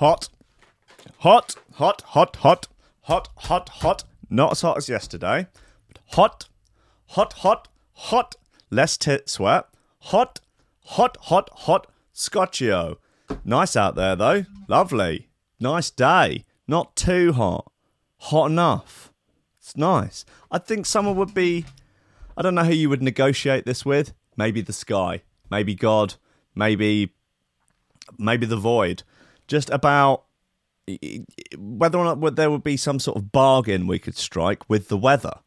hot, 0.00 0.30
hot, 1.18 1.56
hot, 1.74 2.00
hot, 2.06 2.36
hot, 2.36 2.68
hot, 3.02 3.28
hot, 3.36 3.68
hot. 3.68 4.04
Not 4.30 4.52
as 4.52 4.62
hot 4.62 4.78
as 4.78 4.88
yesterday, 4.88 5.46
but 5.88 5.98
hot, 6.14 6.48
hot, 7.08 7.32
hot, 7.34 7.68
hot. 7.92 8.34
Less 8.70 8.96
tit 8.96 9.28
sweat. 9.28 9.66
Hot, 10.04 10.40
hot, 10.84 11.18
hot, 11.20 11.50
hot. 11.52 11.86
Scotchio. 12.14 12.96
Nice 13.44 13.76
out 13.76 13.94
there 13.94 14.16
though. 14.16 14.46
Lovely. 14.68 15.28
Nice 15.60 15.90
day. 15.90 16.44
Not 16.66 16.96
too 16.96 17.32
hot. 17.32 17.70
Hot 18.18 18.50
enough. 18.50 19.12
It's 19.58 19.76
nice. 19.76 20.24
I 20.50 20.58
think 20.58 20.86
someone 20.86 21.16
would 21.16 21.34
be. 21.34 21.66
I 22.36 22.42
don't 22.42 22.54
know 22.54 22.64
who 22.64 22.72
you 22.72 22.88
would 22.88 23.02
negotiate 23.02 23.66
this 23.66 23.84
with. 23.84 24.14
Maybe 24.36 24.62
the 24.62 24.72
sky. 24.72 25.22
Maybe 25.50 25.74
God. 25.74 26.14
Maybe. 26.54 27.12
Maybe 28.18 28.46
the 28.46 28.56
void. 28.56 29.02
Just 29.50 29.68
about 29.68 30.26
whether 31.58 31.98
or 31.98 32.04
not 32.04 32.36
there 32.36 32.52
would 32.52 32.62
be 32.62 32.76
some 32.76 33.00
sort 33.00 33.16
of 33.16 33.32
bargain 33.32 33.88
we 33.88 33.98
could 33.98 34.16
strike 34.16 34.70
with 34.70 34.86
the 34.86 34.96
weather. 34.96 35.40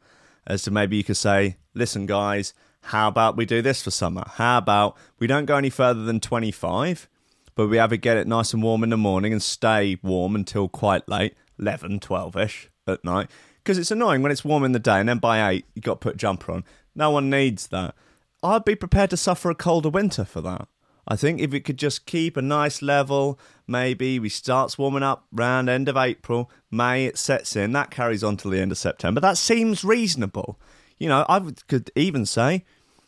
As 0.46 0.64
to 0.64 0.72
maybe 0.72 0.98
you 0.98 1.06
could 1.06 1.16
say, 1.16 1.56
listen, 1.74 2.06
guys, 2.06 2.54
how 2.82 3.08
about 3.08 3.38
we 3.38 3.46
do 3.46 3.62
this 3.62 3.82
for 3.82 3.92
summer? 3.92 4.26
How 4.34 4.58
about 4.58 4.98
we 5.20 5.26
don't 5.26 5.46
go 5.46 5.56
any 5.56 5.70
further 5.70 6.04
than 6.04 6.20
25, 6.20 7.08
but 7.56 7.68
we 7.68 7.80
either 7.80 7.96
get 7.96 8.18
it 8.18 8.28
nice 8.28 8.54
and 8.54 8.62
warm 8.62 8.84
in 8.84 8.90
the 8.90 8.98
morning 8.98 9.32
and 9.32 9.42
stay 9.42 9.98
warm 10.04 10.36
until 10.36 10.68
quite 10.68 11.08
late, 11.08 11.36
11, 11.58 12.02
12 12.02 12.36
ish 12.36 12.70
at 12.86 13.06
night? 13.06 13.32
Because 13.64 13.78
it's 13.78 13.92
annoying 13.92 14.22
when 14.22 14.34
it's 14.34 14.44
warm 14.44 14.66
in 14.66 14.74
the 14.74 14.80
day 14.80 15.00
and 15.00 15.08
then 15.08 15.20
by 15.20 15.50
8 15.50 15.66
you've 15.76 15.86
got 15.86 16.02
to 16.02 16.06
put 16.06 16.16
a 16.16 16.18
jumper 16.18 16.52
on. 16.52 16.66
No 16.94 17.10
one 17.10 17.30
needs 17.30 17.68
that. 17.68 17.96
I'd 18.44 18.66
be 18.66 18.76
prepared 18.76 19.12
to 19.12 19.18
suffer 19.18 19.50
a 19.50 19.56
colder 19.56 19.88
winter 19.88 20.26
for 20.26 20.42
that. 20.42 20.68
I 21.08 21.16
think 21.16 21.42
if 21.42 21.54
it 21.54 21.62
could 21.62 21.78
just 21.78 22.06
keep 22.06 22.38
a 22.38 22.42
nice 22.42 22.82
level, 22.82 23.40
maybe 23.68 24.20
we 24.20 24.30
starts 24.30 24.78
warming 24.78 25.04
up 25.04 25.26
round 25.32 25.70
end 25.70 25.90
of 25.90 25.98
April, 25.98 26.50
May 26.72 27.06
it 27.06 27.18
sets 27.18 27.56
in, 27.56 27.74
that 27.74 27.92
carries 27.92 28.24
on 28.24 28.38
till 28.38 28.52
the 28.52 28.60
end 28.60 28.72
of 28.72 28.78
September. 28.78 29.20
That 29.20 29.38
seems 29.38 29.84
reasonable. 29.84 30.60
You 30.98 31.10
know, 31.10 31.26
I 31.28 31.42
could 31.68 31.92
even 31.96 32.26
say, 32.26 32.64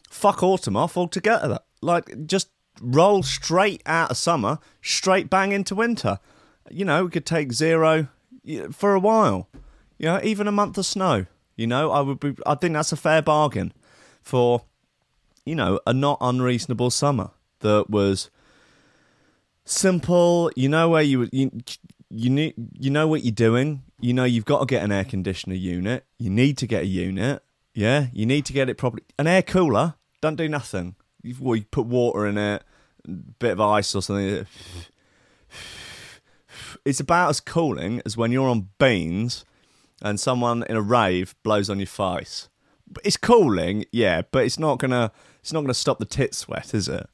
fuck 0.10 0.44
autumn 0.44 0.76
off 0.76 0.98
altogether. 0.98 1.60
Like, 1.82 2.26
just 2.26 2.50
roll 2.82 3.24
straight 3.24 3.82
out 3.86 4.12
of 4.12 4.18
summer, 4.18 4.60
straight 4.82 5.30
bang 5.30 5.52
into 5.52 5.76
winter. 5.76 6.20
You 6.70 6.84
know, 6.84 7.06
we 7.06 7.12
could 7.12 7.26
take 7.26 7.54
zero 7.54 8.10
for 8.72 8.94
a 8.94 9.00
while. 9.00 9.50
You 9.98 10.08
know, 10.08 10.20
even 10.24 10.48
a 10.48 10.52
month 10.52 10.78
of 10.78 10.86
snow. 10.86 11.26
You 11.56 11.68
know, 11.68 11.92
I 11.92 12.02
would 12.02 12.20
be. 12.20 12.36
I 12.46 12.56
think 12.56 12.74
that's 12.74 12.92
a 12.92 12.98
fair 12.98 13.22
bargain 13.22 13.72
for, 14.22 14.66
you 15.46 15.56
know, 15.56 15.80
a 15.88 15.94
not 15.94 16.18
unreasonable 16.20 16.92
summer 16.92 17.32
that 17.66 17.90
was 17.90 18.30
simple. 19.66 20.52
You 20.56 20.70
know 20.70 20.90
where 20.90 21.02
you 21.02 21.28
you 21.32 21.52
you 22.10 22.30
need 22.30 22.54
you 22.80 22.92
know 22.92 23.08
what 23.08 23.24
you're 23.24 23.32
doing. 23.32 23.84
You 24.00 24.14
know 24.14 24.24
you've 24.24 24.46
got 24.46 24.60
to 24.60 24.66
get 24.66 24.84
an 24.84 24.92
air 24.92 25.04
conditioner 25.04 25.56
unit. 25.56 26.06
You 26.18 26.30
need 26.30 26.58
to 26.60 26.68
get 26.68 26.84
a 26.84 26.88
unit. 26.88 27.44
Yeah, 27.74 28.08
you 28.14 28.26
need 28.26 28.46
to 28.46 28.54
get 28.54 28.70
it 28.70 28.78
properly. 28.78 29.04
An 29.20 29.28
air 29.28 29.42
cooler. 29.42 29.96
Don't 30.22 30.36
do 30.36 30.48
nothing. 30.48 30.96
You, 31.24 31.36
well, 31.40 31.56
you 31.56 31.66
put 31.66 31.88
water 31.88 32.26
in 32.26 32.38
it, 32.38 32.64
a 33.06 33.12
bit 33.12 33.52
of 33.52 33.62
ice 33.62 33.94
or 33.96 34.02
something. 34.02 34.46
It's 36.86 37.00
about 37.00 37.30
as 37.32 37.40
cooling 37.40 38.02
as 38.06 38.16
when 38.16 38.32
you're 38.32 38.48
on 38.48 38.70
beans 38.78 39.44
and 40.02 40.20
someone 40.20 40.64
in 40.70 40.76
a 40.76 40.82
rave 40.82 41.36
blows 41.42 41.70
on 41.70 41.80
your 41.80 41.88
face. 41.88 42.48
It's 43.04 43.18
cooling, 43.18 43.86
yeah, 43.92 44.22
but 44.32 44.46
it's 44.46 44.60
not 44.60 44.78
gonna 44.78 45.12
it's 45.42 45.52
not 45.52 45.62
gonna 45.62 45.74
stop 45.74 45.98
the 45.98 46.06
tit 46.06 46.36
sweat, 46.36 46.74
is 46.74 46.88
it? 46.88 47.10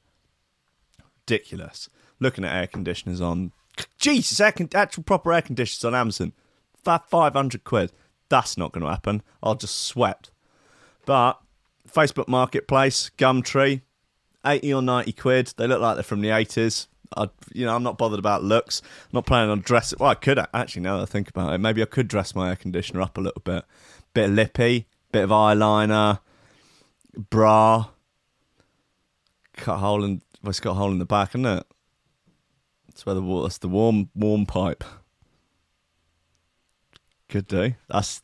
Ridiculous. 1.31 1.89
Looking 2.19 2.43
at 2.43 2.55
air 2.55 2.67
conditioners 2.67 3.21
on, 3.21 3.51
Jesus, 3.97 4.39
air 4.39 4.51
con- 4.51 4.69
actual 4.75 5.03
proper 5.03 5.33
air 5.33 5.41
conditioners 5.41 5.85
on 5.85 5.95
Amazon, 5.95 6.33
five 6.83 7.33
hundred 7.33 7.63
quid. 7.63 7.91
That's 8.29 8.57
not 8.57 8.71
going 8.71 8.83
to 8.83 8.89
happen. 8.89 9.23
I'll 9.41 9.55
just 9.55 9.75
sweat. 9.75 10.29
But 11.05 11.39
Facebook 11.89 12.27
Marketplace, 12.27 13.09
Gumtree, 13.17 13.81
eighty 14.45 14.73
or 14.73 14.81
ninety 14.81 15.13
quid. 15.13 15.53
They 15.57 15.67
look 15.67 15.81
like 15.81 15.95
they're 15.95 16.03
from 16.03 16.21
the 16.21 16.29
eighties. 16.29 16.87
I, 17.17 17.29
you 17.51 17.65
know, 17.65 17.75
I'm 17.75 17.83
not 17.83 17.97
bothered 17.97 18.19
about 18.19 18.43
looks. 18.43 18.81
I'm 18.83 19.09
not 19.13 19.25
planning 19.25 19.49
on 19.49 19.61
dressing. 19.61 19.97
Well, 19.99 20.11
I 20.11 20.15
could 20.15 20.39
actually. 20.53 20.83
Now 20.83 20.97
that 20.97 21.03
I 21.03 21.05
think 21.07 21.29
about 21.29 21.53
it, 21.53 21.57
maybe 21.57 21.81
I 21.81 21.85
could 21.85 22.07
dress 22.07 22.35
my 22.35 22.49
air 22.49 22.55
conditioner 22.55 23.01
up 23.01 23.17
a 23.17 23.21
little 23.21 23.41
bit. 23.43 23.65
Bit 24.13 24.29
of 24.29 24.35
lippy, 24.35 24.87
bit 25.11 25.23
of 25.23 25.29
eyeliner, 25.29 26.19
bra, 27.29 27.87
cut 29.57 29.75
a 29.75 29.77
hole 29.77 30.03
in 30.03 30.21
it's 30.49 30.59
got 30.59 30.71
a 30.71 30.75
hole 30.75 30.91
in 30.91 30.99
the 30.99 31.05
back, 31.05 31.29
isn't 31.31 31.45
it? 31.45 31.65
That's 32.87 33.05
where 33.05 33.15
the 33.15 33.21
water, 33.21 33.47
that's 33.47 33.59
the 33.59 33.67
warm 33.67 34.09
warm 34.15 34.45
pipe. 34.45 34.83
Could 37.29 37.47
do. 37.47 37.75
That's 37.89 38.21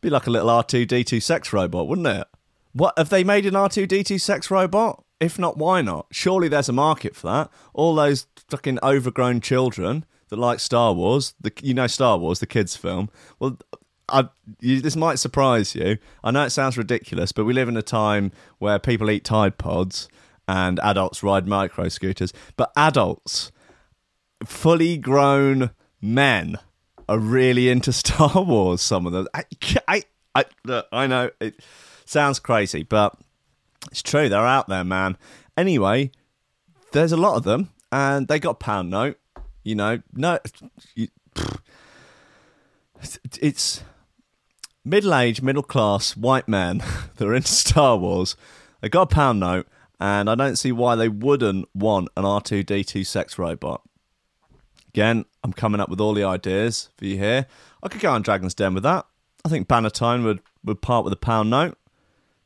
be 0.00 0.10
like 0.10 0.26
a 0.26 0.30
little 0.30 0.50
R 0.50 0.62
two 0.62 0.84
D 0.84 1.02
two 1.04 1.20
sex 1.20 1.52
robot, 1.52 1.88
wouldn't 1.88 2.06
it? 2.06 2.26
What 2.72 2.94
have 2.98 3.08
they 3.08 3.24
made 3.24 3.46
an 3.46 3.56
R 3.56 3.68
two 3.68 3.86
D 3.86 4.04
two 4.04 4.18
sex 4.18 4.50
robot? 4.50 5.02
If 5.20 5.38
not, 5.38 5.56
why 5.56 5.80
not? 5.80 6.06
Surely 6.10 6.48
there's 6.48 6.68
a 6.68 6.72
market 6.72 7.16
for 7.16 7.28
that. 7.28 7.50
All 7.72 7.94
those 7.94 8.26
fucking 8.48 8.78
overgrown 8.82 9.40
children 9.40 10.04
that 10.28 10.36
like 10.36 10.60
Star 10.60 10.92
Wars, 10.92 11.34
the 11.40 11.52
you 11.62 11.72
know 11.72 11.86
Star 11.86 12.18
Wars, 12.18 12.40
the 12.40 12.46
kids 12.46 12.76
film. 12.76 13.08
Well, 13.38 13.58
I, 14.08 14.28
you, 14.60 14.82
this 14.82 14.96
might 14.96 15.18
surprise 15.18 15.74
you. 15.74 15.96
I 16.22 16.30
know 16.30 16.44
it 16.44 16.50
sounds 16.50 16.76
ridiculous, 16.76 17.32
but 17.32 17.44
we 17.44 17.54
live 17.54 17.68
in 17.68 17.76
a 17.76 17.82
time 17.82 18.32
where 18.58 18.78
people 18.78 19.10
eat 19.10 19.24
Tide 19.24 19.56
Pods 19.56 20.08
and 20.46 20.78
adults 20.80 21.22
ride 21.22 21.46
micro 21.46 21.88
scooters, 21.88 22.32
but 22.56 22.72
adults, 22.76 23.50
fully 24.44 24.96
grown 24.96 25.70
men, 26.00 26.58
are 27.08 27.18
really 27.18 27.68
into 27.68 27.92
Star 27.94 28.42
Wars. 28.42 28.80
Some 28.80 29.06
of 29.06 29.12
them, 29.12 29.28
I, 29.34 29.44
I, 29.88 30.02
I, 30.34 30.44
I 30.92 31.06
know 31.06 31.30
it 31.40 31.60
sounds 32.04 32.38
crazy, 32.38 32.82
but 32.82 33.16
it's 33.90 34.02
true. 34.02 34.28
They're 34.28 34.40
out 34.40 34.68
there, 34.68 34.84
man. 34.84 35.16
Anyway, 35.56 36.10
there's 36.92 37.12
a 37.12 37.16
lot 37.16 37.36
of 37.36 37.44
them, 37.44 37.70
and 37.92 38.28
they 38.28 38.38
got 38.38 38.60
pound 38.60 38.90
note. 38.90 39.18
You 39.62 39.74
know, 39.74 40.02
no, 40.12 40.38
you, 40.94 41.08
it's 43.40 43.82
middle-aged, 44.84 45.42
middle-class 45.42 46.16
white 46.16 46.48
men 46.48 46.82
that 47.16 47.26
are 47.26 47.34
into 47.34 47.48
Star 47.48 47.96
Wars. 47.96 48.36
They 48.80 48.88
got 48.88 49.12
a 49.12 49.14
pound 49.14 49.40
note, 49.40 49.66
and 50.00 50.28
I 50.28 50.34
don't 50.34 50.56
see 50.56 50.72
why 50.72 50.96
they 50.96 51.08
wouldn't 51.08 51.68
want 51.74 52.08
an 52.16 52.24
R2D2 52.24 53.06
sex 53.06 53.38
robot. 53.38 53.82
Again, 54.88 55.24
I'm 55.42 55.52
coming 55.52 55.80
up 55.80 55.88
with 55.88 56.00
all 56.00 56.14
the 56.14 56.24
ideas 56.24 56.90
for 56.96 57.04
you 57.04 57.18
here. 57.18 57.46
I 57.82 57.88
could 57.88 58.00
go 58.00 58.12
on 58.12 58.22
Dragon's 58.22 58.54
Den 58.54 58.74
with 58.74 58.84
that. 58.84 59.06
I 59.44 59.48
think 59.48 59.68
Bannatyne 59.68 60.24
would, 60.24 60.40
would 60.64 60.80
part 60.80 61.04
with 61.04 61.12
a 61.12 61.16
pound 61.16 61.50
note. 61.50 61.76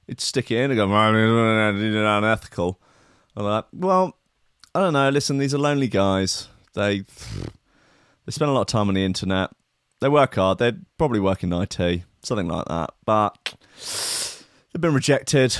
He'd 0.06 0.20
stick 0.20 0.50
it 0.50 0.56
in 0.56 0.70
and 0.70 0.78
go, 0.78 0.90
unethical. 0.90 2.80
I'm 3.36 3.44
like, 3.44 3.66
well, 3.72 4.16
I 4.74 4.80
don't 4.80 4.94
know. 4.94 5.10
Listen, 5.10 5.38
these 5.38 5.54
are 5.54 5.58
lonely 5.58 5.88
guys. 5.88 6.48
They 6.74 7.04
they 8.24 8.32
spend 8.32 8.50
a 8.50 8.54
lot 8.54 8.62
of 8.62 8.66
time 8.66 8.88
on 8.88 8.94
the 8.94 9.04
internet. 9.04 9.50
They 10.00 10.08
work 10.08 10.34
hard. 10.34 10.58
They'd 10.58 10.84
probably 10.96 11.20
work 11.20 11.42
in 11.42 11.52
IT, 11.52 12.02
something 12.22 12.48
like 12.48 12.66
that. 12.66 12.94
But 13.04 13.54
they've 14.72 14.80
been 14.80 14.94
rejected 14.94 15.56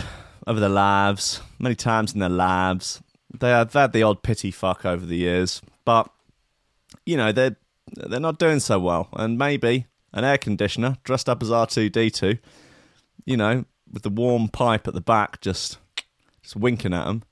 over 0.48 0.58
their 0.58 0.70
lives, 0.70 1.42
many 1.58 1.74
times 1.74 2.14
in 2.14 2.20
their 2.20 2.28
lives. 2.30 3.02
They 3.38 3.50
have 3.50 3.74
had 3.74 3.92
the 3.92 4.02
odd 4.02 4.22
pity 4.22 4.50
fuck 4.50 4.86
over 4.86 5.04
the 5.04 5.16
years, 5.16 5.60
but 5.84 6.10
you 7.04 7.18
know 7.18 7.30
they're 7.30 7.56
they're 7.92 8.18
not 8.18 8.38
doing 8.38 8.58
so 8.58 8.78
well. 8.78 9.10
And 9.12 9.36
maybe 9.36 9.86
an 10.14 10.24
air 10.24 10.38
conditioner 10.38 10.96
dressed 11.04 11.28
up 11.28 11.42
as 11.42 11.52
R 11.52 11.66
two 11.66 11.90
D 11.90 12.08
two, 12.10 12.38
you 13.26 13.36
know, 13.36 13.66
with 13.92 14.02
the 14.02 14.10
warm 14.10 14.48
pipe 14.48 14.88
at 14.88 14.94
the 14.94 15.02
back, 15.02 15.42
just 15.42 15.76
just 16.42 16.56
winking 16.56 16.94
at 16.94 17.04
them. 17.04 17.22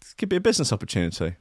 This 0.00 0.14
could 0.14 0.30
be 0.30 0.36
a 0.36 0.40
business 0.40 0.72
opportunity. 0.72 1.36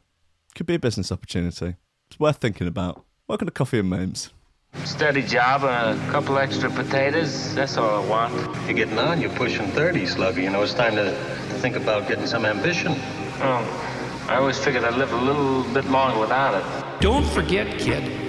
Could 0.53 0.67
be 0.67 0.75
a 0.75 0.79
business 0.79 1.11
opportunity. 1.13 1.75
It's 2.09 2.19
worth 2.19 2.37
thinking 2.37 2.67
about. 2.67 3.05
Welcome 3.27 3.45
to 3.45 3.51
Coffee 3.51 3.79
and 3.79 3.89
Memes. 3.89 4.31
Steady 4.85 5.23
job 5.23 5.63
and 5.63 5.99
a 5.99 6.11
couple 6.11 6.37
extra 6.37 6.69
potatoes. 6.69 7.55
That's 7.55 7.77
all 7.77 8.03
I 8.03 8.07
want. 8.07 8.33
You're 8.65 8.73
getting 8.73 8.97
on. 8.99 9.19
You're 9.21 9.31
pushing 9.31 9.67
30, 9.67 10.05
Slugger. 10.05 10.41
You 10.41 10.49
know, 10.49 10.61
it's 10.61 10.73
time 10.73 10.95
to, 10.95 11.11
to 11.11 11.55
think 11.59 11.75
about 11.75 12.07
getting 12.07 12.25
some 12.25 12.45
ambition. 12.45 12.93
Oh, 13.41 14.25
I 14.29 14.35
always 14.35 14.59
figured 14.59 14.83
I'd 14.83 14.95
live 14.95 15.11
a 15.11 15.17
little 15.17 15.63
bit 15.73 15.85
longer 15.85 16.19
without 16.19 16.53
it. 16.53 17.01
Don't 17.01 17.25
forget, 17.25 17.79
kid, 17.79 18.28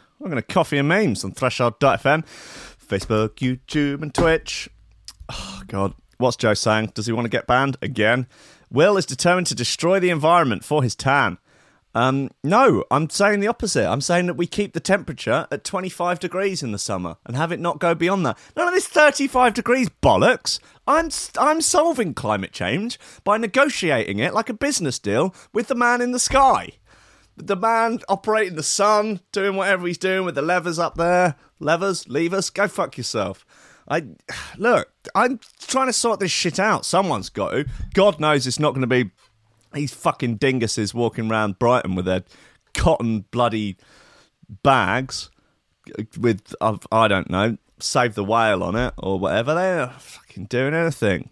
welcome 0.21 0.37
to 0.37 0.43
Coffee 0.43 0.77
and 0.77 0.87
Memes 0.87 1.23
on 1.23 1.31
Threshold.fm, 1.31 2.23
Facebook, 2.79 3.29
YouTube, 3.37 4.03
and 4.03 4.13
Twitch. 4.13 4.69
Oh, 5.29 5.63
God. 5.65 5.95
What's 6.19 6.37
Joe 6.37 6.53
saying? 6.53 6.91
Does 6.93 7.07
he 7.07 7.11
want 7.11 7.25
to 7.25 7.29
get 7.29 7.47
banned 7.47 7.77
again? 7.81 8.27
Will 8.69 8.97
is 8.97 9.07
determined 9.07 9.47
to 9.47 9.55
destroy 9.55 9.99
the 9.99 10.11
environment 10.11 10.63
for 10.63 10.83
his 10.83 10.95
tan. 10.95 11.39
Um, 11.95 12.29
no, 12.43 12.83
I'm 12.91 13.09
saying 13.09 13.39
the 13.39 13.47
opposite. 13.47 13.89
I'm 13.89 13.99
saying 13.99 14.27
that 14.27 14.35
we 14.35 14.45
keep 14.45 14.73
the 14.73 14.79
temperature 14.79 15.47
at 15.51 15.63
25 15.63 16.19
degrees 16.19 16.61
in 16.61 16.71
the 16.71 16.77
summer 16.77 17.17
and 17.25 17.35
have 17.35 17.51
it 17.51 17.59
not 17.59 17.79
go 17.79 17.95
beyond 17.95 18.23
that. 18.27 18.37
None 18.55 18.67
of 18.67 18.75
this 18.75 18.87
35 18.87 19.55
degrees 19.55 19.89
bollocks. 20.03 20.59
I'm 20.87 21.09
I'm 21.39 21.61
solving 21.61 22.13
climate 22.13 22.51
change 22.51 22.99
by 23.23 23.37
negotiating 23.37 24.19
it 24.19 24.35
like 24.35 24.49
a 24.49 24.53
business 24.53 24.99
deal 24.99 25.33
with 25.51 25.67
the 25.67 25.75
man 25.75 25.99
in 25.99 26.11
the 26.11 26.19
sky. 26.19 26.73
The 27.37 27.55
man 27.55 27.99
operating 28.09 28.55
the 28.55 28.63
sun, 28.63 29.21
doing 29.31 29.55
whatever 29.55 29.87
he's 29.87 29.97
doing 29.97 30.25
with 30.25 30.35
the 30.35 30.41
levers 30.41 30.79
up 30.79 30.95
there. 30.95 31.35
Levers, 31.59 32.07
levers, 32.07 32.49
go 32.49 32.67
fuck 32.67 32.97
yourself. 32.97 33.45
I 33.87 34.05
look, 34.57 34.91
I'm 35.15 35.39
trying 35.59 35.87
to 35.87 35.93
sort 35.93 36.19
this 36.19 36.31
shit 36.31 36.59
out. 36.59 36.85
Someone's 36.85 37.29
got 37.29 37.51
to. 37.51 37.65
God 37.93 38.19
knows 38.19 38.47
it's 38.47 38.59
not 38.59 38.71
going 38.71 38.81
to 38.81 38.87
be 38.87 39.11
these 39.73 39.93
fucking 39.93 40.37
dinguses 40.37 40.93
walking 40.93 41.31
around 41.31 41.59
Brighton 41.59 41.95
with 41.95 42.05
their 42.05 42.23
cotton 42.73 43.25
bloody 43.31 43.77
bags 44.63 45.29
with 46.19 46.53
I 46.91 47.07
don't 47.07 47.29
know, 47.29 47.57
save 47.79 48.15
the 48.15 48.23
whale 48.23 48.63
on 48.63 48.75
it 48.75 48.93
or 48.97 49.19
whatever. 49.19 49.53
They're 49.53 49.87
fucking 49.87 50.45
doing 50.45 50.73
anything. 50.73 51.29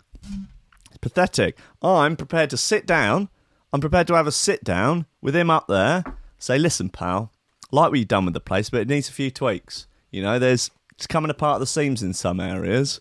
It's 0.87 0.97
pathetic. 1.01 1.57
I'm 1.81 2.15
prepared 2.15 2.49
to 2.51 2.57
sit 2.57 2.85
down. 2.85 3.29
I'm 3.71 3.81
prepared 3.81 4.07
to 4.07 4.16
have 4.16 4.27
a 4.27 4.31
sit 4.31 4.63
down 4.63 5.06
with 5.21 5.36
him 5.36 5.50
up 5.50 5.68
there. 5.68 6.04
Say, 6.38 6.57
listen, 6.57 6.89
pal, 6.89 7.31
like 7.71 7.92
what 7.92 8.00
you've 8.00 8.07
done 8.07 8.25
with 8.25 8.33
the 8.33 8.39
place, 8.39 8.69
but 8.69 8.81
it 8.81 8.88
needs 8.88 9.10
a 9.10 9.13
few 9.13 9.30
tweaks. 9.30 9.88
You 10.12 10.24
know, 10.24 10.39
there's 10.39 10.71
it's 10.95 11.07
coming 11.07 11.30
apart 11.31 11.56
at 11.56 11.60
the 11.60 11.68
seams 11.68 12.01
in 12.01 12.13
some 12.13 12.39
areas. 12.39 13.00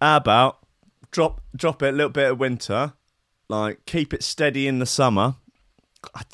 How 0.00 0.16
about 0.16 0.58
drop 1.10 1.40
drop 1.54 1.82
it 1.82 1.88
a 1.88 1.96
little 1.96 2.10
bit 2.10 2.30
of 2.30 2.38
winter, 2.38 2.92
like 3.48 3.84
keep 3.86 4.12
it 4.12 4.22
steady 4.22 4.66
in 4.66 4.78
the 4.78 4.86
summer. 4.86 5.36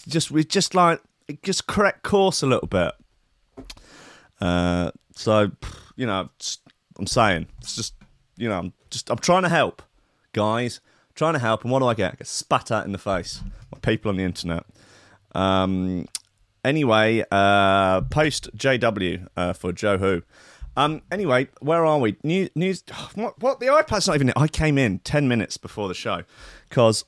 Just 0.09 0.31
we 0.31 0.45
just 0.45 0.75
like 0.75 1.01
just 1.43 1.67
correct 1.67 2.03
course 2.03 2.43
a 2.43 2.47
little 2.47 2.69
bit. 2.69 2.93
Uh, 4.41 4.91
so 5.15 5.51
you 5.97 6.07
know, 6.07 6.29
I'm 6.99 7.07
saying 7.07 7.47
it's 7.61 7.77
just 7.77 7.95
you 8.37 8.49
know, 8.49 8.59
I'm 8.59 8.73
just 8.91 9.11
I'm 9.11 9.19
trying 9.19 9.43
to 9.43 9.49
help, 9.49 9.83
guys. 10.33 10.81
Trying 11.15 11.35
to 11.35 11.39
help, 11.39 11.63
and 11.63 11.71
what 11.73 11.81
do 11.81 11.87
I 11.87 11.95
get? 11.95 12.13
I 12.13 12.17
get 12.17 12.27
spat 12.27 12.71
at 12.71 12.85
in 12.85 12.93
the 12.93 12.99
face. 12.99 13.43
by 13.71 13.79
people 13.81 14.11
on 14.11 14.17
the 14.17 14.25
internet. 14.25 14.65
Um, 15.35 16.07
anyway, 16.65 17.25
uh, 17.31 18.03
post 18.03 18.55
JW 18.57 19.27
uh, 19.37 19.53
for 19.53 19.73
Joe 19.73 19.99
Who. 19.99 20.23
Um, 20.77 21.03
anyway, 21.11 21.49
where 21.61 21.85
are 21.85 21.99
we? 21.99 22.17
New, 22.23 22.49
news. 22.55 22.83
What, 23.15 23.41
what? 23.41 23.61
The 23.61 23.67
iPad's 23.67 24.07
not 24.07 24.15
even. 24.15 24.29
in. 24.29 24.35
I 24.37 24.49
came 24.49 24.79
in 24.79 25.01
ten 25.01 25.29
minutes 25.29 25.57
before 25.57 25.89
the 25.89 25.95
show 25.95 26.23
because 26.69 27.05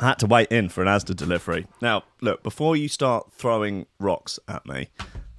I 0.00 0.08
had 0.08 0.18
to 0.20 0.26
wait 0.26 0.50
in 0.50 0.68
for 0.68 0.82
an 0.82 0.88
Asda 0.88 1.16
delivery. 1.16 1.66
Now, 1.80 2.04
look, 2.20 2.42
before 2.42 2.76
you 2.76 2.88
start 2.88 3.32
throwing 3.32 3.86
rocks 3.98 4.38
at 4.48 4.66
me, 4.66 4.88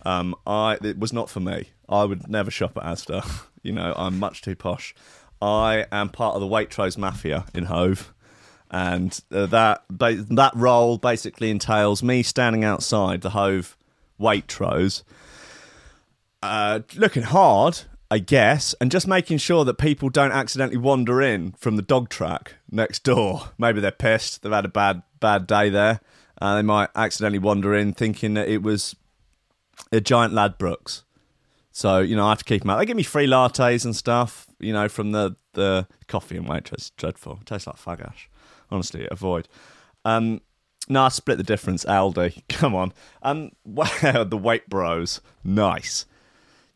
um, 0.03 0.35
I 0.47 0.77
it 0.81 0.97
was 0.97 1.13
not 1.13 1.29
for 1.29 1.39
me. 1.39 1.69
I 1.87 2.03
would 2.03 2.27
never 2.27 2.49
shop 2.49 2.77
at 2.77 2.83
Asda. 2.83 3.45
you 3.63 3.73
know, 3.73 3.93
I'm 3.97 4.17
much 4.17 4.41
too 4.41 4.55
posh. 4.55 4.95
I 5.41 5.85
am 5.91 6.09
part 6.09 6.35
of 6.35 6.41
the 6.41 6.47
Waitrose 6.47 6.97
mafia 6.97 7.45
in 7.53 7.65
Hove, 7.65 8.13
and 8.71 9.19
uh, 9.31 9.45
that 9.47 9.83
ba- 9.89 10.25
that 10.29 10.55
role 10.55 10.97
basically 10.97 11.51
entails 11.51 12.01
me 12.01 12.23
standing 12.23 12.63
outside 12.63 13.21
the 13.21 13.31
Hove 13.31 13.77
Waitrose, 14.19 15.03
uh, 16.41 16.79
looking 16.95 17.23
hard, 17.23 17.81
I 18.09 18.19
guess, 18.19 18.73
and 18.79 18.91
just 18.91 19.07
making 19.07 19.39
sure 19.39 19.65
that 19.65 19.77
people 19.77 20.09
don't 20.09 20.31
accidentally 20.31 20.77
wander 20.77 21.21
in 21.21 21.51
from 21.53 21.75
the 21.75 21.81
dog 21.81 22.09
track 22.09 22.55
next 22.71 23.03
door. 23.03 23.49
Maybe 23.57 23.81
they're 23.81 23.91
pissed, 23.91 24.41
they've 24.41 24.51
had 24.51 24.65
a 24.65 24.69
bad 24.69 25.03
bad 25.19 25.47
day 25.47 25.69
there. 25.69 25.99
Uh, 26.41 26.55
they 26.55 26.61
might 26.61 26.89
accidentally 26.95 27.39
wander 27.39 27.73
in 27.73 27.93
thinking 27.93 28.33
that 28.33 28.49
it 28.49 28.61
was 28.61 28.95
a 29.91 30.01
giant 30.01 30.33
Ladbrokes. 30.33 31.03
So 31.71 31.99
you 31.99 32.15
know, 32.15 32.25
I 32.25 32.29
have 32.29 32.39
to 32.39 32.45
keep 32.45 32.61
them 32.61 32.69
out. 32.69 32.77
They 32.77 32.85
give 32.85 32.97
me 32.97 33.03
free 33.03 33.27
lattes 33.27 33.83
and 33.83 33.95
stuff. 33.95 34.47
You 34.59 34.73
know, 34.73 34.87
from 34.89 35.11
the 35.11 35.35
the 35.53 35.87
coffee 36.07 36.37
and 36.37 36.47
waitress. 36.47 36.91
Dreadful. 36.91 37.39
It 37.41 37.47
tastes 37.47 37.67
like 37.67 37.77
fagash. 37.77 38.27
Honestly, 38.71 39.07
avoid. 39.11 39.47
Um, 40.03 40.41
no, 40.87 41.03
I 41.03 41.09
split 41.09 41.37
the 41.37 41.43
difference. 41.43 41.85
Aldi, 41.85 42.43
come 42.49 42.75
on. 42.75 42.93
Um, 43.23 43.51
wow, 43.65 44.23
the 44.23 44.37
Wait 44.37 44.69
bros, 44.69 45.21
nice. 45.43 46.05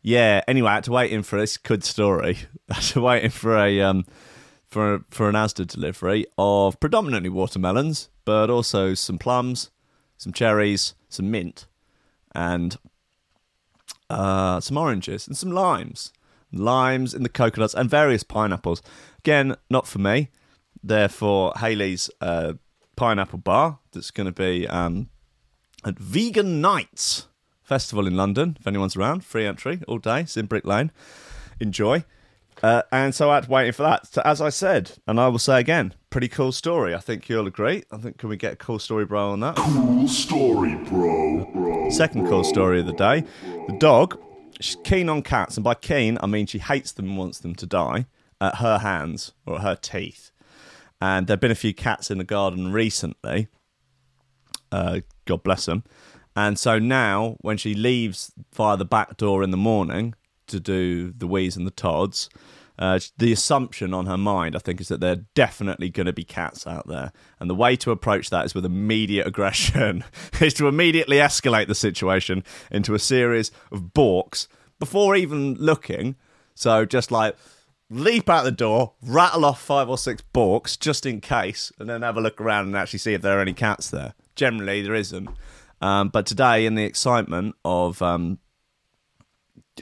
Yeah. 0.02 0.42
Anyway, 0.48 0.70
I 0.70 0.74
had 0.74 0.84
to 0.84 0.92
wait 0.92 1.12
in 1.12 1.22
for 1.22 1.38
this 1.38 1.56
good 1.56 1.84
story. 1.84 2.38
I 2.70 2.74
had 2.74 2.84
to 2.84 3.00
wait 3.00 3.24
in 3.24 3.30
for 3.30 3.56
a 3.56 3.80
um 3.80 4.04
for 4.66 5.04
for 5.10 5.28
an 5.28 5.34
Asda 5.34 5.66
delivery 5.66 6.26
of 6.38 6.78
predominantly 6.80 7.28
watermelons, 7.28 8.08
but 8.24 8.50
also 8.50 8.94
some 8.94 9.18
plums, 9.18 9.70
some 10.16 10.32
cherries, 10.32 10.94
some 11.08 11.30
mint, 11.30 11.66
and 12.34 12.76
uh, 14.08 14.60
some 14.60 14.76
oranges 14.76 15.26
and 15.26 15.36
some 15.36 15.50
limes. 15.50 16.12
Limes 16.52 17.14
in 17.14 17.22
the 17.22 17.28
coconuts 17.28 17.74
and 17.74 17.88
various 17.88 18.22
pineapples. 18.22 18.82
Again, 19.18 19.56
not 19.68 19.86
for 19.86 19.98
me. 19.98 20.30
Therefore, 20.82 21.52
Haley's 21.58 22.10
uh, 22.20 22.54
pineapple 22.96 23.38
bar 23.38 23.78
that's 23.92 24.10
going 24.10 24.26
to 24.26 24.32
be 24.32 24.66
um, 24.68 25.10
at 25.84 25.98
Vegan 25.98 26.60
Nights 26.60 27.26
Festival 27.62 28.06
in 28.06 28.16
London. 28.16 28.56
If 28.58 28.66
anyone's 28.66 28.96
around, 28.96 29.24
free 29.24 29.46
entry 29.46 29.80
all 29.86 29.98
day. 29.98 30.22
It's 30.22 30.36
in 30.36 30.46
Brick 30.46 30.64
Lane. 30.64 30.90
Enjoy. 31.60 32.04
Uh, 32.62 32.82
and 32.92 33.14
so 33.14 33.30
I 33.30 33.36
had 33.36 33.44
to 33.44 33.50
wait 33.50 33.74
for 33.74 33.82
that. 33.84 34.06
So 34.06 34.22
as 34.24 34.40
I 34.40 34.50
said, 34.50 34.92
and 35.06 35.18
I 35.18 35.28
will 35.28 35.38
say 35.38 35.60
again, 35.60 35.94
pretty 36.10 36.28
cool 36.28 36.52
story. 36.52 36.94
I 36.94 36.98
think 36.98 37.28
you'll 37.28 37.46
agree. 37.46 37.84
I 37.90 37.96
think 37.96 38.18
can 38.18 38.28
we 38.28 38.36
get 38.36 38.52
a 38.52 38.56
cool 38.56 38.78
story, 38.78 39.06
bro, 39.06 39.30
on 39.30 39.40
that? 39.40 39.56
Cool 39.56 40.08
story, 40.08 40.74
bro. 40.74 41.46
bro 41.52 41.90
Second 41.90 42.28
cool 42.28 42.44
story 42.44 42.80
of 42.80 42.86
the 42.86 42.92
day. 42.92 43.24
The 43.66 43.76
dog, 43.78 44.20
she's 44.60 44.76
keen 44.84 45.08
on 45.08 45.22
cats, 45.22 45.56
and 45.56 45.64
by 45.64 45.74
keen, 45.74 46.18
I 46.22 46.26
mean 46.26 46.46
she 46.46 46.58
hates 46.58 46.92
them 46.92 47.06
and 47.06 47.18
wants 47.18 47.38
them 47.38 47.54
to 47.56 47.66
die 47.66 48.06
at 48.40 48.56
her 48.56 48.78
hands 48.78 49.32
or 49.46 49.56
at 49.56 49.62
her 49.62 49.76
teeth. 49.76 50.30
And 51.00 51.26
there 51.26 51.34
have 51.34 51.40
been 51.40 51.50
a 51.50 51.56
few 51.56 51.74
cats 51.74 52.10
in 52.10 52.18
the 52.18 52.24
garden 52.24 52.72
recently. 52.72 53.48
Uh, 54.70 55.00
God 55.24 55.42
bless 55.42 55.66
them. 55.66 55.84
And 56.36 56.58
so 56.58 56.78
now, 56.78 57.36
when 57.40 57.56
she 57.56 57.74
leaves 57.74 58.32
via 58.54 58.76
the 58.76 58.84
back 58.84 59.16
door 59.16 59.42
in 59.42 59.50
the 59.50 59.56
morning 59.56 60.14
to 60.46 60.60
do 60.60 61.12
the 61.12 61.26
wheeze 61.26 61.56
and 61.56 61.66
the 61.66 61.72
tods, 61.72 62.28
uh, 62.80 62.98
the 63.18 63.30
assumption 63.30 63.92
on 63.92 64.06
her 64.06 64.16
mind, 64.16 64.56
I 64.56 64.58
think, 64.58 64.80
is 64.80 64.88
that 64.88 65.00
there 65.00 65.12
are 65.12 65.24
definitely 65.34 65.90
going 65.90 66.06
to 66.06 66.14
be 66.14 66.24
cats 66.24 66.66
out 66.66 66.88
there. 66.88 67.12
And 67.38 67.50
the 67.50 67.54
way 67.54 67.76
to 67.76 67.90
approach 67.90 68.30
that 68.30 68.46
is 68.46 68.54
with 68.54 68.64
immediate 68.64 69.26
aggression, 69.26 70.02
is 70.40 70.54
to 70.54 70.66
immediately 70.66 71.18
escalate 71.18 71.68
the 71.68 71.74
situation 71.74 72.42
into 72.70 72.94
a 72.94 72.98
series 72.98 73.50
of 73.70 73.92
balks 73.92 74.48
before 74.78 75.14
even 75.14 75.54
looking. 75.56 76.16
So 76.54 76.86
just 76.86 77.12
like 77.12 77.36
leap 77.90 78.30
out 78.30 78.44
the 78.44 78.50
door, 78.50 78.94
rattle 79.02 79.44
off 79.44 79.60
five 79.60 79.90
or 79.90 79.98
six 79.98 80.22
balks 80.32 80.78
just 80.78 81.04
in 81.04 81.20
case, 81.20 81.70
and 81.78 81.86
then 81.86 82.00
have 82.00 82.16
a 82.16 82.22
look 82.22 82.40
around 82.40 82.64
and 82.64 82.76
actually 82.76 83.00
see 83.00 83.12
if 83.12 83.20
there 83.20 83.38
are 83.38 83.42
any 83.42 83.52
cats 83.52 83.90
there. 83.90 84.14
Generally, 84.36 84.82
there 84.82 84.94
isn't. 84.94 85.28
Um, 85.82 86.08
but 86.08 86.24
today, 86.24 86.64
in 86.64 86.76
the 86.76 86.84
excitement 86.84 87.56
of 87.62 88.00
um, 88.00 88.38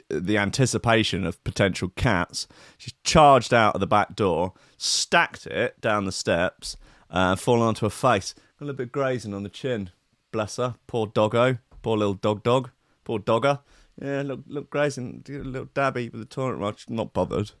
the 0.09 0.37
anticipation 0.37 1.25
of 1.25 1.43
potential 1.43 1.89
cats, 1.95 2.47
she 2.77 2.91
charged 3.03 3.53
out 3.53 3.75
of 3.75 3.81
the 3.81 3.87
back 3.87 4.15
door, 4.15 4.53
stacked 4.77 5.45
it 5.47 5.79
down 5.81 6.05
the 6.05 6.11
steps, 6.11 6.77
uh, 7.09 7.35
fallen 7.35 7.67
onto 7.67 7.85
her 7.85 7.89
face. 7.89 8.35
A 8.59 8.63
little 8.63 8.77
bit 8.77 8.91
grazing 8.91 9.33
on 9.33 9.43
the 9.43 9.49
chin. 9.49 9.89
Bless 10.31 10.57
her. 10.57 10.75
Poor 10.87 11.07
doggo. 11.07 11.57
Poor 11.81 11.97
little 11.97 12.13
dog 12.13 12.43
dog. 12.43 12.69
Poor 13.03 13.19
dogger. 13.19 13.59
Yeah, 14.01 14.21
look, 14.23 14.41
look 14.47 14.69
grazing. 14.69 15.23
A 15.27 15.31
little 15.31 15.69
dabby 15.73 16.09
with 16.09 16.21
the 16.21 16.25
toilet 16.25 16.55
roll. 16.55 16.73
She's 16.75 16.89
Not 16.89 17.13
bothered. 17.13 17.51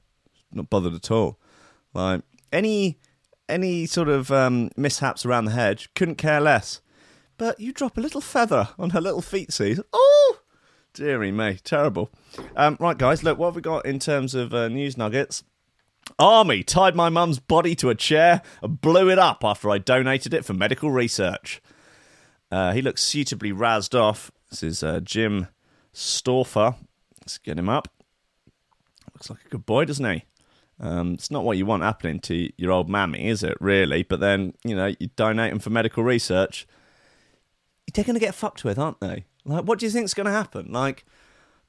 Not 0.51 0.69
bothered 0.69 0.93
at 0.93 1.11
all. 1.11 1.39
Like 1.93 2.21
any 2.51 2.99
any 3.47 3.85
sort 3.85 4.09
of 4.09 4.31
um, 4.31 4.69
mishaps 4.77 5.25
around 5.25 5.45
the 5.45 5.51
hedge, 5.51 5.89
couldn't 5.95 6.15
care 6.15 6.39
less. 6.39 6.81
But 7.37 7.59
you 7.59 7.71
drop 7.73 7.97
a 7.97 8.01
little 8.01 8.21
feather 8.21 8.69
on 8.77 8.91
her 8.91 9.01
little 9.01 9.21
feetsies. 9.21 9.81
Oh, 9.91 10.39
dearie 10.93 11.31
me, 11.31 11.59
terrible. 11.63 12.09
Um, 12.55 12.77
right, 12.79 12.97
guys, 12.97 13.23
look, 13.23 13.37
what 13.37 13.47
have 13.47 13.55
we 13.55 13.61
got 13.61 13.85
in 13.85 13.99
terms 13.99 14.35
of 14.35 14.53
uh, 14.53 14.67
news 14.67 14.97
nuggets? 14.97 15.43
Army 16.17 16.63
tied 16.63 16.95
my 16.95 17.09
mum's 17.09 17.39
body 17.39 17.75
to 17.75 17.89
a 17.89 17.95
chair 17.95 18.41
and 18.63 18.81
blew 18.81 19.09
it 19.09 19.19
up 19.19 19.43
after 19.43 19.69
I 19.69 19.77
donated 19.77 20.33
it 20.33 20.45
for 20.45 20.53
medical 20.53 20.89
research. 20.91 21.61
Uh, 22.51 22.73
he 22.73 22.81
looks 22.81 23.03
suitably 23.03 23.51
razzed 23.51 23.93
off. 23.99 24.31
This 24.49 24.63
is 24.63 24.83
uh, 24.83 25.01
Jim 25.01 25.47
Stauffer. 25.93 26.75
Let's 27.21 27.37
get 27.37 27.59
him 27.59 27.69
up. 27.69 27.89
Looks 29.13 29.29
like 29.29 29.45
a 29.45 29.49
good 29.49 29.65
boy, 29.65 29.85
doesn't 29.85 30.11
he? 30.11 30.23
Um, 30.79 31.13
it's 31.13 31.29
not 31.29 31.43
what 31.43 31.57
you 31.57 31.65
want 31.65 31.83
happening 31.83 32.19
to 32.21 32.49
your 32.57 32.71
old 32.71 32.89
mammy, 32.89 33.27
is 33.27 33.43
it, 33.43 33.57
really? 33.59 34.03
But 34.03 34.21
then, 34.21 34.53
you 34.63 34.75
know, 34.75 34.93
you 34.99 35.09
donate 35.15 35.51
them 35.51 35.59
for 35.59 35.69
medical 35.69 36.03
research. 36.03 36.65
They're 37.93 38.05
going 38.05 38.15
to 38.15 38.19
get 38.19 38.35
fucked 38.35 38.63
with, 38.63 38.79
aren't 38.79 38.99
they? 38.99 39.25
Like, 39.49 39.65
what 39.65 39.79
do 39.79 39.85
you 39.85 39.91
think's 39.91 40.13
going 40.13 40.25
to 40.25 40.31
happen? 40.31 40.71
Like, 40.71 41.05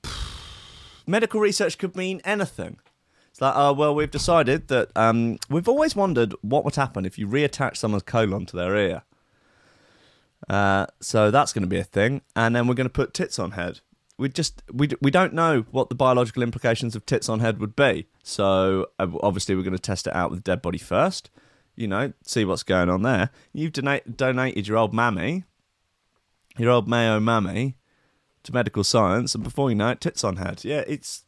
medical 1.07 1.41
research 1.41 1.79
could 1.79 1.97
mean 1.97 2.21
anything. 2.25 2.79
It's 3.31 3.41
like, 3.41 3.55
oh, 3.57 3.73
well, 3.73 3.95
we've 3.95 4.11
decided 4.11 4.69
that 4.69 4.91
um, 4.95 5.39
we've 5.49 5.69
always 5.69 5.97
wondered 5.97 6.35
what 6.43 6.65
would 6.65 6.77
happen 6.77 7.07
if 7.07 7.19
you 7.19 7.27
reattach 7.27 7.77
someone's 7.77 8.03
colon 8.03 8.45
to 8.47 8.57
their 8.57 8.77
ear. 8.77 9.03
Uh, 10.49 10.87
so 11.01 11.31
that's 11.31 11.53
going 11.53 11.63
to 11.63 11.69
be 11.69 11.79
a 11.79 11.85
thing, 11.85 12.23
and 12.35 12.55
then 12.55 12.67
we're 12.67 12.75
going 12.75 12.89
to 12.89 12.93
put 12.93 13.15
tits 13.15 13.39
on 13.39 13.53
head. 13.53 13.81
We 14.19 14.29
just 14.29 14.63
we 14.73 14.89
we 15.01 15.11
don't 15.11 15.33
know 15.33 15.65
what 15.71 15.89
the 15.89 15.95
biological 15.95 16.43
implications 16.43 16.95
of 16.95 17.07
tits 17.07 17.29
on 17.29 17.41
head 17.41 17.61
would 17.61 17.77
be. 17.77 18.07
So 18.23 18.89
uh, 18.99 19.07
obviously 19.23 19.55
we're 19.55 19.63
going 19.63 19.73
to 19.73 19.79
test 19.79 20.07
it 20.07 20.15
out 20.15 20.31
with 20.31 20.45
dead 20.45 20.61
body 20.61 20.79
first. 20.79 21.31
You 21.77 21.89
know, 21.89 22.13
see 22.25 22.45
what's 22.45 22.63
going 22.63 22.91
on 22.91 23.03
there. 23.03 23.31
You've 23.53 23.73
donate, 23.73 24.17
donated 24.17 24.67
your 24.67 24.77
old 24.77 24.93
mammy, 24.93 25.45
your 26.61 26.71
old 26.71 26.89
Mayo 26.89 27.21
mummy 27.21 27.77
to 28.43 28.53
medical 28.53 28.85
science, 28.85 29.35
and 29.35 29.45
before 29.45 29.71
you 29.71 29.77
know 29.77 29.91
it, 29.91 30.01
tits 30.01 30.25
on 30.25 30.37
head. 30.37 30.65
Yeah, 30.65 30.85
it's 30.87 31.25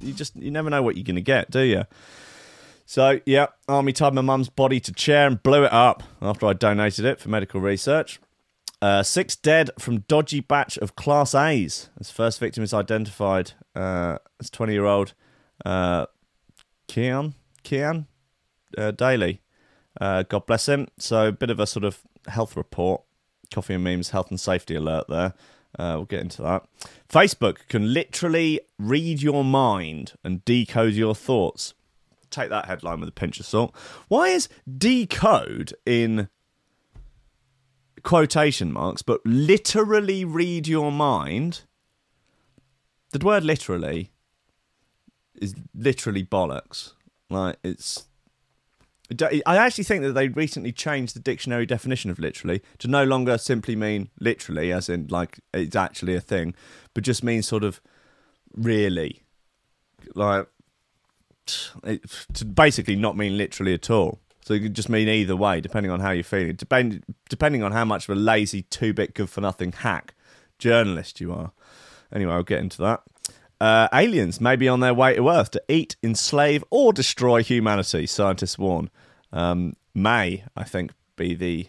you 0.00 0.12
just 0.12 0.36
you 0.36 0.50
never 0.50 0.70
know 0.70 0.82
what 0.82 0.96
you're 0.96 1.04
going 1.04 1.16
to 1.16 1.22
get, 1.22 1.50
do 1.50 1.60
you? 1.60 1.84
So 2.86 3.20
yeah, 3.26 3.46
army 3.68 3.92
tied 3.92 4.14
my 4.14 4.20
mum's 4.20 4.48
body 4.48 4.80
to 4.80 4.92
chair 4.92 5.26
and 5.26 5.42
blew 5.42 5.64
it 5.64 5.72
up 5.72 6.02
after 6.20 6.46
I 6.46 6.52
donated 6.52 7.04
it 7.04 7.20
for 7.20 7.28
medical 7.28 7.60
research. 7.60 8.20
Uh, 8.82 9.02
six 9.02 9.34
dead 9.34 9.70
from 9.78 10.00
dodgy 10.00 10.40
batch 10.40 10.76
of 10.78 10.94
Class 10.94 11.34
A's. 11.34 11.88
As 11.98 12.10
first 12.10 12.38
victim 12.38 12.62
is 12.62 12.74
identified 12.74 13.52
uh, 13.74 14.18
as 14.38 14.50
20 14.50 14.72
year 14.74 14.84
old 14.84 15.14
uh, 15.64 16.06
Kian 16.88 17.34
Kean 17.62 18.06
uh, 18.76 18.90
Daly. 18.90 19.40
Uh, 20.00 20.22
God 20.24 20.46
bless 20.46 20.68
him. 20.68 20.88
So 20.98 21.28
a 21.28 21.32
bit 21.32 21.50
of 21.50 21.58
a 21.58 21.66
sort 21.66 21.84
of 21.84 22.00
health 22.26 22.56
report, 22.56 23.02
coffee 23.54 23.74
and 23.74 23.84
memes 23.84 24.10
health 24.10 24.30
and 24.30 24.40
safety 24.40 24.74
alert 24.74 25.06
there. 25.08 25.34
Uh, 25.78 25.94
we'll 25.96 26.04
get 26.04 26.20
into 26.20 26.42
that. 26.42 26.66
Facebook 27.08 27.66
can 27.68 27.92
literally 27.92 28.60
read 28.78 29.22
your 29.22 29.44
mind 29.44 30.12
and 30.22 30.44
decode 30.44 30.94
your 30.94 31.14
thoughts. 31.14 31.74
Take 32.30 32.48
that 32.50 32.66
headline 32.66 33.00
with 33.00 33.08
a 33.08 33.12
pinch 33.12 33.40
of 33.40 33.46
salt. 33.46 33.74
Why 34.08 34.28
is 34.28 34.48
decode 34.78 35.74
in 35.86 36.28
quotation 38.02 38.72
marks, 38.72 39.02
but 39.02 39.20
literally 39.24 40.24
read 40.24 40.68
your 40.68 40.92
mind? 40.92 41.62
The 43.10 43.24
word 43.24 43.44
literally 43.44 44.10
is 45.40 45.54
literally 45.74 46.24
bollocks. 46.24 46.92
Like 47.30 47.56
it's. 47.64 48.06
I 49.20 49.56
actually 49.58 49.84
think 49.84 50.02
that 50.02 50.12
they 50.12 50.28
recently 50.28 50.72
changed 50.72 51.14
the 51.14 51.20
dictionary 51.20 51.66
definition 51.66 52.10
of 52.10 52.18
literally 52.18 52.62
to 52.78 52.88
no 52.88 53.04
longer 53.04 53.36
simply 53.36 53.76
mean 53.76 54.08
literally, 54.18 54.72
as 54.72 54.88
in 54.88 55.08
like 55.08 55.40
it's 55.52 55.76
actually 55.76 56.14
a 56.14 56.20
thing, 56.20 56.54
but 56.94 57.04
just 57.04 57.22
means 57.22 57.46
sort 57.46 57.64
of 57.64 57.80
really. 58.54 59.22
Like 60.14 60.46
it, 61.82 62.02
to 62.34 62.44
basically 62.44 62.96
not 62.96 63.16
mean 63.16 63.36
literally 63.36 63.74
at 63.74 63.90
all. 63.90 64.20
So 64.44 64.54
it 64.54 64.60
could 64.60 64.74
just 64.74 64.90
mean 64.90 65.08
either 65.08 65.36
way, 65.36 65.60
depending 65.60 65.90
on 65.90 66.00
how 66.00 66.10
you're 66.10 66.22
feeling. 66.22 66.54
Depend, 66.54 67.02
depending 67.30 67.62
on 67.62 67.72
how 67.72 67.84
much 67.84 68.08
of 68.08 68.16
a 68.16 68.20
lazy, 68.20 68.62
two 68.62 68.92
bit, 68.92 69.14
good 69.14 69.30
for 69.30 69.40
nothing 69.40 69.72
hack 69.72 70.14
journalist 70.58 71.20
you 71.20 71.32
are. 71.32 71.52
Anyway, 72.12 72.32
I'll 72.32 72.42
get 72.42 72.60
into 72.60 72.82
that. 72.82 73.02
Uh, 73.60 73.88
aliens 73.92 74.40
may 74.40 74.56
be 74.56 74.68
on 74.68 74.80
their 74.80 74.94
way 74.94 75.14
to 75.14 75.28
Earth 75.28 75.50
to 75.52 75.62
eat, 75.68 75.96
enslave, 76.02 76.64
or 76.70 76.92
destroy 76.92 77.42
humanity, 77.42 78.06
scientists 78.06 78.58
warn. 78.58 78.90
Um, 79.32 79.74
may, 79.94 80.44
I 80.56 80.64
think, 80.64 80.92
be 81.16 81.34
the. 81.34 81.68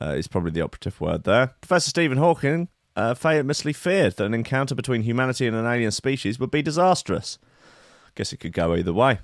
Uh, 0.00 0.14
is 0.16 0.26
probably 0.26 0.50
the 0.50 0.60
operative 0.60 1.00
word 1.00 1.22
there. 1.22 1.54
Professor 1.60 1.88
Stephen 1.88 2.18
Hawking 2.18 2.68
uh, 2.96 3.14
famously 3.14 3.72
feared 3.72 4.16
that 4.16 4.24
an 4.24 4.34
encounter 4.34 4.74
between 4.74 5.02
humanity 5.02 5.46
and 5.46 5.56
an 5.56 5.66
alien 5.66 5.92
species 5.92 6.38
would 6.38 6.50
be 6.50 6.62
disastrous. 6.62 7.38
Guess 8.16 8.32
it 8.32 8.38
could 8.38 8.52
go 8.52 8.74
either 8.74 8.92
way. 8.92 9.20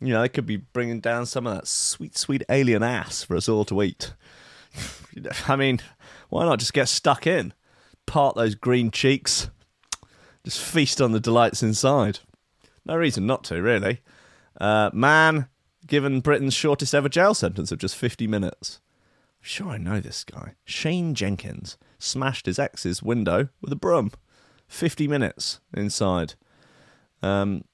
You 0.00 0.14
know, 0.14 0.22
they 0.22 0.28
could 0.28 0.46
be 0.46 0.56
bringing 0.56 1.00
down 1.00 1.26
some 1.26 1.46
of 1.46 1.54
that 1.54 1.66
sweet, 1.66 2.16
sweet 2.16 2.42
alien 2.48 2.82
ass 2.82 3.22
for 3.22 3.36
us 3.36 3.48
all 3.48 3.64
to 3.66 3.82
eat. 3.82 4.14
I 5.48 5.56
mean, 5.56 5.80
why 6.28 6.44
not 6.44 6.58
just 6.58 6.72
get 6.72 6.88
stuck 6.88 7.26
in, 7.26 7.52
part 8.06 8.36
those 8.36 8.54
green 8.54 8.90
cheeks, 8.90 9.50
just 10.44 10.60
feast 10.60 11.00
on 11.00 11.12
the 11.12 11.20
delights 11.20 11.62
inside? 11.62 12.20
No 12.84 12.96
reason 12.96 13.26
not 13.26 13.44
to, 13.44 13.60
really. 13.60 14.00
Uh, 14.60 14.90
man 14.92 15.48
given 15.86 16.20
Britain's 16.20 16.54
shortest 16.54 16.94
ever 16.94 17.08
jail 17.08 17.34
sentence 17.34 17.72
of 17.72 17.78
just 17.78 17.96
50 17.96 18.26
minutes. 18.26 18.80
I'm 19.40 19.46
sure 19.46 19.68
I 19.68 19.78
know 19.78 20.00
this 20.00 20.24
guy. 20.24 20.54
Shane 20.64 21.14
Jenkins 21.14 21.76
smashed 21.98 22.46
his 22.46 22.58
ex's 22.58 23.02
window 23.02 23.48
with 23.60 23.72
a 23.72 23.76
broom. 23.76 24.12
50 24.68 25.08
minutes 25.08 25.60
inside. 25.74 26.34
Um, 27.22 27.64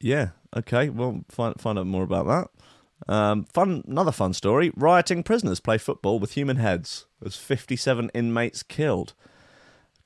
yeah, 0.00 0.28
okay. 0.56 0.88
Well, 0.90 1.24
find 1.28 1.60
find 1.60 1.78
out 1.78 1.86
more 1.86 2.04
about 2.04 2.26
that. 2.26 3.12
Um, 3.12 3.44
fun, 3.44 3.82
another 3.86 4.12
fun 4.12 4.32
story. 4.32 4.70
Rioting 4.76 5.22
prisoners 5.22 5.60
play 5.60 5.78
football 5.78 6.18
with 6.18 6.32
human 6.32 6.56
heads. 6.56 7.06
There's 7.20 7.36
57 7.36 8.10
inmates 8.14 8.62
killed. 8.62 9.14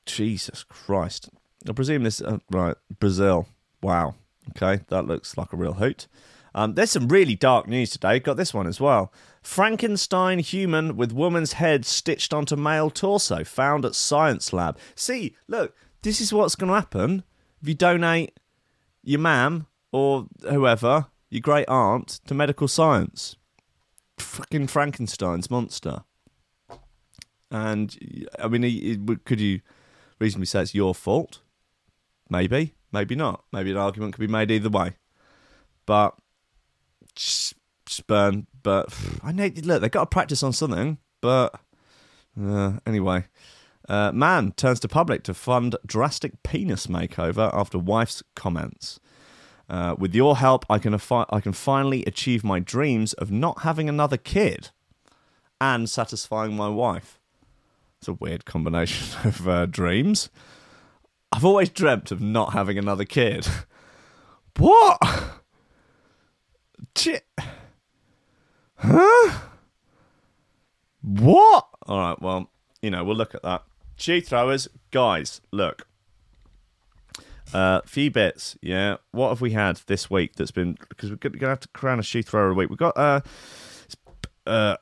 Jesus 0.07 0.62
Christ. 0.64 1.28
I 1.69 1.73
presume 1.73 2.02
this 2.02 2.21
uh, 2.21 2.38
right 2.50 2.76
Brazil. 2.99 3.47
Wow. 3.83 4.14
Okay, 4.50 4.83
that 4.88 5.07
looks 5.07 5.37
like 5.37 5.52
a 5.52 5.57
real 5.57 5.75
hoot. 5.75 6.09
Um, 6.54 6.75
there's 6.75 6.90
some 6.90 7.09
really 7.09 7.35
dark 7.35 7.66
news 7.66 7.90
today. 7.90 8.19
Got 8.19 8.37
this 8.37 8.52
one 8.52 8.66
as 8.66 8.81
well. 8.81 9.12
Frankenstein 9.42 10.38
human 10.40 10.97
with 10.97 11.12
woman's 11.12 11.54
head 11.54 11.85
stitched 11.85 12.35
onto 12.35 12.57
male 12.57 12.90
torso 12.90 13.45
found 13.45 13.85
at 13.85 13.95
science 13.95 14.52
lab. 14.52 14.78
See, 14.95 15.35
look, 15.49 15.75
this 16.02 16.21
is 16.21 16.33
what's 16.33 16.54
going 16.54 16.69
to 16.69 16.75
happen 16.75 17.25
if 17.61 17.69
you 17.69 17.75
donate 17.75 18.38
your 19.02 19.21
mam 19.21 19.66
or 19.92 20.26
whoever, 20.42 21.07
your 21.31 21.40
great 21.40 21.69
aunt, 21.69 22.21
to 22.26 22.35
medical 22.35 22.69
science. 22.69 23.37
Fucking 24.19 24.66
Frankenstein's 24.66 25.50
monster. 25.50 26.04
And 27.50 28.28
I 28.38 28.49
mean, 28.49 29.21
could 29.25 29.40
you 29.40 29.61
reasonably 30.19 30.47
say 30.47 30.62
it's 30.62 30.75
your 30.75 30.95
fault? 30.95 31.40
Maybe, 32.32 32.72
maybe 32.92 33.14
not. 33.14 33.44
Maybe 33.52 33.72
an 33.72 33.76
argument 33.76 34.14
could 34.14 34.20
be 34.22 34.26
made 34.26 34.50
either 34.50 34.70
way. 34.70 34.92
But 35.84 36.14
burn. 38.06 38.46
But 38.62 38.88
I 39.22 39.32
know. 39.32 39.50
Look, 39.62 39.82
they 39.82 39.90
got 39.90 40.04
to 40.04 40.06
practice 40.06 40.42
on 40.42 40.54
something. 40.54 40.96
But 41.20 41.60
uh, 42.40 42.78
anyway, 42.86 43.26
uh, 43.86 44.12
man 44.12 44.52
turns 44.52 44.80
to 44.80 44.88
public 44.88 45.24
to 45.24 45.34
fund 45.34 45.76
drastic 45.84 46.42
penis 46.42 46.86
makeover 46.86 47.50
after 47.52 47.78
wife's 47.78 48.22
comments. 48.34 48.98
Uh, 49.68 49.94
with 49.98 50.14
your 50.14 50.38
help, 50.38 50.64
I 50.70 50.78
can 50.78 50.94
affi- 50.94 51.26
I 51.28 51.40
can 51.40 51.52
finally 51.52 52.02
achieve 52.06 52.42
my 52.42 52.60
dreams 52.60 53.12
of 53.14 53.30
not 53.30 53.60
having 53.60 53.90
another 53.90 54.16
kid 54.16 54.70
and 55.60 55.88
satisfying 55.88 56.56
my 56.56 56.70
wife. 56.70 57.20
It's 57.98 58.08
a 58.08 58.14
weird 58.14 58.46
combination 58.46 59.18
of 59.28 59.46
uh, 59.46 59.66
dreams. 59.66 60.30
I've 61.32 61.44
always 61.44 61.70
dreamt 61.70 62.10
of 62.10 62.20
not 62.20 62.52
having 62.52 62.78
another 62.78 63.04
kid. 63.04 63.46
What? 64.58 64.98
Ch- 66.94 67.22
huh? 68.76 69.38
What? 71.00 71.68
All 71.86 71.98
right, 71.98 72.20
well, 72.20 72.50
you 72.82 72.90
know, 72.90 73.02
we'll 73.02 73.16
look 73.16 73.34
at 73.34 73.42
that. 73.42 73.62
Shoe 73.96 74.20
throwers, 74.20 74.68
guys, 74.90 75.40
look. 75.52 75.86
Uh, 77.54 77.80
few 77.86 78.10
bits, 78.10 78.56
yeah. 78.60 78.96
What 79.10 79.30
have 79.30 79.40
we 79.40 79.52
had 79.52 79.76
this 79.86 80.10
week 80.10 80.34
that's 80.36 80.50
been 80.50 80.76
because 80.88 81.10
we're 81.10 81.16
gonna 81.16 81.48
have 81.48 81.60
to 81.60 81.68
crown 81.68 81.98
a 81.98 82.02
shoe 82.02 82.22
thrower 82.22 82.50
a 82.50 82.54
week. 82.54 82.68
We've 82.68 82.78
got 82.78 82.96
uh, 82.96 83.20
uh, 84.46 84.76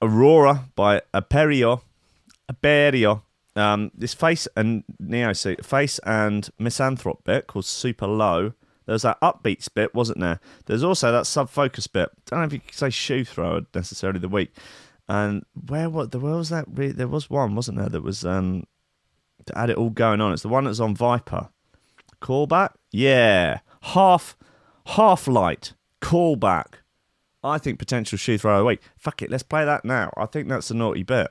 Aurora 0.00 0.66
by 0.74 1.02
Aperio, 1.14 1.82
Aperio. 2.50 3.22
Um, 3.56 3.90
this 3.94 4.14
Phace 4.14 4.46
and 4.54 4.84
Neo 5.00 5.32
suit, 5.32 5.60
Phace 5.64 5.98
and 6.04 6.48
Misanthrop 6.60 7.24
bit 7.24 7.46
called 7.46 7.64
Super 7.64 8.06
Low. 8.06 8.52
There's 8.84 9.02
that 9.02 9.20
upbeats 9.20 9.68
bit, 9.72 9.94
wasn't 9.94 10.20
there? 10.20 10.38
There's 10.66 10.84
also 10.84 11.10
that 11.10 11.26
sub 11.26 11.48
focus 11.50 11.86
bit. 11.86 12.10
I 12.12 12.20
don't 12.26 12.38
know 12.40 12.46
if 12.46 12.52
you 12.52 12.60
could 12.60 12.74
say 12.74 12.90
shoe 12.90 13.24
thrower 13.24 13.62
necessarily 13.74 14.20
the 14.20 14.28
week. 14.28 14.54
And 15.08 15.44
where 15.68 15.88
what 15.90 16.14
where 16.14 16.36
was 16.36 16.50
that? 16.50 16.66
re- 16.68 16.92
There 16.92 17.08
was 17.08 17.30
one, 17.30 17.54
wasn't 17.54 17.78
there? 17.78 17.88
That 17.88 18.02
was 18.02 18.24
um 18.24 18.64
that 19.46 19.56
had 19.56 19.70
it 19.70 19.76
all 19.76 19.90
going 19.90 20.20
on. 20.20 20.32
It's 20.32 20.42
the 20.42 20.48
one 20.48 20.64
that's 20.64 20.80
on 20.80 20.94
Viper. 20.94 21.48
Callback? 22.20 22.74
Yeah. 22.92 23.60
Half 23.82 24.36
half 24.86 25.26
light. 25.26 25.72
Callback. 26.00 26.74
I 27.42 27.58
think 27.58 27.78
potential 27.78 28.18
shoe 28.18 28.38
thrower. 28.38 28.64
Wait, 28.64 28.80
fuck 28.98 29.22
it, 29.22 29.30
let's 29.30 29.42
play 29.44 29.64
that 29.64 29.84
now. 29.84 30.12
I 30.16 30.26
think 30.26 30.48
that's 30.48 30.70
a 30.70 30.74
naughty 30.74 31.04
bit. 31.04 31.28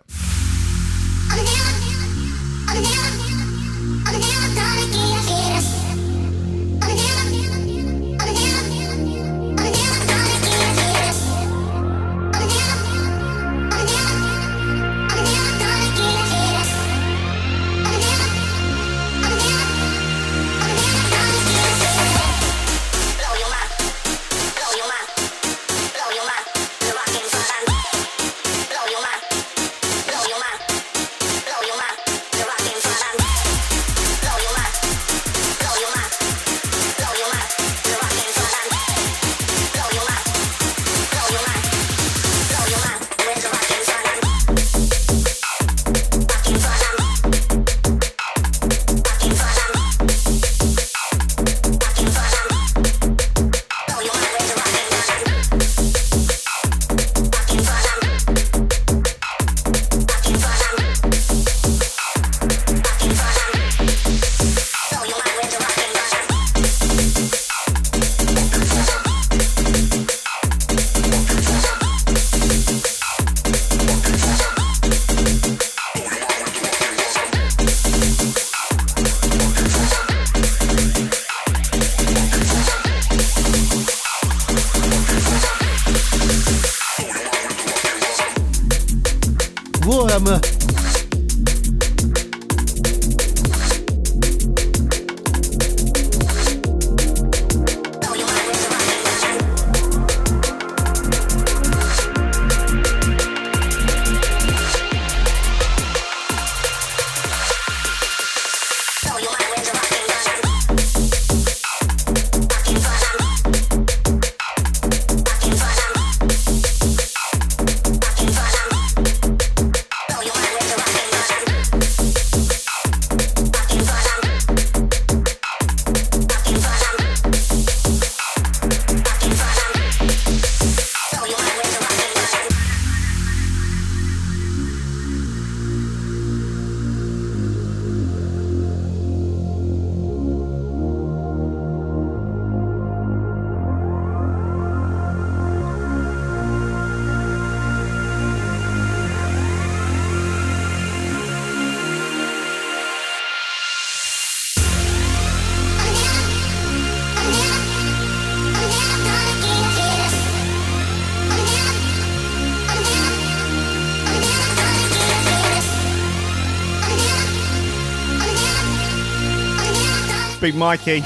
Big 170.45 170.53
Mikey. 170.53 171.01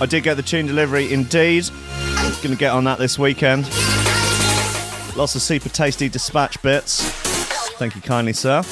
I 0.00 0.06
did 0.08 0.24
get 0.24 0.34
the 0.34 0.42
tune 0.42 0.66
delivery 0.66 1.12
indeed. 1.12 1.70
Gonna 2.42 2.56
get 2.56 2.72
on 2.72 2.82
that 2.82 2.98
this 2.98 3.20
weekend. 3.20 3.66
Lots 5.16 5.36
of 5.36 5.42
super 5.42 5.68
tasty 5.68 6.08
dispatch 6.08 6.60
bits. 6.60 7.08
Thank 7.78 7.94
you 7.94 8.00
kindly, 8.00 8.32
sir. 8.32 8.64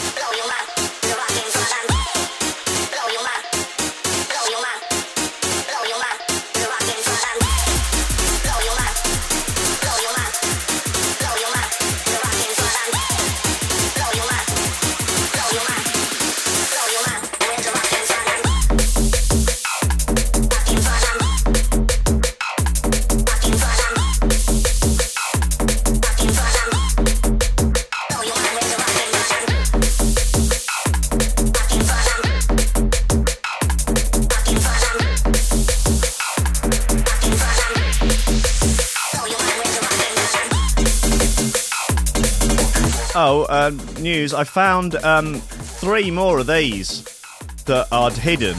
News. 44.09 44.33
I 44.33 44.45
found 44.45 44.95
um, 44.97 45.35
three 45.35 46.11
more 46.11 46.39
of 46.39 46.47
these 46.47 47.05
that 47.67 47.87
are 47.93 48.11
hidden 48.11 48.55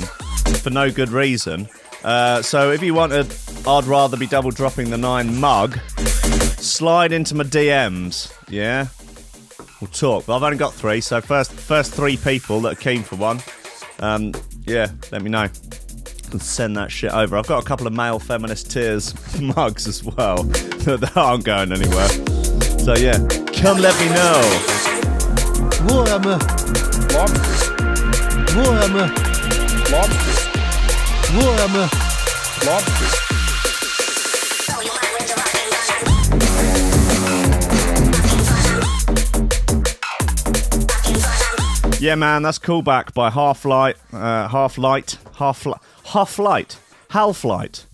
for 0.62 0.70
no 0.70 0.92
good 0.92 1.10
reason. 1.10 1.68
Uh, 2.04 2.42
so 2.44 2.72
if 2.72 2.84
you 2.84 2.94
want 2.94 3.14
a 3.14 3.26
I'd 3.68 3.86
rather 3.86 4.16
be 4.16 4.28
double 4.28 4.52
dropping 4.52 4.92
the 4.92 4.98
nine 4.98 5.40
mug, 5.40 5.80
slide 6.60 7.12
into 7.12 7.34
my 7.34 7.44
DMs. 7.44 8.32
Yeah? 8.48 8.88
We'll 9.82 9.90
talk. 9.90 10.28
But 10.28 10.36
I've 10.36 10.44
only 10.44 10.58
got 10.58 10.74
three, 10.74 11.02
so 11.02 11.20
first 11.20 11.52
first 11.52 11.94
three 11.94 12.16
people 12.18 12.62
that 12.62 12.80
keen 12.80 13.02
for 13.02 13.16
one, 13.16 13.42
um, 14.00 14.34
yeah, 14.66 14.88
let 15.12 15.24
me 15.24 15.32
know. 15.32 15.48
Can 16.30 16.40
send 16.40 16.78
that 16.78 16.92
shit 16.92 17.12
over. 17.12 17.38
I've 17.38 17.48
got 17.48 17.64
a 17.64 17.66
couple 17.66 17.88
of 17.88 17.94
male 17.94 18.20
feminist 18.20 18.70
tears 18.70 19.16
mugs 19.42 19.88
as 19.88 20.04
well 20.04 20.44
that 20.44 21.12
aren't 21.16 21.44
going 21.44 21.72
anywhere. 21.72 22.10
So 22.80 22.94
yeah, 22.96 23.18
come 23.62 23.80
let 23.80 24.00
me 24.00 24.10
know. 24.14 24.89
Warhammer. 25.88 26.40
Warhammer. 28.54 29.08
Warhammer. 31.40 31.90
Yeah, 42.02 42.16
man, 42.16 42.44
that's 42.44 42.60
callback 42.60 43.14
by 43.14 43.30
Half 43.30 43.66
Light, 43.66 43.98
uh, 44.14 44.48
Half 44.48 44.78
Light, 44.78 45.18
Half 45.36 45.66
Light, 45.66 45.80
Half 46.06 46.40
Light, 46.40 46.78
Half 47.10 47.44
Light, 47.44 47.86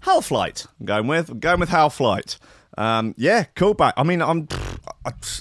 Half 0.00 0.30
Light. 0.30 0.66
I'm 0.80 0.86
going 0.86 1.06
with, 1.06 1.30
I'm 1.30 1.38
going 1.38 1.60
with 1.60 1.68
Half 1.68 2.00
Light. 2.00 2.38
Um, 2.76 3.14
yeah, 3.16 3.44
callback. 3.56 3.92
I 3.96 4.02
mean, 4.02 4.22
I'm. 4.22 4.46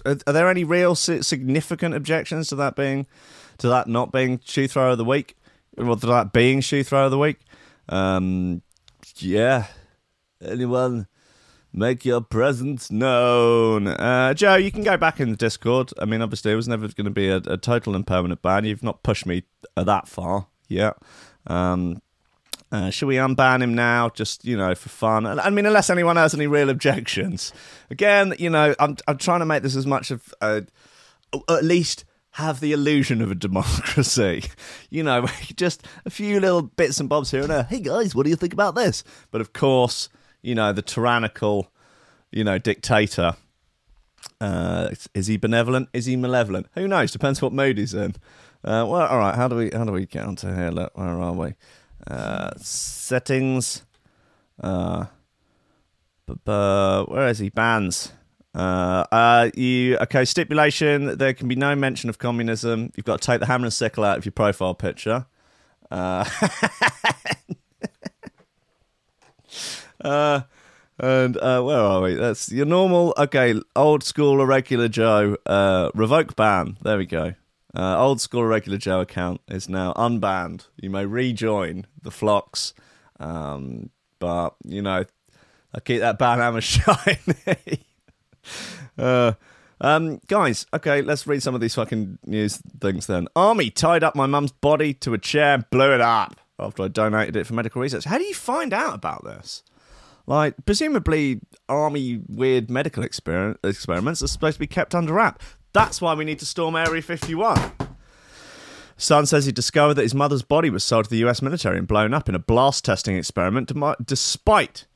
Are 0.05 0.33
there 0.33 0.49
any 0.49 0.63
real 0.63 0.95
significant 0.95 1.95
objections 1.95 2.49
to 2.49 2.55
that 2.55 2.75
being, 2.75 3.07
to 3.59 3.67
that 3.67 3.87
not 3.87 4.11
being 4.11 4.39
shoe 4.43 4.67
thrower 4.67 4.89
of 4.89 4.97
the 4.97 5.05
week, 5.05 5.35
or 5.77 5.95
to 5.95 6.07
that 6.07 6.33
being 6.33 6.61
shoe 6.61 6.83
throw 6.83 7.05
of 7.05 7.11
the 7.11 7.17
week? 7.17 7.39
Um, 7.89 8.61
yeah. 9.17 9.67
Anyone? 10.41 11.07
Make 11.73 12.05
your 12.05 12.21
presence 12.21 12.89
known. 12.89 13.87
Uh, 13.87 14.33
Joe, 14.33 14.55
you 14.55 14.71
can 14.71 14.83
go 14.83 14.97
back 14.97 15.19
in 15.19 15.29
the 15.29 15.35
Discord. 15.37 15.91
I 15.99 16.05
mean, 16.05 16.21
obviously, 16.21 16.51
it 16.51 16.55
was 16.55 16.67
never 16.67 16.87
going 16.87 17.05
to 17.05 17.11
be 17.11 17.27
a, 17.27 17.37
a 17.37 17.57
total 17.57 17.95
and 17.95 18.07
permanent 18.07 18.41
ban. 18.41 18.65
You've 18.65 18.81
not 18.81 19.03
pushed 19.03 19.25
me 19.25 19.43
that 19.75 20.07
far 20.07 20.47
yet. 20.67 20.95
Um, 21.45 22.01
uh, 22.71 22.89
should 22.89 23.07
we 23.07 23.15
unban 23.15 23.61
him 23.61 23.73
now, 23.73 24.09
just 24.09 24.43
you 24.43 24.57
know, 24.57 24.75
for 24.75 24.89
fun? 24.89 25.25
I 25.25 25.49
mean, 25.49 25.65
unless 25.65 25.89
anyone 25.89 26.17
has 26.17 26.33
any 26.33 26.47
real 26.47 26.69
objections. 26.69 27.53
Again, 27.89 28.33
you 28.37 28.49
know, 28.49 28.75
I'm 28.79 28.97
I'm 29.07 29.17
trying 29.17 29.39
to 29.39 29.45
make 29.45 29.63
this 29.63 29.75
as 29.75 29.85
much 29.85 30.11
of 30.11 30.33
uh, 30.41 30.61
at 31.49 31.63
least 31.63 32.03
have 32.31 32.59
the 32.59 32.73
illusion 32.73 33.21
of 33.21 33.31
a 33.31 33.35
democracy. 33.47 34.43
You 34.89 35.03
know, 35.03 35.27
just 35.55 35.85
a 36.05 36.09
few 36.09 36.39
little 36.39 36.61
bits 36.61 36.99
and 36.99 37.07
bobs 37.07 37.31
here 37.31 37.41
and 37.41 37.49
there. 37.49 37.63
Hey 37.63 37.79
guys, 37.79 38.13
what 38.13 38.23
do 38.23 38.29
you 38.29 38.35
think 38.35 38.53
about 38.53 38.75
this? 38.75 39.03
But 39.31 39.41
of 39.41 39.53
course, 39.53 40.09
you 40.41 40.53
know, 40.53 40.73
the 40.73 40.81
tyrannical, 40.81 41.71
you 42.31 42.43
know, 42.43 42.57
dictator. 42.57 43.35
Uh, 44.41 44.89
is 45.13 45.27
he 45.27 45.37
benevolent? 45.37 45.89
Is 45.93 46.05
he 46.05 46.15
malevolent? 46.15 46.67
Who 46.75 46.87
knows? 46.87 47.11
Depends 47.11 47.41
what 47.41 47.53
mood 47.53 47.77
he's 47.77 47.93
in. 47.93 48.15
Uh, 48.63 48.85
well, 48.87 49.07
all 49.07 49.19
right. 49.19 49.35
How 49.35 49.47
do 49.47 49.55
we 49.55 49.69
how 49.71 49.85
do 49.85 49.93
we 49.93 50.05
get 50.05 50.25
onto 50.25 50.53
here? 50.53 50.69
Look, 50.69 50.97
where 50.97 51.07
are 51.07 51.33
we? 51.33 51.53
Uh, 52.09 52.51
settings. 52.57 53.83
Uh, 54.59 55.05
where 56.45 57.27
is 57.27 57.39
he? 57.39 57.49
Bans. 57.49 58.13
Uh, 58.57 59.05
uh, 59.11 59.49
you 59.55 59.97
okay? 59.97 60.25
Stipulation: 60.25 61.17
There 61.17 61.33
can 61.33 61.47
be 61.47 61.55
no 61.55 61.75
mention 61.75 62.09
of 62.09 62.17
communism. 62.17 62.91
You've 62.95 63.05
got 63.05 63.21
to 63.21 63.25
take 63.25 63.39
the 63.39 63.45
hammer 63.45 63.65
and 63.65 63.73
sickle 63.73 64.03
out 64.03 64.17
of 64.17 64.25
your 64.25 64.31
profile 64.31 64.73
picture. 64.73 65.27
Uh, 65.91 66.25
uh, 70.01 70.41
and 70.99 71.37
uh, 71.37 71.61
where 71.61 71.79
are 71.79 72.01
we? 72.01 72.15
That's 72.15 72.51
your 72.51 72.65
normal. 72.65 73.13
Okay, 73.17 73.53
old 73.75 74.03
school 74.03 74.41
irregular 74.41 74.87
Joe. 74.87 75.37
Uh, 75.45 75.91
revoke 75.93 76.35
ban. 76.35 76.77
There 76.81 76.97
we 76.97 77.05
go. 77.05 77.35
Uh, 77.77 77.95
old 77.99 78.19
school 78.19 78.43
regular 78.43 78.79
Joe 78.79 79.01
account 79.01 79.39
is 79.47 79.69
now 79.69 79.93
unbanned. 79.93 80.65
You 80.77 80.89
may 80.89 81.05
rejoin 81.05 81.85
the 82.01 82.09
flocks, 82.09 82.73
um, 83.19 83.91
but 84.17 84.55
you 84.65 84.81
know, 84.81 85.05
I 85.75 85.79
keep 85.79 85.99
that 85.99 86.17
ban 86.17 86.39
hammer 86.39 86.61
shiny. 86.61 87.85
uh, 88.97 89.33
um, 89.79 90.19
guys, 90.25 90.65
okay, 90.73 91.03
let's 91.03 91.27
read 91.27 91.43
some 91.43 91.53
of 91.53 91.61
these 91.61 91.75
fucking 91.75 92.17
news 92.25 92.57
things 92.81 93.05
then. 93.05 93.27
Army 93.35 93.69
tied 93.69 94.03
up 94.03 94.15
my 94.15 94.25
mum's 94.25 94.51
body 94.51 94.95
to 94.95 95.13
a 95.13 95.19
chair 95.19 95.53
and 95.53 95.69
blew 95.69 95.93
it 95.93 96.01
up 96.01 96.39
after 96.57 96.81
I 96.81 96.87
donated 96.87 97.35
it 97.35 97.45
for 97.45 97.53
medical 97.53 97.79
research. 97.79 98.05
How 98.05 98.17
do 98.17 98.23
you 98.23 98.33
find 98.33 98.73
out 98.73 98.95
about 98.95 99.23
this? 99.23 99.61
Like, 100.25 100.55
presumably, 100.65 101.39
army 101.69 102.21
weird 102.27 102.69
medical 102.69 103.03
exper- 103.03 103.55
experiments 103.63 104.21
are 104.21 104.27
supposed 104.27 104.55
to 104.55 104.59
be 104.59 104.67
kept 104.67 104.93
under 104.93 105.13
wrap. 105.13 105.41
That's 105.77 106.01
why 106.01 106.15
we 106.15 106.25
need 106.25 106.39
to 106.39 106.45
storm 106.47 106.75
Area 106.75 107.03
51. 107.03 107.71
Son 108.97 109.27
says 109.27 109.45
he 109.45 109.51
discovered 109.51 109.93
that 109.93 110.01
his 110.01 110.15
mother's 110.15 110.41
body 110.41 110.71
was 110.71 110.83
sold 110.83 111.03
to 111.05 111.11
the 111.11 111.23
US 111.27 111.39
military 111.39 111.77
and 111.77 111.87
blown 111.87 112.15
up 112.15 112.27
in 112.27 112.33
a 112.33 112.39
blast 112.39 112.83
testing 112.83 113.15
experiment, 113.15 113.71
despite 114.03 114.87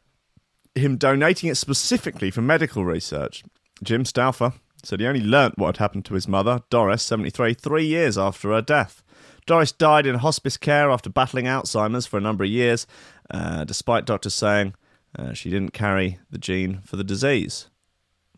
him 0.73 0.97
donating 0.97 1.51
it 1.51 1.57
specifically 1.57 2.31
for 2.31 2.41
medical 2.41 2.83
research. 2.83 3.43
Jim 3.83 4.05
Stauffer 4.05 4.53
said 4.81 4.99
he 4.99 5.05
only 5.05 5.21
learnt 5.21 5.55
what 5.55 5.67
had 5.67 5.77
happened 5.77 6.05
to 6.05 6.15
his 6.15 6.27
mother, 6.27 6.63
Doris, 6.71 7.03
73, 7.03 7.53
three 7.53 7.85
years 7.85 8.17
after 8.17 8.49
her 8.49 8.63
death. 8.63 9.03
Doris 9.45 9.71
died 9.71 10.07
in 10.07 10.15
hospice 10.15 10.57
care 10.57 10.89
after 10.89 11.11
battling 11.11 11.45
Alzheimer's 11.45 12.07
for 12.07 12.17
a 12.17 12.21
number 12.21 12.43
of 12.43 12.49
years, 12.49 12.87
uh, 13.29 13.65
despite 13.65 14.07
doctors 14.07 14.33
saying 14.33 14.73
uh, 15.15 15.33
she 15.33 15.51
didn't 15.51 15.73
carry 15.73 16.17
the 16.31 16.39
gene 16.39 16.81
for 16.83 16.95
the 16.95 17.03
disease. 17.03 17.67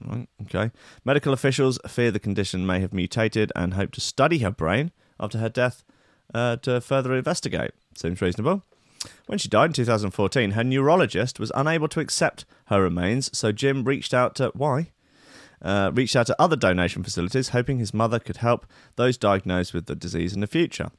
Right, 0.02 0.28
okay. 0.44 0.72
Medical 1.06 1.34
officials 1.34 1.80
fear 1.88 2.12
the 2.12 2.20
condition 2.20 2.66
may 2.66 2.80
have 2.80 2.94
mutated 2.94 3.52
and 3.56 3.74
hope 3.74 3.92
to 3.92 4.02
study 4.02 4.40
her 4.40 4.52
brain 4.52 4.92
after 5.20 5.38
her 5.38 5.50
death 5.50 5.84
uh, 6.34 6.58
to 6.58 6.82
further 6.82 7.16
investigate. 7.16 7.72
Seems 7.96 8.22
reasonable. 8.22 8.64
When 9.28 9.38
she 9.38 9.50
died 9.50 9.68
in 9.68 9.74
2014, 9.74 10.52
her 10.52 10.64
neurologist 10.64 11.40
was 11.40 11.52
unable 11.56 11.88
to 11.90 12.00
accept 12.00 12.46
her 12.68 12.82
remains, 12.82 13.36
so 13.38 13.52
Jim 13.52 13.84
reached 13.84 14.14
out 14.14 14.36
to 14.36 14.52
why? 14.56 14.92
Uh, 15.62 15.92
reached 15.94 16.16
out 16.16 16.28
to 16.28 16.42
other 16.42 16.56
donation 16.56 17.04
facilities, 17.04 17.50
hoping 17.50 17.80
his 17.80 17.94
mother 17.94 18.20
could 18.20 18.38
help 18.38 18.66
those 18.96 19.18
diagnosed 19.18 19.74
with 19.74 19.86
the 19.86 19.96
disease 19.96 20.34
in 20.34 20.42
the 20.42 20.48
future. 20.48 20.90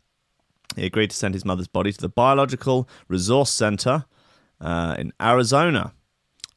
He 0.77 0.87
agreed 0.87 1.11
to 1.11 1.17
send 1.17 1.35
his 1.35 1.45
mother's 1.45 1.69
body 1.69 1.93
to 1.93 2.01
the 2.01 2.09
Biological 2.09 2.89
Resource 3.09 3.51
Center 3.51 4.07
uh, 4.61 4.97
in 4.99 5.13
Arizona, 5.21 5.93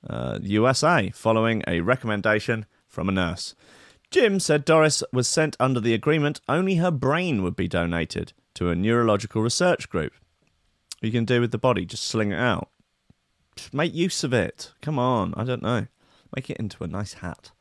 uh, 0.10 0.40
USA, 0.42 1.10
following 1.12 1.64
a 1.68 1.82
recommendation 1.82 2.66
from 2.88 3.10
a 3.10 3.12
nurse. 3.12 3.56
Jim 4.10 4.40
said 4.40 4.64
Doris 4.64 5.04
was 5.12 5.28
sent 5.28 5.58
under 5.60 5.80
the 5.80 5.94
agreement 5.94 6.40
only 6.48 6.76
her 6.76 6.92
brain 6.92 7.44
would 7.44 7.56
be 7.56 7.68
donated 7.68 8.34
to 8.54 8.70
a 8.70 8.76
neurological 8.76 9.42
research 9.42 9.90
group. 9.90 10.14
You 11.02 11.12
can 11.12 11.26
do 11.26 11.42
with 11.42 11.52
the 11.52 11.58
body? 11.58 11.86
Just 11.86 12.06
sling 12.06 12.32
it 12.32 12.40
out. 12.40 12.70
Just 13.56 13.74
make 13.74 13.94
use 13.94 14.24
of 14.24 14.34
it. 14.34 14.72
Come 14.82 14.98
on, 14.98 15.34
I 15.36 15.44
don't 15.44 15.62
know. 15.62 15.88
Make 16.36 16.50
it 16.50 16.58
into 16.58 16.84
a 16.84 16.88
nice 16.88 17.14
hat. 17.14 17.52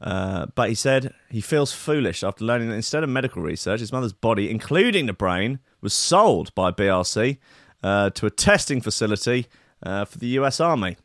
Uh, 0.00 0.46
but 0.54 0.68
he 0.68 0.74
said 0.74 1.12
he 1.28 1.40
feels 1.40 1.72
foolish 1.72 2.22
after 2.22 2.44
learning 2.44 2.68
that 2.68 2.76
instead 2.76 3.02
of 3.02 3.10
medical 3.10 3.42
research, 3.42 3.80
his 3.80 3.92
mother's 3.92 4.12
body, 4.12 4.50
including 4.50 5.06
the 5.06 5.12
brain, 5.12 5.58
was 5.80 5.92
sold 5.92 6.54
by 6.54 6.70
BRC 6.70 7.38
uh, 7.82 8.10
to 8.10 8.26
a 8.26 8.30
testing 8.30 8.80
facility 8.80 9.46
uh, 9.82 10.04
for 10.04 10.18
the 10.18 10.28
US 10.28 10.60
Army. 10.60 10.96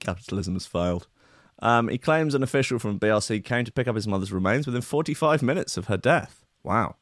Capitalism 0.00 0.54
has 0.54 0.66
failed. 0.66 1.06
Um, 1.60 1.88
he 1.88 1.98
claims 1.98 2.34
an 2.34 2.42
official 2.42 2.78
from 2.78 3.00
BRC 3.00 3.44
came 3.44 3.64
to 3.64 3.72
pick 3.72 3.88
up 3.88 3.94
his 3.94 4.06
mother's 4.06 4.32
remains 4.32 4.66
within 4.66 4.82
45 4.82 5.42
minutes 5.42 5.76
of 5.76 5.86
her 5.86 5.96
death. 5.96 6.44
Wow. 6.62 6.96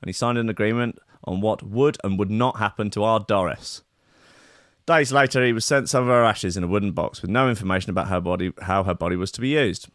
And 0.00 0.08
he 0.08 0.12
signed 0.12 0.38
an 0.38 0.48
agreement 0.48 0.98
on 1.24 1.40
what 1.40 1.62
would 1.62 1.98
and 2.04 2.18
would 2.18 2.30
not 2.30 2.58
happen 2.58 2.90
to 2.90 3.02
our 3.02 3.20
Doris. 3.20 3.82
Days 4.86 5.10
later, 5.10 5.44
he 5.44 5.52
was 5.52 5.64
sent 5.64 5.88
some 5.88 6.04
of 6.04 6.08
her 6.08 6.24
ashes 6.24 6.56
in 6.56 6.62
a 6.62 6.68
wooden 6.68 6.92
box 6.92 7.20
with 7.20 7.30
no 7.30 7.48
information 7.48 7.90
about 7.90 8.06
her 8.08 8.20
body, 8.20 8.52
how 8.62 8.84
her 8.84 8.94
body 8.94 9.16
was 9.16 9.32
to 9.32 9.40
be 9.40 9.48
used. 9.48 9.88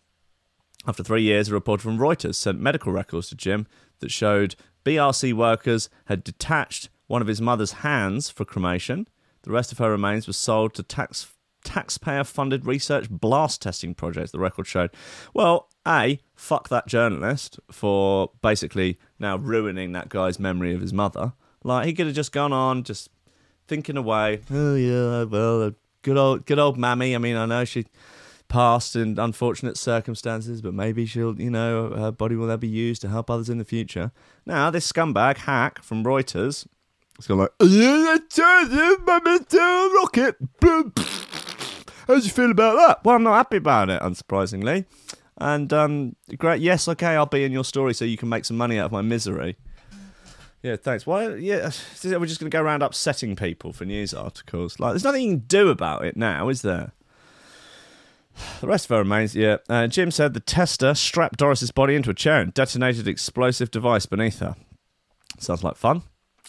After 0.86 1.04
three 1.04 1.22
years, 1.22 1.48
a 1.48 1.54
reporter 1.54 1.84
from 1.84 1.98
Reuters 1.98 2.36
sent 2.36 2.60
medical 2.60 2.92
records 2.92 3.30
to 3.30 3.36
Jim 3.36 3.68
that 4.00 4.12
showed 4.12 4.56
BRC 4.84 5.32
workers 5.34 5.90
had 6.06 6.24
detached 6.24 6.90
one 7.08 7.22
of 7.22 7.28
his 7.28 7.40
mother's 7.40 7.74
hands 7.74 8.30
for 8.30 8.44
cremation. 8.44 9.08
The 9.44 9.52
rest 9.52 9.72
of 9.72 9.78
her 9.78 9.92
remains 9.92 10.28
was 10.28 10.38
sold 10.38 10.74
to 10.74 10.84
tax 10.84 11.32
taxpayer 11.63 12.24
funded 12.24 12.65
research 12.65 13.10
blast 13.10 13.62
testing 13.62 13.93
projects, 13.93 14.32
the 14.32 14.39
record 14.39 14.67
showed. 14.67 14.91
Well, 15.34 15.69
A, 15.88 16.19
fuck 16.36 16.69
that 16.69 16.88
journalist 16.88 17.60
for 17.69 18.32
basically 18.41 19.00
now 19.19 19.38
ruining 19.38 19.91
that 19.93 20.10
guy's 20.10 20.39
memory 20.39 20.74
of 20.74 20.82
his 20.82 20.93
mother. 20.93 21.34
Like, 21.63 21.86
he 21.86 21.93
could 21.93 22.08
have 22.08 22.15
just 22.15 22.32
gone 22.32 22.54
on, 22.54 22.84
just 22.84 23.10
thinking 23.67 23.97
away. 23.97 24.41
Oh, 24.52 24.76
yeah, 24.76 25.24
well, 25.24 25.63
uh, 25.63 25.71
good 26.02 26.17
old, 26.17 26.45
good 26.45 26.60
old 26.60 26.78
mammy. 26.78 27.15
I 27.15 27.19
mean, 27.19 27.36
I 27.36 27.45
know 27.45 27.65
she 27.65 27.86
passed 28.47 28.95
in 28.97 29.17
unfortunate 29.17 29.78
circumstances, 29.78 30.62
but 30.62 30.74
maybe 30.74 31.06
she'll, 31.06 31.39
you 31.39 31.50
know, 31.50 31.91
her 31.91 32.12
body 32.12 32.36
will 32.36 32.47
then 32.47 32.60
be 32.60 32.67
used 32.67 33.02
to 33.02 33.08
help 33.08 33.30
others 33.30 33.50
in 33.50 33.60
the 33.60 33.63
future. 33.63 34.12
Now, 34.45 34.69
this 34.69 34.91
scumbag 34.91 35.38
hack 35.38 35.82
from 35.82 36.04
Reuters, 36.04 36.67
it's 37.17 37.28
gone 37.28 37.38
like, 37.38 37.52
rocket. 39.93 40.36
How 42.12 42.19
do 42.19 42.26
you 42.26 42.32
feel 42.32 42.52
about 42.52 42.76
that? 42.76 43.06
Well, 43.06 43.15
I'm 43.15 43.24
not 43.24 43.36
happy 43.36 43.56
about 43.56 43.89
it, 43.89 44.02
unsurprisingly. 44.02 44.84
And 45.38 45.71
um, 45.71 46.17
great, 46.38 46.62
yes, 46.62 46.89
okay, 46.89 47.15
I'll 47.15 47.26
be 47.26 47.45
in 47.45 47.54
your 47.54 47.63
story 47.63 47.93
so 47.93 48.04
you 48.04 48.17
can 48.17 48.28
make 48.28 48.43
some 48.43 48.58
money 48.58 48.78
out 48.78 48.88
of 48.88 48.91
my 48.91 49.02
misery. 49.02 49.56
Yeah, 50.62 50.76
thanks. 50.76 51.08
Why? 51.08 51.36
Yeah, 51.36 51.71
we're 52.04 52.26
just 52.26 52.41
going 52.41 52.52
to 52.52 52.56
go 52.56 52.62
around 52.62 52.84
upsetting 52.84 53.38
people 53.38 53.71
for 53.71 53.86
news 53.86 54.13
articles. 54.13 54.78
Like, 54.78 54.91
there's 54.91 55.06
nothing 55.06 55.24
you 55.24 55.30
can 55.38 55.45
do 55.47 55.69
about 55.69 56.04
it 56.04 56.17
now, 56.17 56.50
is 56.50 56.63
there? 56.63 56.91
The 58.60 58.67
rest 58.67 58.86
of 58.86 58.89
her 58.89 58.97
remains, 58.97 59.34
yeah. 59.34 59.58
Uh, 59.69 59.88
Jim 59.88 60.12
said 60.12 60.34
the 60.34 60.41
tester 60.41 60.93
strapped 60.93 61.39
Doris's 61.39 61.71
body 61.71 61.95
into 61.95 62.10
a 62.10 62.13
chair 62.13 62.41
and 62.41 62.54
detonated 62.54 63.08
explosive 63.08 63.71
device 63.71 64.06
beneath 64.06 64.39
her. 64.39 64.56
Sounds 65.39 65.63
like 65.63 65.78
fun. 65.78 66.04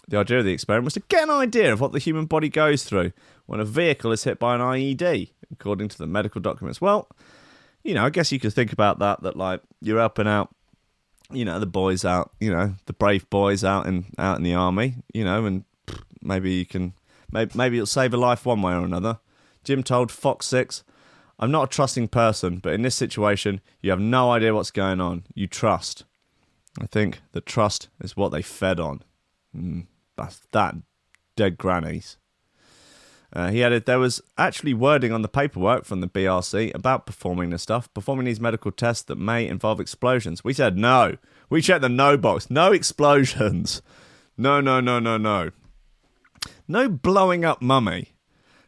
The 0.08 0.18
idea 0.18 0.40
of 0.40 0.44
the 0.44 0.52
experiment 0.52 0.84
was 0.84 0.94
to 0.94 1.02
get 1.08 1.22
an 1.24 1.30
idea 1.30 1.72
of 1.72 1.80
what 1.80 1.92
the 1.92 1.98
human 1.98 2.26
body 2.26 2.48
goes 2.48 2.84
through 2.84 3.12
when 3.46 3.60
a 3.60 3.64
vehicle 3.64 4.12
is 4.12 4.24
hit 4.24 4.38
by 4.38 4.54
an 4.54 4.60
IED, 4.60 5.30
according 5.52 5.88
to 5.88 5.98
the 5.98 6.06
medical 6.06 6.40
documents. 6.40 6.80
Well, 6.80 7.08
you 7.84 7.94
know, 7.94 8.04
I 8.04 8.10
guess 8.10 8.32
you 8.32 8.40
could 8.40 8.52
think 8.52 8.72
about 8.72 8.98
that, 8.98 9.22
that 9.22 9.36
like 9.36 9.60
you're 9.80 9.98
helping 9.98 10.26
out, 10.26 10.54
you 11.30 11.44
know, 11.44 11.58
the 11.58 11.66
boys 11.66 12.04
out, 12.04 12.32
you 12.40 12.50
know, 12.52 12.74
the 12.86 12.92
brave 12.92 13.28
boys 13.30 13.64
out 13.64 13.86
in 13.86 14.06
out 14.18 14.36
in 14.36 14.42
the 14.42 14.54
army, 14.54 14.96
you 15.14 15.24
know, 15.24 15.46
and 15.46 15.64
maybe 16.20 16.52
you 16.52 16.66
can, 16.66 16.94
maybe, 17.30 17.52
maybe 17.54 17.76
it'll 17.76 17.86
save 17.86 18.14
a 18.14 18.16
life 18.16 18.44
one 18.44 18.62
way 18.62 18.72
or 18.72 18.84
another. 18.84 19.18
Jim 19.64 19.82
told 19.82 20.10
Fox 20.10 20.46
6, 20.46 20.82
I'm 21.38 21.50
not 21.50 21.64
a 21.64 21.74
trusting 21.74 22.08
person, 22.08 22.58
but 22.58 22.72
in 22.72 22.82
this 22.82 22.94
situation, 22.94 23.60
you 23.80 23.90
have 23.90 24.00
no 24.00 24.30
idea 24.30 24.54
what's 24.54 24.70
going 24.70 25.00
on. 25.00 25.24
You 25.34 25.46
trust. 25.46 26.04
I 26.80 26.86
think 26.86 27.20
that 27.32 27.46
trust 27.46 27.88
is 28.00 28.16
what 28.16 28.30
they 28.30 28.42
fed 28.42 28.78
on. 28.80 29.02
Mm, 29.56 29.86
that's 30.16 30.40
that 30.52 30.76
dead 31.36 31.58
grannies. 31.58 32.16
Uh, 33.34 33.50
he 33.50 33.64
added 33.64 33.86
there 33.86 33.98
was 33.98 34.20
actually 34.36 34.74
wording 34.74 35.10
on 35.10 35.22
the 35.22 35.28
paperwork 35.28 35.84
from 35.84 36.00
the 36.00 36.08
BRC 36.08 36.74
about 36.74 37.06
performing 37.06 37.50
this 37.50 37.62
stuff, 37.62 37.92
performing 37.94 38.26
these 38.26 38.40
medical 38.40 38.70
tests 38.70 39.04
that 39.04 39.16
may 39.16 39.46
involve 39.46 39.80
explosions. 39.80 40.44
We 40.44 40.52
said 40.52 40.76
no. 40.76 41.16
We 41.48 41.62
checked 41.62 41.80
the 41.80 41.88
no 41.88 42.16
box. 42.18 42.50
No 42.50 42.72
explosions. 42.72 43.80
No, 44.36 44.60
no, 44.60 44.80
no, 44.80 44.98
no, 44.98 45.16
no. 45.16 45.50
No 46.66 46.88
blowing 46.88 47.44
up 47.44 47.62
mummy. 47.62 48.12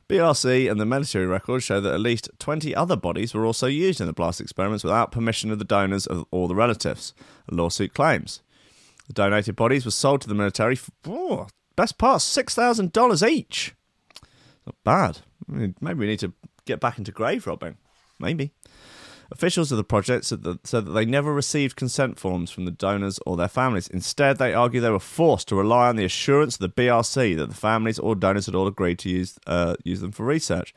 BRC 0.09 0.70
and 0.70 0.79
the 0.79 0.85
military 0.85 1.27
records 1.27 1.64
show 1.64 1.81
that 1.81 1.94
at 1.94 2.01
least 2.01 2.29
20 2.38 2.75
other 2.75 2.97
bodies 2.97 3.33
were 3.33 3.47
also 3.47 3.66
used 3.66 4.01
in 4.01 4.07
the 4.07 4.12
blast 4.12 4.40
experiments 4.40 4.85
without 4.85 5.11
permission 5.11 5.51
of 5.51 5.59
the 5.59 5.64
donors 5.64 6.07
or 6.31 6.49
the 6.49 6.55
relatives, 6.55 7.14
a 7.51 7.55
lawsuit 7.55 7.94
claims. 7.94 8.42
The 9.07 9.12
donated 9.12 9.57
bodies 9.57 9.85
were 9.85 9.90
sold 9.90 10.23
to 10.23 10.29
the 10.29 10.35
military 10.35 10.77
for 10.77 10.90
oh, 11.07 11.47
best 11.77 11.99
part 11.99 12.21
$6,000 12.21 13.29
each. 13.29 13.75
Not 14.67 14.77
bad. 14.85 15.19
Maybe 15.47 15.99
we 15.99 16.07
need 16.07 16.21
to 16.21 16.33
get 16.64 16.81
back 16.81 16.99
into 16.99 17.12
grave 17.12 17.47
robbing. 17.47 17.77
Maybe. 18.19 18.53
Officials 19.31 19.73
of 19.73 19.79
the 19.79 19.85
project 19.85 20.27
said 20.27 20.43
that, 20.43 20.67
said 20.67 20.87
that 20.87 20.93
they 20.93 21.05
never 21.05 21.33
received 21.33 21.77
consent 21.77 22.19
forms 22.19 22.51
from 22.51 22.67
the 22.67 22.71
donors 22.71 23.19
or 23.27 23.37
their 23.37 23.49
families. 23.49 23.88
Instead, 23.88 24.38
they 24.38 24.55
argue 24.55 24.81
they 24.81 24.90
were 24.90 24.99
forced 24.99 25.49
to 25.49 25.57
rely 25.57 25.88
on 25.88 25.97
the 25.97 26.05
assurance 26.05 26.57
of 26.57 26.61
the 26.61 26.69
BRC 26.69 27.37
that 27.37 27.49
the 27.49 27.55
families 27.55 27.99
or 27.99 28.14
donors 28.14 28.47
had 28.47 28.55
all 28.55 28.67
agreed 28.67 28.99
to 29.01 29.09
use 29.09 29.38
uh, 29.47 29.75
use 29.83 30.01
them 30.01 30.12
for 30.12 30.25
research. 30.25 30.75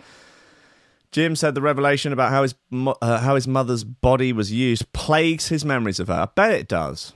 Jim 1.11 1.35
said 1.35 1.55
the 1.55 1.61
revelation 1.61 2.11
about 2.13 2.31
how 2.31 2.43
his 2.43 2.55
uh, 2.73 3.19
how 3.19 3.35
his 3.35 3.47
mother's 3.47 3.83
body 3.83 4.33
was 4.33 4.51
used 4.51 4.91
plagues 4.93 5.49
his 5.49 5.63
memories 5.63 5.99
of 5.99 6.07
her. 6.07 6.13
I 6.13 6.27
bet 6.33 6.51
it 6.51 6.67
does. 6.67 7.13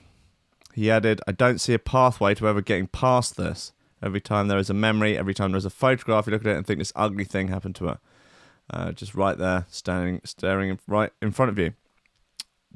He 0.72 0.90
added, 0.90 1.20
"I 1.26 1.32
don't 1.32 1.60
see 1.60 1.74
a 1.74 1.78
pathway 1.78 2.34
to 2.34 2.48
ever 2.48 2.60
getting 2.60 2.86
past 2.86 3.36
this. 3.36 3.72
Every 4.02 4.20
time 4.20 4.48
there 4.48 4.58
is 4.58 4.70
a 4.70 4.74
memory, 4.74 5.16
every 5.16 5.34
time 5.34 5.52
there's 5.52 5.64
a 5.64 5.70
photograph, 5.70 6.26
you 6.26 6.32
look 6.32 6.42
at 6.42 6.48
it 6.48 6.56
and 6.56 6.66
think 6.66 6.78
this 6.78 6.92
ugly 6.96 7.24
thing 7.24 7.48
happened 7.48 7.76
to 7.76 7.86
her." 7.86 7.98
uh, 8.70 8.92
just 8.92 9.14
right 9.14 9.36
there, 9.38 9.66
standing, 9.70 10.20
staring 10.24 10.78
right 10.86 11.10
in 11.20 11.30
front 11.30 11.50
of 11.50 11.58
you. 11.58 11.74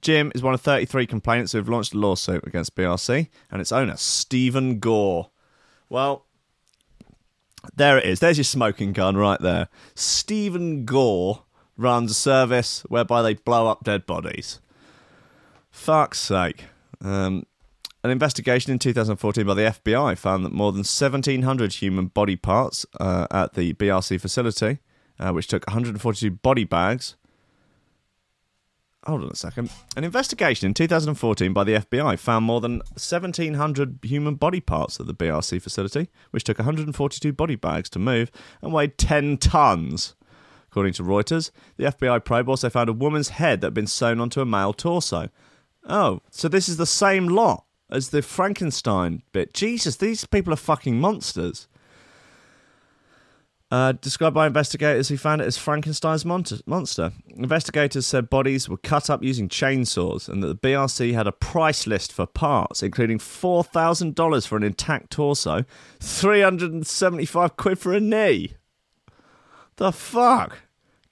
Jim 0.00 0.30
is 0.35 0.42
one 0.42 0.54
of 0.54 0.61
33 0.61 1.06
complainants 1.06 1.52
who 1.52 1.59
have 1.59 1.68
launched 1.68 1.94
a 1.94 1.98
lawsuit 1.98 2.46
against 2.46 2.76
BRC 2.76 3.28
and 3.50 3.61
its 3.61 3.72
owner, 3.72 3.96
Stephen 3.96 4.78
Gore. 4.78 5.30
Well, 5.88 6.26
there 7.74 7.96
it 7.98 8.04
is. 8.04 8.20
There's 8.20 8.37
your 8.37 8.44
smoking 8.44 8.92
gun 8.92 9.16
right 9.16 9.40
there. 9.40 9.68
Stephen 9.94 10.85
Gore 10.85 11.42
runs 11.76 12.11
a 12.11 12.14
service 12.14 12.82
whereby 12.88 13.22
they 13.22 13.35
blow 13.35 13.68
up 13.68 13.85
dead 13.85 14.06
bodies. 14.06 14.61
Fuck's 15.70 16.20
sake. 16.20 16.64
Um, 17.00 17.46
an 18.06 18.12
investigation 18.12 18.72
in 18.72 18.78
2014 18.78 19.44
by 19.44 19.54
the 19.54 19.62
FBI 19.62 20.16
found 20.16 20.44
that 20.44 20.52
more 20.52 20.72
than 20.72 20.78
1,700 20.78 21.74
human 21.74 22.06
body 22.06 22.36
parts 22.36 22.86
uh, 23.00 23.26
at 23.30 23.54
the 23.54 23.74
BRC 23.74 24.20
facility 24.20 24.78
uh, 25.18 25.32
which 25.32 25.46
took 25.46 25.66
142 25.66 26.30
body 26.30 26.64
bags. 26.64 27.16
hold 29.04 29.22
on 29.22 29.30
a 29.30 29.36
second. 29.36 29.70
An 29.96 30.04
investigation 30.04 30.66
in 30.66 30.74
2014 30.74 31.52
by 31.52 31.64
the 31.64 31.72
FBI 31.72 32.18
found 32.18 32.44
more 32.44 32.60
than 32.60 32.78
1,700 32.94 33.98
human 34.02 34.34
body 34.34 34.60
parts 34.60 35.00
at 35.00 35.06
the 35.06 35.14
BRC 35.14 35.60
facility, 35.62 36.08
which 36.30 36.44
took 36.44 36.58
142 36.58 37.32
body 37.32 37.56
bags 37.56 37.88
to 37.90 37.98
move 37.98 38.30
and 38.62 38.72
weighed 38.72 38.98
10 38.98 39.38
tons. 39.38 40.14
According 40.70 40.92
to 40.94 41.02
Reuters, 41.02 41.50
the 41.76 41.84
FBI 41.84 42.24
probe 42.24 42.48
also 42.48 42.68
found 42.68 42.90
a 42.90 42.92
woman's 42.92 43.30
head 43.30 43.60
that 43.60 43.68
had 43.68 43.74
been 43.74 43.86
sewn 43.86 44.20
onto 44.20 44.42
a 44.42 44.46
male 44.46 44.74
torso. 44.74 45.30
Oh, 45.88 46.20
so 46.30 46.48
this 46.48 46.68
is 46.68 46.76
the 46.76 46.84
same 46.84 47.28
lot 47.28 47.65
as 47.90 48.11
the 48.11 48.22
Frankenstein 48.22 49.22
bit. 49.33 49.55
Jesus, 49.55 49.96
these 49.96 50.25
people 50.25 50.53
are 50.53 50.57
fucking 50.57 51.01
monsters. 51.01 51.68
Uh, 53.68 53.90
described 54.01 54.35
by 54.35 54.46
investigators 54.46 55.09
who 55.09 55.16
found 55.16 55.40
it 55.40 55.46
as 55.46 55.59
Frankenstein's 55.59 56.25
monster- 56.25 56.61
monster. 56.66 57.12
Investigators 57.35 58.07
said 58.07 58.31
bodies 58.31 58.68
were 58.68 58.77
cut 58.77 59.11
up 59.11 59.25
using 59.25 59.49
chainsaws 59.49 60.29
and 60.29 60.40
that 60.40 60.46
the 60.46 60.68
BRC 60.68 61.12
had 61.14 61.27
a 61.27 61.33
price 61.33 61.85
list 61.85 62.12
for 62.12 62.27
parts, 62.27 62.81
including 62.81 63.18
$4,000 63.18 64.46
for 64.46 64.57
an 64.57 64.62
intact 64.62 65.11
torso, 65.11 65.64
375 65.99 67.57
quid 67.57 67.79
for 67.81 67.92
a 67.92 67.99
knee. 67.99 68.55
The 69.77 69.90
fuck? 69.90 70.61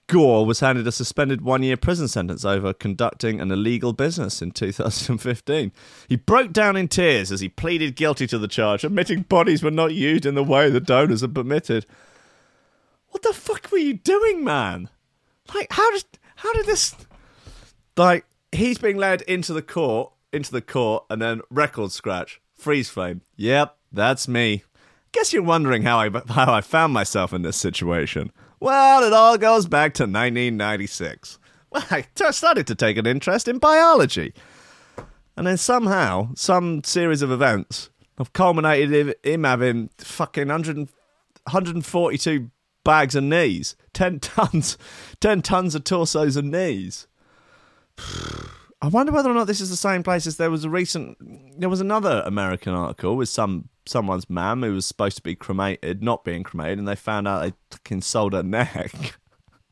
Gore 0.07 0.45
was 0.45 0.61
handed 0.61 0.87
a 0.87 0.93
suspended 0.93 1.41
one 1.41 1.63
year 1.63 1.77
prison 1.77 2.09
sentence 2.09 2.45
over 2.45 2.73
conducting 2.73 3.41
an 3.41 3.51
illegal 3.51 3.93
business 3.93 4.43
in 4.43 4.51
2015. 4.51 5.73
He 6.09 6.17
broke 6.17 6.53
down 6.53 6.77
in 6.77 6.89
tears 6.89 7.33
as 7.33 7.41
he 7.41 7.49
pleaded 7.49 7.97
guilty 7.97 8.27
to 8.27 8.39
the 8.39 8.49
charge, 8.49 8.85
admitting 8.85 9.23
bodies 9.23 9.63
were 9.63 9.71
not 9.71 9.95
used 9.95 10.27
in 10.27 10.35
the 10.35 10.45
way 10.45 10.69
the 10.69 10.81
donors 10.81 11.23
had 11.23 11.35
permitted. 11.35 11.87
What 13.09 13.23
the 13.23 13.33
fuck 13.33 13.71
were 13.71 13.79
you 13.79 13.95
doing, 13.95 14.45
man? 14.45 14.91
Like, 15.55 15.73
how 15.73 15.91
did 15.93 16.05
how 16.37 16.53
did 16.53 16.67
this? 16.67 16.95
Like, 17.97 18.27
he's 18.53 18.79
being 18.79 18.97
led 18.97 19.23
into 19.23 19.53
the 19.53 19.63
court, 19.63 20.13
into 20.33 20.51
the 20.51 20.61
court, 20.61 21.05
and 21.09 21.23
then 21.23 21.41
record 21.49 21.93
scratch, 21.93 22.41
freeze 22.57 22.91
frame. 22.91 23.23
Yep, 23.37 23.77
that's 23.93 24.27
me. 24.27 24.65
Guess 25.13 25.33
you're 25.33 25.43
wondering 25.43 25.83
how 25.83 26.01
I 26.01 26.11
how 26.29 26.53
I 26.53 26.61
found 26.61 26.93
myself 26.93 27.33
in 27.33 27.43
this 27.43 27.57
situation. 27.57 28.33
Well, 28.65 29.05
it 29.05 29.13
all 29.13 29.37
goes 29.37 29.67
back 29.67 29.93
to 29.95 30.05
1996. 30.05 31.39
Well, 31.71 31.85
started 32.33 32.67
to 32.69 32.75
take 32.75 32.97
an 32.97 33.07
interest 33.07 33.47
in 33.47 33.59
biology, 33.59 34.33
and 35.37 35.47
then 35.47 35.59
somehow, 35.59 36.31
some 36.35 36.83
series 36.83 37.21
of 37.21 37.31
events 37.31 37.91
have 38.17 38.33
culminated 38.33 39.17
in 39.23 39.35
him 39.35 39.45
having 39.45 39.91
fucking 39.99 40.49
100, 40.49 40.77
142 40.79 42.51
bags 42.85 43.15
of 43.15 43.25
knees, 43.25 43.77
10 43.93 44.21
tons, 44.21 44.79
10 45.21 45.43
tons 45.43 45.75
of 45.75 45.85
torsos 45.85 46.39
and 46.39 46.51
knees. 46.51 47.07
I 48.85 48.89
wonder 48.89 49.13
whether 49.13 49.31
or 49.31 49.35
not 49.35 49.47
this 49.47 49.63
is 49.63 49.71
the 49.71 49.77
same 49.77 50.03
place 50.03 50.27
as 50.27 50.37
there 50.37 50.51
was 50.51 50.65
a 50.65 50.69
recent. 50.71 51.17
There 51.59 51.71
was 51.71 51.81
another 51.81 52.23
American 52.27 52.75
article 52.75 53.17
with 53.17 53.31
some 53.31 53.71
someone's 53.87 54.29
mum 54.29 54.63
who 54.63 54.75
was 54.75 54.85
supposed 54.85 55.17
to 55.17 55.23
be 55.23 55.35
cremated, 55.35 56.03
not 56.03 56.23
being 56.23 56.43
cremated, 56.43 56.79
and 56.79 56.87
they 56.87 56.95
found 56.95 57.27
out 57.27 57.41
they 57.41 57.55
fucking 57.71 58.03
sold 58.03 58.35
her 58.35 58.43
neck. 58.43 59.19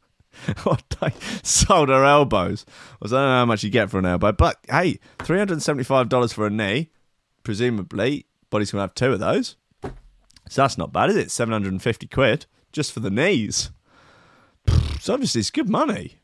or 0.64 0.78
they 1.00 1.12
sold 1.42 1.90
her 1.90 2.04
elbows. 2.06 2.64
I 3.02 3.08
don't 3.08 3.12
know 3.12 3.28
how 3.28 3.44
much 3.44 3.62
you 3.62 3.68
get 3.68 3.90
for 3.90 3.98
an 3.98 4.06
elbow, 4.06 4.32
but 4.32 4.56
hey, 4.70 4.98
three 5.18 5.36
hundred 5.36 5.54
and 5.54 5.62
seventy-five 5.62 6.08
dollars 6.08 6.32
for 6.32 6.46
a 6.46 6.50
knee. 6.50 6.88
Presumably, 7.42 8.24
body's 8.48 8.72
gonna 8.72 8.82
have 8.82 8.94
two 8.94 9.12
of 9.12 9.20
those. 9.20 9.56
So 10.48 10.62
that's 10.62 10.78
not 10.78 10.90
bad, 10.90 11.10
is 11.10 11.16
it? 11.16 11.30
Seven 11.30 11.52
hundred 11.52 11.72
and 11.72 11.82
fifty 11.82 12.06
quid 12.06 12.46
just 12.72 12.92
for 12.92 13.00
the 13.00 13.10
knees. 13.10 13.72
So 15.00 15.12
obviously 15.12 15.40
it's 15.40 15.50
good 15.50 15.68
money. 15.68 16.20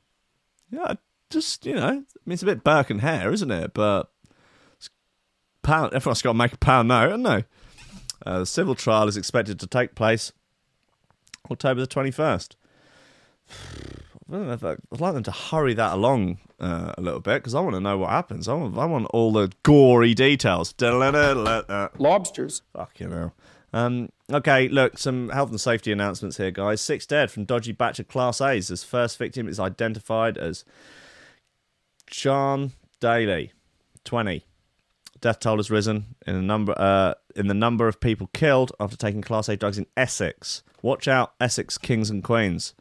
Yeah, 0.70 0.94
just 1.30 1.66
you 1.66 1.74
know, 1.74 1.86
I 1.86 1.92
mean 1.92 2.34
it's 2.34 2.42
a 2.42 2.46
bit 2.46 2.64
Burke 2.64 2.90
and 2.90 3.00
Hare, 3.00 3.32
isn't 3.32 3.50
it? 3.50 3.74
But 3.74 4.10
it's 4.76 4.90
pound. 5.62 5.94
Everyone's 5.94 6.22
got 6.22 6.32
to 6.32 6.38
make 6.38 6.52
a 6.52 6.58
pound 6.58 6.88
now, 6.88 7.02
haven't 7.02 7.22
they? 7.22 7.44
Uh, 8.26 8.40
the 8.40 8.46
civil 8.46 8.74
trial 8.74 9.08
is 9.08 9.16
expected 9.16 9.60
to 9.60 9.66
take 9.66 9.94
place 9.94 10.32
October 11.50 11.80
the 11.80 11.86
twenty 11.86 12.10
first. 12.10 12.56
I'd 14.30 14.60
like 15.00 15.14
them 15.14 15.22
to 15.22 15.30
hurry 15.30 15.72
that 15.72 15.94
along 15.94 16.38
uh, 16.60 16.92
a 16.98 17.00
little 17.00 17.20
bit 17.20 17.36
because 17.36 17.54
I 17.54 17.60
want 17.60 17.76
to 17.76 17.80
know 17.80 17.96
what 17.96 18.10
happens. 18.10 18.46
I 18.46 18.52
want, 18.52 18.76
I 18.76 18.84
want 18.84 19.06
all 19.06 19.32
the 19.32 19.50
gory 19.62 20.12
details. 20.12 20.74
Lobsters. 21.98 22.60
Fuck 22.74 23.00
you 23.00 23.08
know. 23.08 23.32
Um, 23.72 24.10
okay, 24.30 24.68
look, 24.68 24.98
some 24.98 25.30
health 25.30 25.50
and 25.50 25.60
safety 25.60 25.92
announcements 25.92 26.36
here, 26.36 26.50
guys. 26.50 26.80
Six 26.80 27.06
dead 27.06 27.30
from 27.30 27.44
dodgy 27.44 27.72
batch 27.72 27.98
of 27.98 28.08
Class 28.08 28.40
A's. 28.40 28.70
As 28.70 28.84
first 28.84 29.18
victim 29.18 29.48
is 29.48 29.60
identified 29.60 30.36
as 30.36 30.64
John 32.10 32.72
Daly, 33.00 33.52
twenty. 34.04 34.44
Death 35.20 35.40
toll 35.40 35.56
has 35.56 35.70
risen 35.70 36.14
in 36.26 36.36
a 36.36 36.42
number 36.42 36.74
uh, 36.76 37.14
in 37.34 37.48
the 37.48 37.54
number 37.54 37.88
of 37.88 38.00
people 38.00 38.28
killed 38.32 38.72
after 38.78 38.96
taking 38.96 39.22
Class 39.22 39.48
A 39.48 39.56
drugs 39.56 39.78
in 39.78 39.86
Essex. 39.96 40.62
Watch 40.82 41.08
out, 41.08 41.34
Essex 41.40 41.76
kings 41.76 42.08
and 42.10 42.22
queens. 42.22 42.74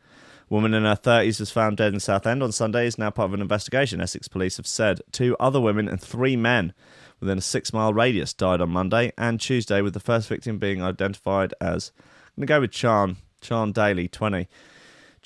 Woman 0.49 0.73
in 0.73 0.83
her 0.83 0.95
30s 0.95 1.41
was 1.41 1.51
found 1.51 1.75
dead 1.75 1.93
in 1.93 1.99
Southend 1.99 2.41
on 2.41 2.51
Sunday. 2.51 2.87
Is 2.87 2.97
now 2.97 3.09
part 3.09 3.29
of 3.29 3.33
an 3.33 3.41
investigation. 3.41 3.99
Essex 3.99 4.27
police 4.27 4.57
have 4.57 4.67
said 4.67 5.01
two 5.11 5.35
other 5.39 5.59
women 5.59 5.89
and 5.89 5.99
three 5.99 6.35
men 6.35 6.73
within 7.19 7.37
a 7.37 7.41
six 7.41 7.73
mile 7.73 7.93
radius 7.93 8.33
died 8.33 8.61
on 8.61 8.69
Monday 8.69 9.11
and 9.17 9.39
Tuesday, 9.41 9.81
with 9.81 9.93
the 9.93 9.99
first 9.99 10.29
victim 10.29 10.57
being 10.57 10.81
identified 10.81 11.53
as. 11.59 11.91
I'm 11.97 12.41
going 12.41 12.47
to 12.47 12.53
go 12.53 12.61
with 12.61 12.71
Chan. 12.71 13.17
Chan 13.41 13.71
Daly, 13.73 14.07
20. 14.07 14.47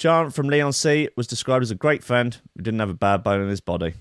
Chan 0.01 0.31
from 0.31 0.49
Leigh-on-Sea 0.49 1.09
was 1.15 1.27
described 1.27 1.61
as 1.61 1.69
a 1.69 1.75
great 1.75 2.03
friend 2.03 2.35
who 2.55 2.63
didn't 2.63 2.79
have 2.79 2.89
a 2.89 2.95
bad 2.95 3.21
bone 3.21 3.39
in 3.39 3.49
his 3.49 3.61
body. 3.61 3.93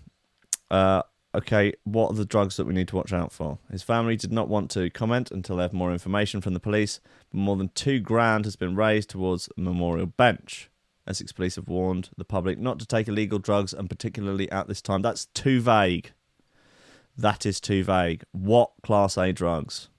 Uh, 0.71 1.03
okay, 1.35 1.75
what 1.85 2.11
are 2.11 2.15
the 2.15 2.25
drugs 2.25 2.57
that 2.57 2.67
we 2.67 2.73
need 2.73 2.89
to 2.89 2.97
watch 2.97 3.13
out 3.13 3.33
for? 3.33 3.59
His 3.71 3.83
family 3.83 4.17
did 4.17 4.33
not 4.33 4.49
want 4.49 4.71
to 4.71 4.89
comment 4.89 5.31
until 5.31 5.57
they 5.57 5.63
have 5.63 5.75
more 5.75 5.93
information 5.93 6.41
from 6.41 6.55
the 6.55 6.59
police, 6.59 7.01
but 7.31 7.41
more 7.41 7.55
than 7.55 7.69
two 7.75 8.01
grand 8.01 8.47
has 8.47 8.57
been 8.57 8.75
raised 8.77 9.11
towards 9.11 9.51
a 9.59 9.61
memorial 9.61 10.07
bench. 10.07 10.71
Essex 11.07 11.33
police 11.33 11.57
have 11.57 11.69
warned 11.69 12.09
the 12.17 12.25
public 12.25 12.59
not 12.59 12.79
to 12.79 12.87
take 12.87 13.07
illegal 13.07 13.39
drugs, 13.39 13.75
and 13.75 13.91
particularly 13.91 14.51
at 14.51 14.69
this 14.69 14.81
time. 14.81 15.03
That's 15.03 15.27
too 15.27 15.61
vague. 15.61 16.13
That 17.15 17.45
is 17.45 17.61
too 17.61 17.85
vague. 17.85 18.25
What 18.33 18.71
Class 18.83 19.19
A 19.19 19.33
drugs? 19.33 19.89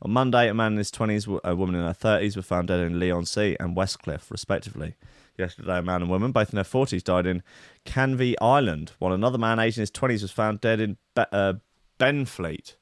On 0.00 0.12
Monday, 0.12 0.48
a 0.48 0.54
man 0.54 0.72
in 0.72 0.78
his 0.78 0.92
20s, 0.92 1.40
a 1.42 1.56
woman 1.56 1.74
in 1.74 1.84
her 1.84 1.94
30s 1.94 2.36
were 2.36 2.42
found 2.42 2.68
dead 2.68 2.80
in 2.80 3.00
Leigh-on-Sea 3.00 3.56
and 3.58 3.76
Westcliff, 3.76 4.30
respectively. 4.30 4.94
Yesterday, 5.36 5.78
a 5.78 5.82
man 5.82 6.02
and 6.02 6.10
woman, 6.10 6.32
both 6.32 6.50
in 6.52 6.56
their 6.56 6.64
40s, 6.64 7.02
died 7.02 7.26
in 7.26 7.42
Canvey 7.84 8.34
Island, 8.40 8.92
while 8.98 9.12
another 9.12 9.38
man 9.38 9.58
aged 9.58 9.78
in 9.78 9.82
his 9.82 9.90
20s 9.90 10.22
was 10.22 10.30
found 10.30 10.60
dead 10.60 10.80
in 10.80 10.98
Be- 11.14 11.24
uh, 11.32 11.54
Benfleet. 11.98 12.74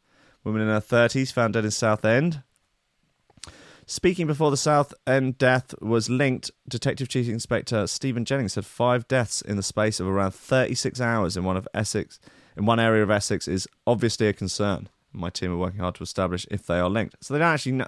Woman 0.45 0.63
in 0.63 0.69
her 0.69 0.81
30s 0.81 1.33
found 1.33 1.55
dead 1.55 1.65
in 1.65 1.71
Southend. 1.71 2.43
Speaking 3.89 4.27
before 4.27 4.51
the 4.51 4.57
South 4.57 4.93
End 5.07 5.39
death 5.39 5.73
was 5.81 6.11
linked, 6.11 6.51
Detective 6.69 7.09
Chief 7.09 7.29
Inspector 7.29 7.87
Stephen 7.87 8.25
Jennings 8.25 8.55
said 8.55 8.67
five 8.67 9.07
deaths 9.07 9.41
in 9.41 9.57
the 9.57 9.63
space 9.63 10.01
of 10.01 10.09
around 10.09 10.33
36 10.33 11.01
hours 11.01 11.37
in 11.37 11.45
one 11.45 11.57
of 11.57 11.69
Essex, 11.73 12.19
in 12.57 12.67
one 12.67 12.81
area 12.81 13.03
of 13.03 13.11
Essex, 13.11 13.47
is 13.47 13.69
obviously 13.87 14.27
a 14.27 14.33
concern. 14.33 14.89
My 15.17 15.31
team 15.31 15.53
are 15.53 15.57
working 15.57 15.81
hard 15.81 15.95
to 15.97 16.03
establish 16.03 16.47
if 16.51 16.67
they 16.67 16.79
are 16.79 16.91
linked. 16.91 17.17
So 17.23 17.35
they 17.35 17.41
don't 17.41 17.55
actually 17.55 17.73
know. 17.73 17.87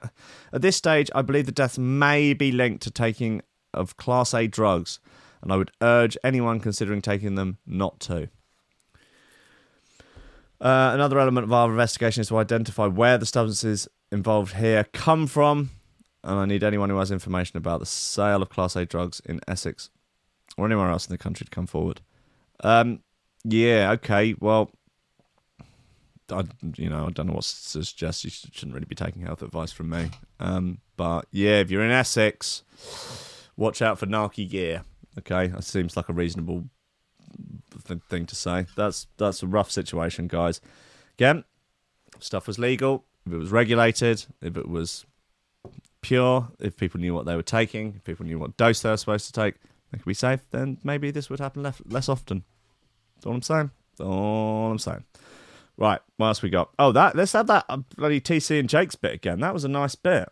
At 0.53 0.63
this 0.63 0.77
stage, 0.77 1.11
I 1.15 1.23
believe 1.23 1.47
the 1.47 1.53
deaths 1.53 1.79
may 1.79 2.33
be 2.33 2.51
linked 2.51 2.83
to 2.85 2.91
taking 2.91 3.43
of 3.75 3.97
Class 3.97 4.35
A 4.35 4.47
drugs, 4.47 4.99
and 5.43 5.53
I 5.53 5.57
would 5.57 5.71
urge 5.83 6.17
anyone 6.25 6.61
considering 6.61 7.03
taking 7.03 7.35
them 7.35 7.59
not 7.67 8.01
to. 8.01 8.29
Uh, 10.61 10.91
another 10.93 11.21
element 11.21 11.45
of 11.45 11.53
our 11.53 11.71
investigation 11.71 12.23
is 12.23 12.29
to 12.29 12.39
identify 12.39 12.87
where 12.87 13.19
the 13.19 13.27
substances 13.27 13.87
involved 14.11 14.57
here 14.57 14.85
come 14.93 15.27
from, 15.27 15.71
and 16.25 16.39
I 16.39 16.47
need 16.47 16.65
anyone 16.65 16.91
who 16.91 16.99
has 16.99 17.11
information 17.11 17.57
about 17.57 17.81
the 17.81 17.87
sale 17.87 18.43
of 18.43 18.49
Class 18.49 18.75
A 18.75 18.85
drugs 18.85 19.21
in 19.25 19.41
Essex 19.47 19.91
or 20.57 20.67
anywhere 20.67 20.91
else 20.91 21.07
in 21.07 21.13
the 21.13 21.19
country 21.19 21.45
to 21.45 21.51
come 21.51 21.67
forward. 21.67 22.01
Um, 22.65 23.01
yeah, 23.45 23.93
okay, 23.93 24.35
well, 24.41 24.71
I, 26.31 26.45
you 26.77 26.89
know, 26.89 27.07
I 27.07 27.11
don't 27.11 27.27
know 27.27 27.35
what 27.35 27.45
to 27.45 27.85
suggest. 27.85 28.25
You 28.25 28.31
shouldn't 28.31 28.75
really 28.75 28.87
be 28.87 28.95
taking 28.95 29.23
health 29.23 29.43
advice 29.43 29.73
from 29.73 29.91
me. 29.91 30.11
Um, 30.41 30.79
but 30.97 31.27
yeah, 31.31 31.61
if 31.61 31.71
you're 31.71 31.85
in 31.85 31.91
Essex, 31.91 32.63
watch 33.57 33.83
out 33.83 33.99
for 33.99 34.07
Narky 34.07 34.49
gear. 34.49 34.83
Okay, 35.19 35.49
that 35.49 35.65
seems 35.65 35.97
like 35.97 36.09
a 36.09 36.13
reasonable 36.13 36.65
th- 37.87 38.01
thing 38.09 38.27
to 38.27 38.35
say. 38.37 38.67
That's 38.77 39.07
that's 39.17 39.43
a 39.43 39.47
rough 39.47 39.71
situation, 39.71 40.29
guys. 40.29 40.61
Again, 41.17 41.45
stuff 42.21 42.47
was 42.47 42.59
legal, 42.59 43.05
if 43.27 43.33
it 43.33 43.39
was 43.39 43.51
regulated, 43.51 44.25
if 44.41 44.57
it 44.57 44.69
was 44.69 45.05
pure, 46.01 46.49
if 46.61 46.77
people 46.77 47.01
knew 47.01 47.15
what 47.15 47.27
they 47.27 47.37
were 47.37 47.43
taking, 47.43 47.95
if 47.97 48.05
people 48.05 48.25
knew 48.25 48.39
what 48.39 48.57
dose 48.57 48.81
they 48.81 48.91
were 48.91 48.97
supposed 48.97 49.27
to 49.27 49.33
take, 49.33 49.57
they 49.91 49.99
could 49.99 50.07
be 50.07 50.15
safe. 50.15 50.41
Then 50.51 50.79
maybe 50.83 51.11
this 51.11 51.29
would 51.29 51.41
happen 51.41 51.63
less, 51.63 51.83
less 51.87 52.09
often. 52.09 52.45
That's 53.17 53.27
all 53.27 53.35
I'm 53.35 53.43
saying. 53.43 53.71
That's 53.93 54.09
all 54.09 54.71
I'm 54.71 54.79
saying. 54.79 55.05
Right, 55.79 56.01
what 56.17 56.27
else 56.27 56.43
we 56.43 56.51
got? 56.51 56.71
Oh, 56.79 56.91
that 56.91 57.15
let's 57.15 57.33
have 57.33 57.47
that 57.47 57.65
uh, 57.69 57.77
bloody 57.97 58.21
TC 58.21 58.59
and 58.59 58.69
Jake's 58.69 58.97
bit 58.97 59.15
again. 59.15 59.39
That 59.41 59.55
was 59.55 59.65
a 59.65 59.69
nice 59.69 59.95
bit. 59.95 60.29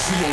I 0.00 0.02
see 0.02 0.16
you 0.16 0.24
on 0.24 0.32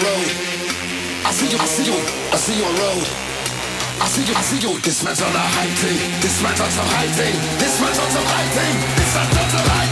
road. 0.00 0.28
I 1.26 1.32
see 1.32 1.44
your 1.44 1.52
you, 1.52 1.58
I 1.60 1.66
see 1.66 1.84
you, 1.84 1.92
I 2.32 2.36
see 2.36 2.56
you 2.56 2.64
on 2.64 2.74
road. 2.76 3.06
I 4.00 4.08
see 4.08 4.24
you, 4.24 4.34
I 4.34 4.40
see 4.40 4.58
you. 4.64 4.80
This 4.80 5.02
man's 5.04 5.20
on 5.20 5.28
a 5.28 5.38
high 5.38 5.68
thing. 5.76 5.98
This 6.20 6.40
man's 6.42 6.60
on 6.60 6.70
some 6.70 6.86
high 6.88 7.08
thing. 7.12 7.34
This 7.60 7.78
man's 7.80 7.98
on 7.98 8.10
some 8.10 8.24
high 8.24 8.48
thing. 8.56 8.80
This 8.96 9.14
man's 9.14 9.36
on 9.36 9.50
some 9.50 9.68
high 9.68 9.80
thing. 9.80 9.85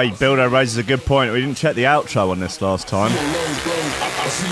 Hey, 0.00 0.08
Bildo 0.12 0.50
raises 0.50 0.78
a 0.78 0.82
good 0.82 1.04
point. 1.04 1.30
We 1.30 1.42
didn't 1.42 1.58
check 1.58 1.74
the 1.74 1.84
outro 1.84 2.30
on 2.30 2.40
this 2.40 2.62
last 2.62 2.88
time. 2.88 3.12
I 3.12 3.18
see 4.30 4.48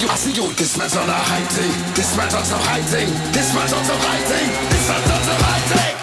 you, 0.00 0.08
I 0.08 0.16
see 0.16 0.32
you. 0.32 0.48
This 0.54 0.78
man's 0.78 0.96
on 0.96 1.06
a 1.06 1.12
high 1.12 1.44
thing. 1.44 1.70
This 1.94 2.16
man's 2.16 2.32
on 2.32 2.44
some 2.44 2.60
high 2.60 2.80
thing. 2.80 3.10
This 3.30 3.54
man's 3.54 3.74
on 3.74 3.84
some 3.84 3.98
high 4.00 4.22
thing. 4.22 4.48
This 4.70 4.88
man's 4.88 5.10
on 5.10 5.22
some 5.22 5.42
high 5.44 5.60
thing. 5.68 5.94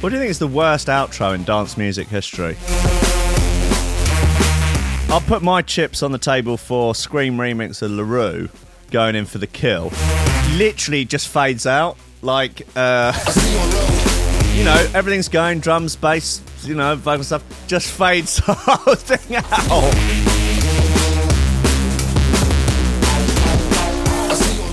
What 0.00 0.10
do 0.10 0.14
you 0.14 0.20
think 0.20 0.30
is 0.30 0.38
the 0.38 0.46
worst 0.46 0.86
outro 0.86 1.34
in 1.34 1.42
dance 1.42 1.76
music 1.76 2.06
history? 2.06 2.56
I'll 5.14 5.20
put 5.20 5.44
my 5.44 5.62
chips 5.62 6.02
on 6.02 6.10
the 6.10 6.18
table 6.18 6.56
for 6.56 6.92
Skream 6.92 7.36
remix 7.36 7.82
of 7.82 7.92
La 7.92 8.02
Roux 8.02 8.48
going 8.90 9.14
in 9.14 9.26
for 9.26 9.38
the 9.38 9.46
kill. 9.46 9.92
Literally 10.56 11.04
just 11.04 11.28
fades 11.28 11.68
out. 11.68 11.96
Like, 12.20 12.66
uh, 12.74 13.12
you 14.56 14.64
know, 14.64 14.90
everything's 14.92 15.28
going, 15.28 15.60
drums, 15.60 15.94
bass, 15.94 16.42
you 16.64 16.74
know, 16.74 16.96
vocal 16.96 17.22
stuff, 17.22 17.44
just 17.68 17.92
fades 17.92 18.36
the 18.46 18.54
whole 18.54 18.96
thing 18.96 19.36
out. 19.36 19.44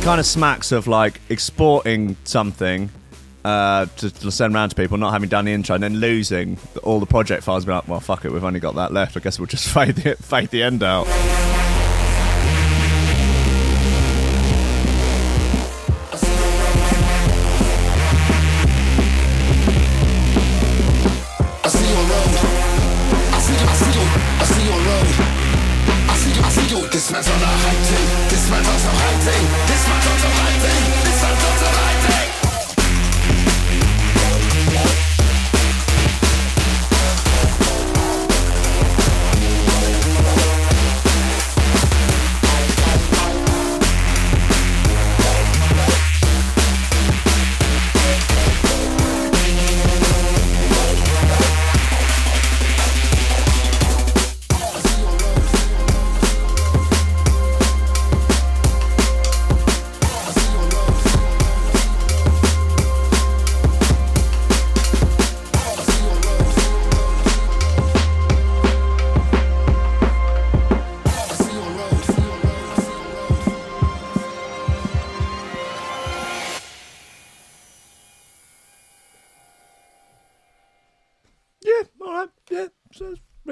Kind 0.03 0.19
of 0.19 0.25
smacks 0.25 0.71
of 0.71 0.87
like 0.87 1.21
exporting 1.29 2.17
something 2.23 2.89
uh, 3.43 3.85
to, 3.97 4.09
to 4.11 4.31
send 4.31 4.53
around 4.55 4.69
to 4.69 4.75
people, 4.75 4.97
not 4.97 5.11
having 5.11 5.29
done 5.29 5.45
the 5.45 5.53
intro, 5.53 5.75
and 5.75 5.83
then 5.83 5.95
losing 5.95 6.57
all 6.83 6.99
the 6.99 7.05
project 7.05 7.43
files. 7.43 7.65
Be 7.65 7.71
like, 7.71 7.87
well, 7.87 7.99
fuck 7.99 8.25
it, 8.25 8.31
we've 8.31 8.43
only 8.43 8.59
got 8.59 8.75
that 8.75 8.91
left. 8.93 9.17
I 9.17 9.19
guess 9.19 9.39
we'll 9.39 9.47
just 9.47 9.67
fade 9.73 9.95
the 9.95 10.15
fade 10.15 10.49
the 10.49 10.63
end 10.63 10.83
out. 10.83 11.07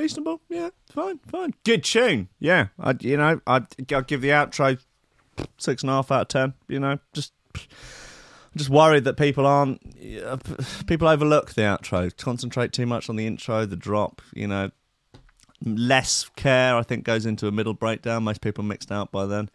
Reasonable. 0.10 0.42
Yeah, 0.50 0.70
fine, 0.92 1.20
fine. 1.20 1.54
Good 1.64 1.84
tune. 1.84 2.30
Yeah, 2.40 2.68
I, 2.80 2.96
you 3.00 3.18
know, 3.18 3.42
I'd, 3.46 3.68
I'd 3.94 4.08
give 4.08 4.22
the 4.22 4.30
outro 4.30 4.80
six 5.58 5.84
and 5.84 5.90
a 5.90 5.94
half 5.94 6.12
out 6.12 6.22
of 6.22 6.28
ten. 6.28 6.54
You 6.68 6.80
know, 6.80 7.00
just, 7.14 7.34
just 8.56 8.70
worried 8.70 9.04
that 9.04 9.18
people 9.18 9.46
aren't, 9.46 9.82
people 10.88 11.08
overlook 11.08 11.54
the 11.54 11.62
outro, 11.62 12.16
concentrate 12.18 12.74
too 12.74 12.86
much 12.86 13.10
on 13.10 13.16
the 13.16 13.28
intro, 13.28 13.66
the 13.66 13.76
drop. 13.76 14.22
You 14.34 14.48
know, 14.48 14.72
less 15.64 16.30
care, 16.36 16.76
I 16.76 16.84
think, 16.84 17.04
goes 17.04 17.26
into 17.26 17.48
a 17.48 17.52
middle 17.52 17.74
breakdown. 17.74 18.24
Most 18.24 18.42
people 18.42 18.64
mixed 18.64 18.92
out 18.92 19.12
by 19.12 19.26
then. 19.26 19.50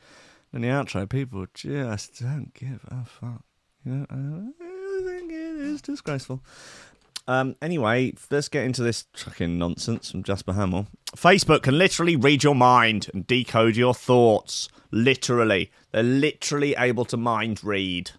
And 0.53 0.63
the 0.63 0.69
outro, 0.69 1.09
people 1.09 1.47
just 1.53 2.21
don't 2.21 2.55
give 2.55 2.85
a 2.89 3.05
fuck. 3.05 3.43
You 3.85 4.07
know, 4.09 4.53
I 4.63 5.03
think 5.05 5.33
it 5.33 5.37
is 5.37 5.83
disgraceful. 5.83 6.43
Um, 7.27 7.57
anyway, 7.63 8.13
let's 8.31 8.49
get 8.49 8.65
into 8.65 8.83
this 8.83 9.07
fucking 9.15 9.59
nonsense 9.59 10.11
from 10.11 10.23
Jasper 10.23 10.53
Hamill. 10.53 10.87
Facebook 11.17 11.63
can 11.63 11.79
literally 11.79 12.17
read 12.17 12.45
your 12.45 12.55
mind 12.55 13.09
and 13.15 13.27
decode 13.27 13.77
your 13.77 13.95
thoughts. 13.95 14.69
Literally. 14.91 15.71
They're 15.93 16.03
literally 16.03 16.75
able 16.77 17.05
to 17.07 17.17
mind 17.17 17.65
read. 17.65 18.13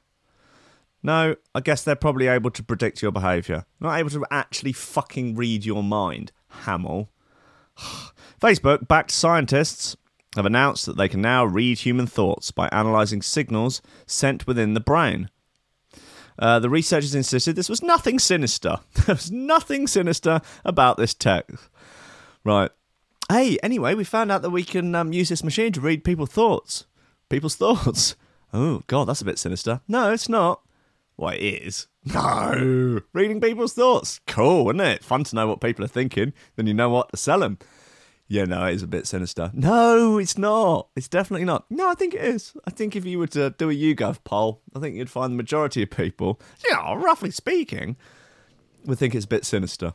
No, 1.04 1.36
I 1.54 1.60
guess 1.60 1.84
they're 1.84 1.96
probably 1.96 2.28
able 2.28 2.50
to 2.50 2.64
predict 2.64 3.04
your 3.04 3.12
behaviour. 3.12 3.66
Not 3.80 4.00
able 4.00 4.10
to 4.10 4.26
actually 4.32 4.74
fucking 4.74 5.36
read 5.36 5.64
your 5.64 5.84
mind, 5.84 6.32
Hamill. 6.64 7.10
Facebook 8.42 8.88
backed 8.88 9.12
scientists 9.12 9.96
have 10.36 10.46
announced 10.46 10.86
that 10.88 10.98
they 10.98 11.08
can 11.08 11.22
now 11.22 11.46
read 11.46 11.80
human 11.80 12.08
thoughts 12.08 12.52
by 12.52 12.68
analysing 12.72 13.22
signals 13.22 13.82
sent 14.08 14.48
within 14.48 14.74
the 14.74 14.80
brain. 14.80 15.30
Uh, 16.38 16.60
the 16.60 16.70
researchers 16.70 17.16
insisted 17.16 17.56
this 17.56 17.70
was 17.70 17.82
nothing 17.84 18.20
sinister. 18.20 18.80
there 19.06 19.16
was 19.16 19.32
nothing 19.32 19.88
sinister 19.88 20.42
about 20.64 20.98
this 20.98 21.14
tech. 21.14 21.50
Right. 22.44 22.72
Hey, 23.30 23.58
anyway, 23.64 23.96
we 23.96 24.04
found 24.04 24.32
out 24.32 24.42
that 24.44 24.52
we 24.52 24.64
can 24.64 24.94
um, 24.94 25.14
use 25.14 25.30
this 25.30 25.44
machine 25.44 25.72
to 25.74 25.82
read 25.82 26.04
people's 26.04 26.30
thoughts. 26.30 26.86
People's 27.30 27.56
thoughts. 27.58 28.16
Oh, 28.54 28.84
God, 28.88 29.06
that's 29.06 29.22
a 29.22 29.26
bit 29.26 29.40
sinister. 29.40 29.82
No, 29.88 30.12
it's 30.12 30.30
not. 30.30 30.62
Well, 31.18 31.34
it 31.34 31.40
is. 31.40 31.88
No. 32.14 33.02
Reading 33.14 33.42
people's 33.42 33.74
thoughts. 33.74 34.20
Cool, 34.28 34.70
isn't 34.70 34.80
it? 34.80 35.04
Fun 35.04 35.24
to 35.24 35.36
know 35.36 35.48
what 35.48 35.60
people 35.60 35.84
are 35.84 35.88
thinking. 35.88 36.34
Then 36.56 36.68
you 36.68 36.74
know 36.76 36.88
what 36.90 37.10
to 37.10 37.18
sell 37.18 37.40
them. 37.40 37.58
Yeah, 38.28 38.46
no, 38.46 38.66
it 38.66 38.74
is 38.74 38.84
a 38.84 38.88
bit 38.88 39.06
sinister. 39.06 39.52
No, 39.54 40.18
it's 40.18 40.38
not. 40.38 40.88
It's 40.96 41.08
definitely 41.08 41.46
not. 41.46 41.66
No, 41.70 41.90
I 41.90 41.94
think 41.94 42.16
it 42.16 42.22
is. 42.22 42.54
I 42.66 42.72
think 42.72 42.96
if 42.96 43.06
you 43.06 43.20
were 43.20 43.28
to 43.28 43.52
do 43.52 43.70
a 43.70 43.74
YouGov 43.74 44.24
poll, 44.24 44.62
I 44.76 44.80
think 44.80 44.96
you'd 44.96 45.12
find 45.12 45.34
the 45.34 45.38
majority 45.38 45.84
of 45.84 45.92
people, 45.92 46.42
yeah, 46.68 46.96
roughly 46.96 47.30
speaking, 47.30 47.98
would 48.86 48.98
think 48.98 49.14
it's 49.14 49.26
a 49.26 49.28
bit 49.28 49.46
sinister. 49.46 49.94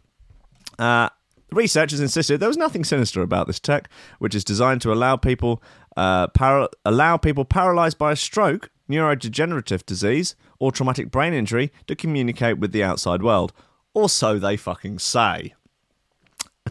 Uh, 0.78 1.09
researchers 1.51 1.99
insisted 1.99 2.39
there 2.39 2.49
was 2.49 2.57
nothing 2.57 2.85
sinister 2.85 3.20
about 3.22 3.49
this 3.49 3.59
tech, 3.59 3.89
which 4.20 4.37
is 4.37 4.45
designed 4.45 4.81
to 4.83 4.93
allow 4.93 5.16
people 5.16 5.61
uh, 5.97 6.28
para- 6.28 6.68
allow 6.85 7.16
people 7.16 7.45
paralyzed 7.45 7.99
by 7.99 8.12
a 8.12 8.16
stroke, 8.16 8.70
neurodegenerative 8.89 9.85
disease, 9.87 10.37
or 10.61 10.70
traumatic 10.70 11.11
brain 11.11 11.33
injury 11.33 11.72
to 11.89 11.97
communicate 11.97 12.59
with 12.59 12.70
the 12.70 12.85
outside 12.85 13.24
world. 13.24 13.53
Or 13.93 14.09
so 14.09 14.39
they 14.39 14.57
fucking 14.57 15.01
say 15.01 15.55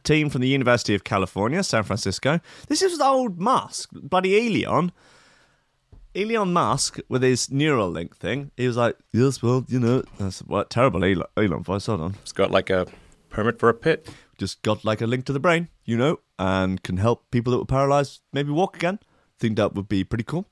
team 0.09 0.27
from 0.31 0.41
the 0.41 0.47
University 0.47 0.95
of 0.95 1.03
California, 1.03 1.61
San 1.61 1.83
Francisco. 1.83 2.39
This 2.67 2.81
is 2.81 2.99
old 2.99 3.39
Musk, 3.39 3.91
bloody 3.93 4.65
Elon. 4.65 4.91
Elon 6.15 6.51
Musk 6.51 6.97
with 7.07 7.21
his 7.21 7.49
Neuralink 7.49 8.15
thing. 8.15 8.49
He 8.57 8.65
was 8.65 8.75
like, 8.75 8.97
"Yes, 9.13 9.43
well, 9.43 9.65
you 9.67 9.79
know, 9.79 10.01
that's 10.17 10.39
what 10.39 10.71
terrible 10.71 11.03
Elon, 11.03 11.27
Elon 11.37 11.63
voice. 11.63 11.85
Hold 11.85 12.01
on, 12.01 12.15
It's 12.23 12.31
got 12.31 12.49
like 12.49 12.71
a 12.71 12.87
permit 13.29 13.59
for 13.59 13.69
a 13.69 13.73
pit. 13.75 14.09
just 14.39 14.61
got 14.63 14.83
like 14.83 15.01
a 15.01 15.05
link 15.05 15.25
to 15.25 15.33
the 15.33 15.39
brain, 15.39 15.67
you 15.85 15.97
know, 15.97 16.19
and 16.39 16.81
can 16.81 16.97
help 16.97 17.29
people 17.29 17.51
that 17.51 17.59
were 17.59 17.65
paralyzed 17.65 18.21
maybe 18.33 18.51
walk 18.51 18.75
again. 18.77 18.97
Think 19.37 19.57
that 19.57 19.75
would 19.75 19.87
be 19.87 20.03
pretty 20.03 20.23
cool. 20.23 20.45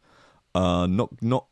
Uh, 0.54 0.86
not 0.86 1.10
not 1.22 1.48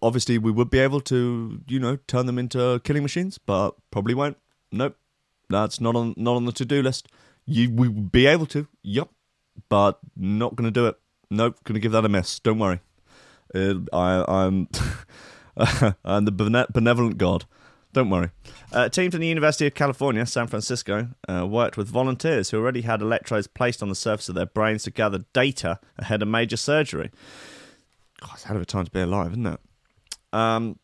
obviously 0.00 0.38
we 0.38 0.52
would 0.52 0.70
be 0.70 0.78
able 0.78 1.00
to, 1.00 1.60
you 1.66 1.80
know, 1.80 1.96
turn 2.06 2.26
them 2.26 2.38
into 2.38 2.80
killing 2.84 3.02
machines, 3.02 3.38
but 3.38 3.74
probably 3.90 4.14
won't. 4.14 4.36
Nope, 4.70 4.96
that's 5.48 5.80
not 5.80 5.96
on 5.96 6.14
not 6.16 6.36
on 6.36 6.44
the 6.44 6.52
to 6.52 6.64
do 6.64 6.82
list. 6.82 7.08
You 7.46 7.70
we 7.70 7.88
would 7.88 8.12
be 8.12 8.26
able 8.26 8.46
to, 8.46 8.66
yep, 8.82 9.08
but 9.68 9.98
not 10.16 10.56
going 10.56 10.66
to 10.66 10.70
do 10.70 10.86
it. 10.86 10.96
Nope, 11.30 11.58
going 11.64 11.74
to 11.74 11.80
give 11.80 11.92
that 11.92 12.04
a 12.04 12.08
miss. 12.08 12.38
Don't 12.38 12.58
worry. 12.58 12.80
Uh, 13.54 13.74
I, 13.92 14.24
I'm 14.28 14.68
I'm 16.04 16.24
the 16.24 16.66
benevolent 16.72 17.18
God. 17.18 17.44
Don't 17.92 18.10
worry. 18.10 18.30
Uh, 18.72 18.88
team 18.88 19.12
from 19.12 19.20
the 19.20 19.28
University 19.28 19.68
of 19.68 19.74
California, 19.74 20.26
San 20.26 20.48
Francisco, 20.48 21.10
uh, 21.28 21.46
worked 21.46 21.76
with 21.76 21.86
volunteers 21.86 22.50
who 22.50 22.58
already 22.58 22.80
had 22.80 23.00
electrodes 23.00 23.46
placed 23.46 23.84
on 23.84 23.88
the 23.88 23.94
surface 23.94 24.28
of 24.28 24.34
their 24.34 24.46
brains 24.46 24.82
to 24.82 24.90
gather 24.90 25.24
data 25.32 25.78
ahead 25.96 26.20
of 26.20 26.26
major 26.26 26.56
surgery. 26.56 27.12
God, 28.20 28.30
it's 28.34 28.44
a 28.44 28.48
hell 28.48 28.56
of 28.56 28.62
a 28.62 28.66
time 28.66 28.84
to 28.84 28.90
be 28.90 29.00
alive, 29.00 29.30
isn't 29.30 29.46
it? 29.46 29.60
Um, 30.32 30.80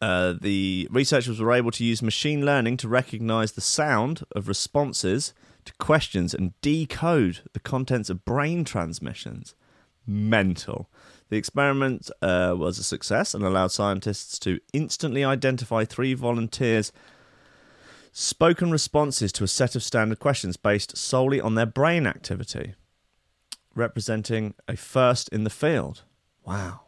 uh, 0.00 0.34
the 0.40 0.88
researchers 0.90 1.40
were 1.40 1.52
able 1.52 1.70
to 1.70 1.84
use 1.84 2.02
machine 2.02 2.44
learning 2.44 2.76
to 2.78 2.88
recognize 2.88 3.52
the 3.52 3.60
sound 3.60 4.24
of 4.32 4.48
responses 4.48 5.32
to 5.64 5.72
questions 5.74 6.34
and 6.34 6.58
decode 6.60 7.40
the 7.52 7.60
contents 7.60 8.10
of 8.10 8.24
brain 8.24 8.64
transmissions. 8.64 9.54
Mental. 10.06 10.88
The 11.28 11.36
experiment 11.36 12.10
uh, 12.22 12.54
was 12.56 12.78
a 12.78 12.84
success 12.84 13.34
and 13.34 13.44
allowed 13.44 13.72
scientists 13.72 14.38
to 14.40 14.60
instantly 14.72 15.24
identify 15.24 15.84
three 15.84 16.14
volunteers' 16.14 16.92
spoken 18.12 18.70
responses 18.70 19.32
to 19.32 19.44
a 19.44 19.48
set 19.48 19.74
of 19.74 19.82
standard 19.82 20.20
questions 20.20 20.56
based 20.56 20.96
solely 20.96 21.40
on 21.40 21.54
their 21.54 21.66
brain 21.66 22.06
activity, 22.06 22.74
representing 23.74 24.54
a 24.68 24.76
first 24.76 25.28
in 25.30 25.44
the 25.44 25.50
field. 25.50 26.04
Wow. 26.44 26.82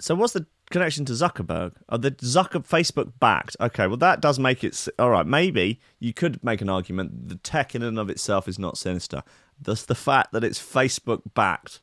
So, 0.00 0.14
what's 0.14 0.32
the 0.32 0.46
connection 0.70 1.04
to 1.06 1.12
Zuckerberg? 1.12 1.72
Are 1.88 1.98
the 1.98 2.12
Zucker 2.12 2.66
Facebook 2.66 3.12
backed? 3.18 3.56
Okay, 3.60 3.86
well 3.86 3.96
that 3.96 4.20
does 4.20 4.38
make 4.38 4.62
it 4.64 4.88
all 4.98 5.10
right. 5.10 5.26
Maybe 5.26 5.80
you 5.98 6.12
could 6.12 6.42
make 6.42 6.60
an 6.60 6.68
argument 6.68 7.28
the 7.28 7.36
tech 7.36 7.74
in 7.74 7.82
and 7.82 7.98
of 7.98 8.10
itself 8.10 8.48
is 8.48 8.58
not 8.58 8.78
sinister. 8.78 9.22
Thus, 9.60 9.84
the 9.84 9.94
fact 9.94 10.32
that 10.32 10.44
it's 10.44 10.60
Facebook 10.60 11.22
backed, 11.34 11.80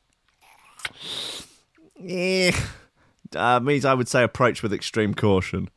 yeah, 1.98 2.52
uh, 3.34 3.60
means 3.60 3.84
I 3.84 3.94
would 3.94 4.08
say 4.08 4.22
approach 4.22 4.62
with 4.62 4.72
extreme 4.72 5.14
caution. 5.14 5.68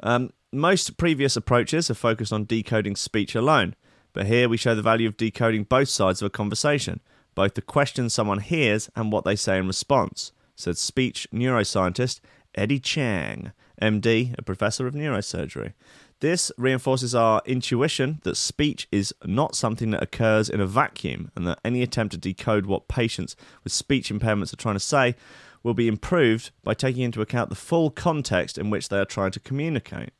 Um, 0.00 0.32
most 0.52 0.96
previous 0.96 1.36
approaches 1.36 1.88
have 1.88 1.98
focused 1.98 2.32
on 2.32 2.44
decoding 2.44 2.96
speech 2.96 3.34
alone, 3.34 3.74
but 4.12 4.26
here 4.26 4.48
we 4.48 4.56
show 4.56 4.74
the 4.74 4.82
value 4.82 5.08
of 5.08 5.16
decoding 5.16 5.64
both 5.64 5.88
sides 5.88 6.22
of 6.22 6.26
a 6.26 6.30
conversation, 6.30 7.00
both 7.34 7.54
the 7.54 7.62
questions 7.62 8.14
someone 8.14 8.40
hears 8.40 8.88
and 8.94 9.12
what 9.12 9.24
they 9.24 9.36
say 9.36 9.58
in 9.58 9.66
response, 9.66 10.32
said 10.56 10.76
speech 10.76 11.28
neuroscientist 11.32 12.20
Eddie 12.54 12.80
Chang, 12.80 13.52
MD, 13.80 14.34
a 14.38 14.42
professor 14.42 14.86
of 14.86 14.94
neurosurgery. 14.94 15.74
This 16.20 16.50
reinforces 16.56 17.14
our 17.14 17.42
intuition 17.44 18.20
that 18.24 18.36
speech 18.36 18.88
is 18.90 19.14
not 19.24 19.54
something 19.54 19.90
that 19.90 20.02
occurs 20.02 20.48
in 20.48 20.60
a 20.62 20.66
vacuum, 20.66 21.30
and 21.36 21.46
that 21.46 21.60
any 21.62 21.82
attempt 21.82 22.12
to 22.12 22.18
decode 22.18 22.64
what 22.64 22.88
patients 22.88 23.36
with 23.62 23.72
speech 23.72 24.10
impairments 24.10 24.52
are 24.52 24.56
trying 24.56 24.76
to 24.76 24.80
say 24.80 25.14
will 25.62 25.74
be 25.74 25.88
improved 25.88 26.52
by 26.64 26.72
taking 26.72 27.02
into 27.02 27.20
account 27.20 27.50
the 27.50 27.56
full 27.56 27.90
context 27.90 28.56
in 28.56 28.70
which 28.70 28.88
they 28.88 28.98
are 28.98 29.04
trying 29.04 29.32
to 29.32 29.40
communicate. 29.40 30.10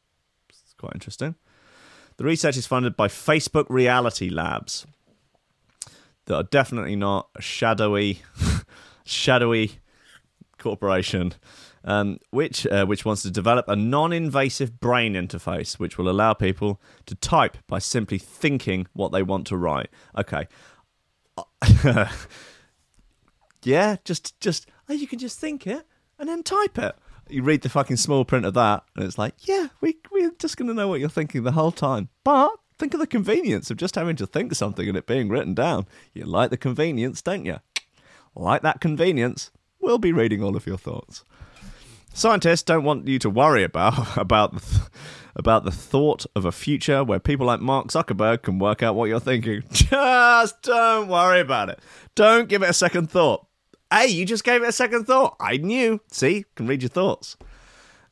It's 0.51 0.74
quite 0.76 0.93
interesting. 0.95 1.34
The 2.18 2.24
research 2.24 2.59
is 2.59 2.66
funded 2.66 2.97
by 2.97 3.09
Facebook 3.09 3.66
Reality 3.70 4.28
Labs, 4.28 4.87
that 6.26 6.34
are 6.34 6.43
definitely 6.43 6.97
not 6.97 7.28
shadowy, 7.41 8.22
shadowy 9.05 9.78
corporation, 10.67 11.33
um, 11.85 12.19
which 12.31 12.67
uh, 12.67 12.85
which 12.87 13.05
wants 13.05 13.23
to 13.23 13.31
develop 13.31 13.69
a 13.69 13.77
non-invasive 13.77 14.81
brain 14.81 15.14
interface, 15.14 15.79
which 15.79 15.97
will 15.97 16.09
allow 16.09 16.35
people 16.35 16.81
to 17.07 17.14
type 17.14 17.57
by 17.69 17.79
simply 17.79 18.19
thinking 18.19 18.89
what 18.93 19.12
they 19.12 19.23
want 19.23 19.47
to 19.47 19.57
write. 19.57 19.91
Okay. 20.19 20.49
yeah, 23.62 23.97
just 24.05 24.41
just 24.41 24.69
oh, 24.89 24.95
you 24.95 25.07
can 25.07 25.21
just 25.21 25.39
think 25.39 25.69
it 25.69 25.87
and 26.19 26.29
then 26.29 26.43
type 26.43 26.79
it. 26.79 26.97
You 27.29 27.45
read 27.45 27.62
the 27.62 27.69
fucking 27.69 27.97
small 27.97 28.25
print 28.25 28.45
of 28.45 28.55
that, 28.55 28.83
and 28.97 29.05
it's 29.05 29.19
like, 29.19 29.35
yeah, 29.47 29.69
we 29.81 29.99
we're 30.11 30.33
just 30.41 30.57
gonna 30.57 30.75
know 30.75 30.89
what 30.89 30.99
you're 30.99 31.09
thinking 31.09 31.45
the 31.45 31.53
whole 31.53 31.71
time. 31.71 32.09
But 32.25 32.51
think 32.77 32.93
of 32.93 32.99
the 32.99 33.07
convenience 33.07 33.71
of 33.71 33.77
just 33.77 33.95
having 33.95 34.17
to 34.17 34.27
think 34.27 34.53
something 34.55 34.89
and 34.89 34.99
it 34.99 35.07
being 35.07 35.29
written 35.29 35.55
down. 35.55 35.87
You 36.12 36.25
like 36.25 36.51
the 36.51 36.57
convenience, 36.57 37.23
don't 37.23 37.45
you? 37.45 37.59
Like 38.35 38.62
that 38.62 38.81
convenience, 38.81 39.51
we'll 39.87 39.99
be 39.99 40.12
reading 40.12 40.43
all 40.43 40.57
of 40.57 40.66
your 40.66 40.76
thoughts. 40.76 41.22
Scientists 42.12 42.64
don't 42.64 42.82
want 42.82 43.07
you 43.07 43.20
to 43.20 43.30
worry 43.30 43.62
about 43.62 44.16
about 44.18 44.53
the 44.53 44.61
th- 44.61 44.82
about 45.37 45.64
the 45.64 45.70
thought 45.70 46.26
of 46.34 46.45
a 46.45 46.51
future 46.51 47.05
where 47.05 47.20
people 47.20 47.47
like 47.47 47.61
Mark 47.61 47.89
Zuckerberg 47.89 48.43
can 48.43 48.59
work 48.59 48.82
out 48.82 48.95
what 48.97 49.09
you're 49.09 49.20
thinking. 49.20 49.62
Just 49.70 50.62
don't 50.62 51.09
worry 51.09 51.41
about 51.41 51.68
it. 51.68 51.78
Don't 52.14 52.49
give 52.49 52.62
it 52.62 52.70
a 52.70 52.74
second 52.74 53.11
thought. 53.11 53.47
Hey, 53.93 54.09
you 54.09 54.26
just 54.26 54.43
gave 54.43 54.64
it 54.64 54.68
a 54.68 54.72
second 54.72 55.05
thought. 55.05 55.37
I 55.39 55.59
knew. 55.59 56.01
See, 56.11 56.45
can 56.57 56.66
read 56.66 56.82
your 56.82 56.89
thoughts. 56.89 57.37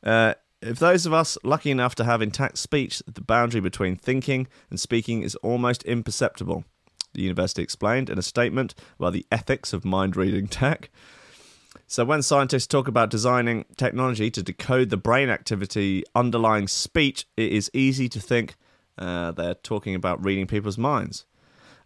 Uh, 0.01 0.35
if 0.61 0.79
those 0.79 1.05
of 1.05 1.11
us 1.11 1.37
lucky 1.43 1.69
enough 1.69 1.95
to 1.95 2.05
have 2.05 2.21
intact 2.21 2.59
speech, 2.59 3.03
the 3.05 3.21
boundary 3.21 3.59
between 3.59 3.97
thinking 3.97 4.47
and 4.69 4.79
speaking 4.79 5.21
is 5.21 5.35
almost 5.37 5.83
imperceptible. 5.83 6.63
The 7.13 7.23
university 7.23 7.61
explained 7.61 8.09
in 8.09 8.17
a 8.17 8.21
statement 8.21 8.75
about 8.97 9.11
the 9.11 9.25
ethics 9.31 9.73
of 9.73 9.83
mind 9.83 10.15
reading 10.15 10.47
tech. 10.47 10.89
So, 11.87 12.03
when 12.03 12.23
scientists 12.23 12.67
talk 12.67 12.87
about 12.87 13.11
designing 13.11 13.65
technology 13.77 14.31
to 14.31 14.41
decode 14.41 14.89
the 14.89 14.97
brain 14.97 15.29
activity 15.29 16.03
underlying 16.15 16.67
speech, 16.67 17.27
it 17.37 17.51
is 17.51 17.69
easy 17.73 18.09
to 18.09 18.19
think 18.19 18.55
uh, 18.97 19.31
they're 19.31 19.53
talking 19.53 19.93
about 19.93 20.23
reading 20.23 20.47
people's 20.47 20.77
minds. 20.77 21.25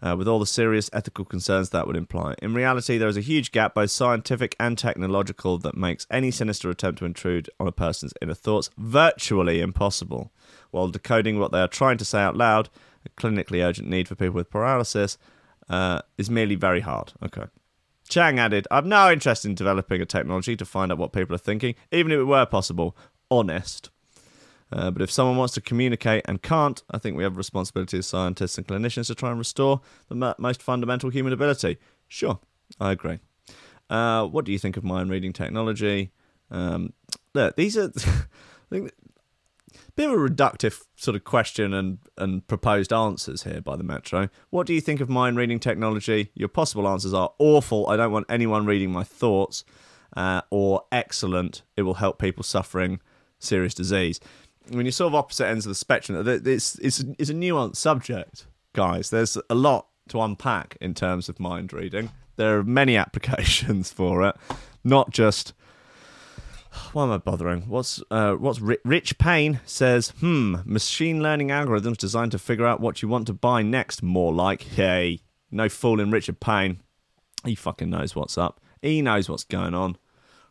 uh, 0.01 0.15
with 0.17 0.27
all 0.27 0.39
the 0.39 0.45
serious 0.45 0.89
ethical 0.93 1.25
concerns 1.25 1.69
that 1.69 1.85
would 1.87 1.95
imply. 1.95 2.35
In 2.41 2.53
reality, 2.53 2.97
there 2.97 3.09
is 3.09 3.17
a 3.17 3.21
huge 3.21 3.51
gap, 3.51 3.73
both 3.73 3.91
scientific 3.91 4.55
and 4.59 4.77
technological, 4.77 5.57
that 5.59 5.75
makes 5.75 6.07
any 6.09 6.31
sinister 6.31 6.69
attempt 6.69 6.99
to 6.99 7.05
intrude 7.05 7.49
on 7.59 7.67
a 7.67 7.71
person's 7.71 8.13
inner 8.21 8.33
thoughts 8.33 8.69
virtually 8.77 9.59
impossible. 9.61 10.31
While 10.71 10.89
decoding 10.89 11.39
what 11.39 11.51
they 11.51 11.59
are 11.59 11.67
trying 11.67 11.97
to 11.97 12.05
say 12.05 12.21
out 12.21 12.37
loud, 12.37 12.69
a 13.05 13.09
clinically 13.09 13.63
urgent 13.63 13.89
need 13.89 14.07
for 14.07 14.15
people 14.15 14.35
with 14.35 14.49
paralysis, 14.49 15.17
uh, 15.69 16.01
is 16.17 16.29
merely 16.29 16.55
very 16.55 16.81
hard. 16.81 17.13
Okay. 17.23 17.45
Chang 18.09 18.39
added, 18.39 18.67
I've 18.71 18.85
no 18.85 19.11
interest 19.11 19.45
in 19.45 19.55
developing 19.55 20.01
a 20.01 20.05
technology 20.05 20.57
to 20.57 20.65
find 20.65 20.91
out 20.91 20.97
what 20.97 21.13
people 21.13 21.35
are 21.35 21.39
thinking, 21.39 21.75
even 21.91 22.11
if 22.11 22.19
it 22.19 22.23
were 22.23 22.45
possible. 22.45 22.97
Honest. 23.31 23.91
Uh, 24.71 24.91
but 24.91 25.01
if 25.01 25.11
someone 25.11 25.37
wants 25.37 25.53
to 25.53 25.61
communicate 25.61 26.23
and 26.25 26.41
can't, 26.41 26.83
I 26.91 26.97
think 26.97 27.15
we 27.15 27.23
have 27.23 27.33
a 27.33 27.37
responsibility 27.37 27.99
as 27.99 28.07
scientists 28.07 28.57
and 28.57 28.67
clinicians 28.67 29.07
to 29.07 29.15
try 29.15 29.29
and 29.29 29.39
restore 29.39 29.81
the 30.09 30.15
mo- 30.15 30.35
most 30.37 30.61
fundamental 30.61 31.09
human 31.09 31.33
ability. 31.33 31.77
Sure, 32.07 32.39
I 32.79 32.91
agree. 32.91 33.19
Uh, 33.89 34.25
what 34.25 34.45
do 34.45 34.51
you 34.51 34.59
think 34.59 34.77
of 34.77 34.83
mind 34.83 35.09
reading 35.09 35.33
technology? 35.33 36.11
Um, 36.51 36.93
look, 37.33 37.55
these 37.55 37.77
are. 37.77 37.91
I 39.73 39.91
bit 39.95 40.09
of 40.09 40.13
a 40.13 40.17
reductive 40.17 40.81
sort 40.95 41.15
of 41.15 41.23
question 41.23 41.73
and, 41.73 41.99
and 42.17 42.47
proposed 42.47 42.93
answers 42.93 43.43
here 43.43 43.61
by 43.61 43.75
the 43.75 43.83
Metro. 43.83 44.29
What 44.49 44.67
do 44.67 44.73
you 44.73 44.81
think 44.81 45.01
of 45.01 45.09
mind 45.09 45.37
reading 45.37 45.59
technology? 45.59 46.31
Your 46.35 46.49
possible 46.49 46.87
answers 46.87 47.13
are 47.13 47.31
awful. 47.39 47.87
I 47.87 47.97
don't 47.97 48.11
want 48.11 48.25
anyone 48.29 48.65
reading 48.65 48.91
my 48.91 49.03
thoughts, 49.03 49.63
uh, 50.15 50.41
or 50.49 50.83
excellent. 50.91 51.63
It 51.75 51.83
will 51.83 51.95
help 51.95 52.19
people 52.19 52.43
suffering 52.43 52.99
serious 53.39 53.73
disease. 53.73 54.19
When 54.69 54.85
you're 54.85 54.91
sort 54.91 55.11
of 55.11 55.15
opposite 55.15 55.47
ends 55.47 55.65
of 55.65 55.71
the 55.71 55.75
spectrum, 55.75 56.27
it's 56.27 56.75
it's 56.79 56.99
it's 57.17 57.29
a 57.29 57.33
nuanced 57.33 57.77
subject, 57.77 58.45
guys. 58.73 59.09
There's 59.09 59.37
a 59.49 59.55
lot 59.55 59.87
to 60.09 60.21
unpack 60.21 60.77
in 60.81 60.93
terms 60.93 61.29
of 61.29 61.39
mind 61.39 61.73
reading. 61.73 62.11
There 62.35 62.59
are 62.59 62.63
many 62.63 62.95
applications 63.05 63.91
for 63.91 64.27
it, 64.27 64.35
not 64.83 65.11
just 65.11 65.53
why 66.93 67.03
am 67.03 67.11
I 67.11 67.17
bothering? 67.17 67.63
What's 67.63 68.01
uh, 68.11 68.33
what's 68.33 68.59
Ri- 68.59 68.77
Rich 68.85 69.17
Payne 69.17 69.59
says? 69.65 70.09
Hmm, 70.19 70.57
machine 70.65 71.21
learning 71.21 71.49
algorithms 71.49 71.97
designed 71.97 72.31
to 72.31 72.39
figure 72.39 72.65
out 72.65 72.79
what 72.79 73.01
you 73.01 73.07
want 73.07 73.27
to 73.27 73.33
buy 73.33 73.61
next. 73.61 74.03
More 74.03 74.33
like, 74.33 74.63
hey, 74.63 75.21
no 75.51 75.69
fooling 75.69 76.11
Richard 76.11 76.39
Payne. 76.39 76.79
He 77.45 77.55
fucking 77.55 77.89
knows 77.89 78.15
what's 78.15 78.37
up. 78.37 78.59
He 78.81 79.01
knows 79.01 79.29
what's 79.29 79.43
going 79.43 79.73
on. 79.73 79.97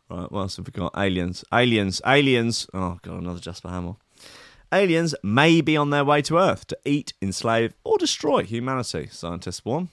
Right, 0.09 0.31
what 0.31 0.41
else 0.41 0.57
have 0.57 0.67
we 0.67 0.71
got? 0.71 0.93
Aliens, 0.97 1.43
aliens, 1.53 2.01
aliens. 2.05 2.67
Oh 2.73 2.99
god, 3.01 3.21
another 3.21 3.39
Jasper 3.39 3.69
Hamill. 3.69 3.99
Aliens 4.71 5.15
may 5.23 5.61
be 5.61 5.75
on 5.77 5.89
their 5.89 6.05
way 6.05 6.21
to 6.23 6.37
Earth 6.37 6.67
to 6.67 6.77
eat, 6.85 7.13
enslave, 7.21 7.73
or 7.83 7.97
destroy 7.97 8.43
humanity. 8.43 9.07
Scientists 9.11 9.65
warn. 9.65 9.89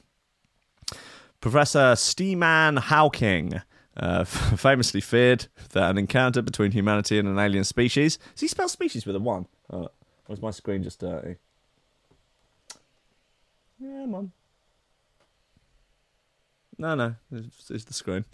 Professor 1.41 1.95
Stephen 1.97 2.77
Hawking 2.77 3.63
uh, 3.97 4.25
famously 4.25 5.01
feared 5.01 5.47
that 5.73 5.91
an 5.91 5.99
encounter 5.99 6.43
between 6.43 6.73
humanity 6.73 7.19
and 7.19 7.29
an 7.29 7.39
alien 7.39 7.65
species. 7.65 8.19
Does 8.35 8.41
he 8.41 8.49
spell 8.49 8.69
species 8.69 9.07
with 9.07 9.17
a 9.17 9.21
one? 9.21 9.47
Oh, 9.71 9.89
or 10.29 10.35
is 10.35 10.43
my 10.43 10.51
screen 10.51 10.83
just 10.83 11.01
dirty? 11.01 11.37
Yeah, 13.79 14.07
mum. 14.07 14.33
No, 16.79 16.95
no, 16.95 17.15
it's, 17.33 17.71
it's 17.71 17.85
the 17.85 17.95
screen. 17.95 18.25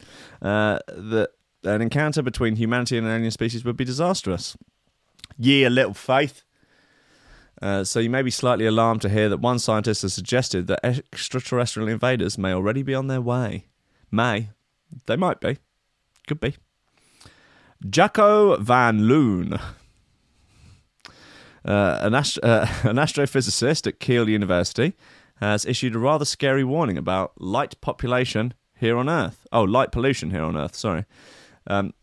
Uh, 0.40 0.78
that 0.88 1.30
an 1.64 1.80
encounter 1.80 2.22
between 2.22 2.56
humanity 2.56 2.98
and 2.98 3.06
an 3.06 3.12
alien 3.12 3.30
species 3.30 3.64
would 3.64 3.76
be 3.76 3.84
disastrous. 3.84 4.56
Ye 5.38 5.64
a 5.64 5.70
little 5.70 5.94
faith. 5.94 6.42
Uh, 7.60 7.84
so 7.84 8.00
you 8.00 8.10
may 8.10 8.22
be 8.22 8.30
slightly 8.30 8.66
alarmed 8.66 9.00
to 9.02 9.08
hear 9.08 9.28
that 9.28 9.38
one 9.38 9.60
scientist 9.60 10.02
has 10.02 10.12
suggested 10.12 10.66
that 10.66 10.84
extraterrestrial 10.84 11.88
invaders 11.88 12.36
may 12.36 12.52
already 12.52 12.82
be 12.82 12.94
on 12.94 13.06
their 13.06 13.20
way. 13.20 13.66
May. 14.10 14.50
They 15.06 15.16
might 15.16 15.40
be. 15.40 15.58
Could 16.26 16.40
be. 16.40 16.56
Jacco 17.88 18.56
van 18.58 19.04
Loon, 19.08 19.54
uh, 21.64 21.98
an, 22.00 22.14
ast- 22.14 22.38
uh, 22.42 22.66
an 22.84 22.96
astrophysicist 22.96 23.86
at 23.86 23.98
Keele 24.00 24.28
University, 24.28 24.94
has 25.40 25.66
issued 25.66 25.96
a 25.96 25.98
rather 25.98 26.24
scary 26.24 26.62
warning 26.62 26.96
about 26.96 27.32
light 27.40 27.80
population 27.80 28.54
here 28.78 28.96
on 28.96 29.08
Earth. 29.08 29.46
Oh, 29.52 29.62
light 29.64 29.90
pollution 29.90 30.30
here 30.30 30.44
on 30.44 30.56
Earth, 30.56 30.76
sorry. 30.76 31.04
Um, 31.66 31.94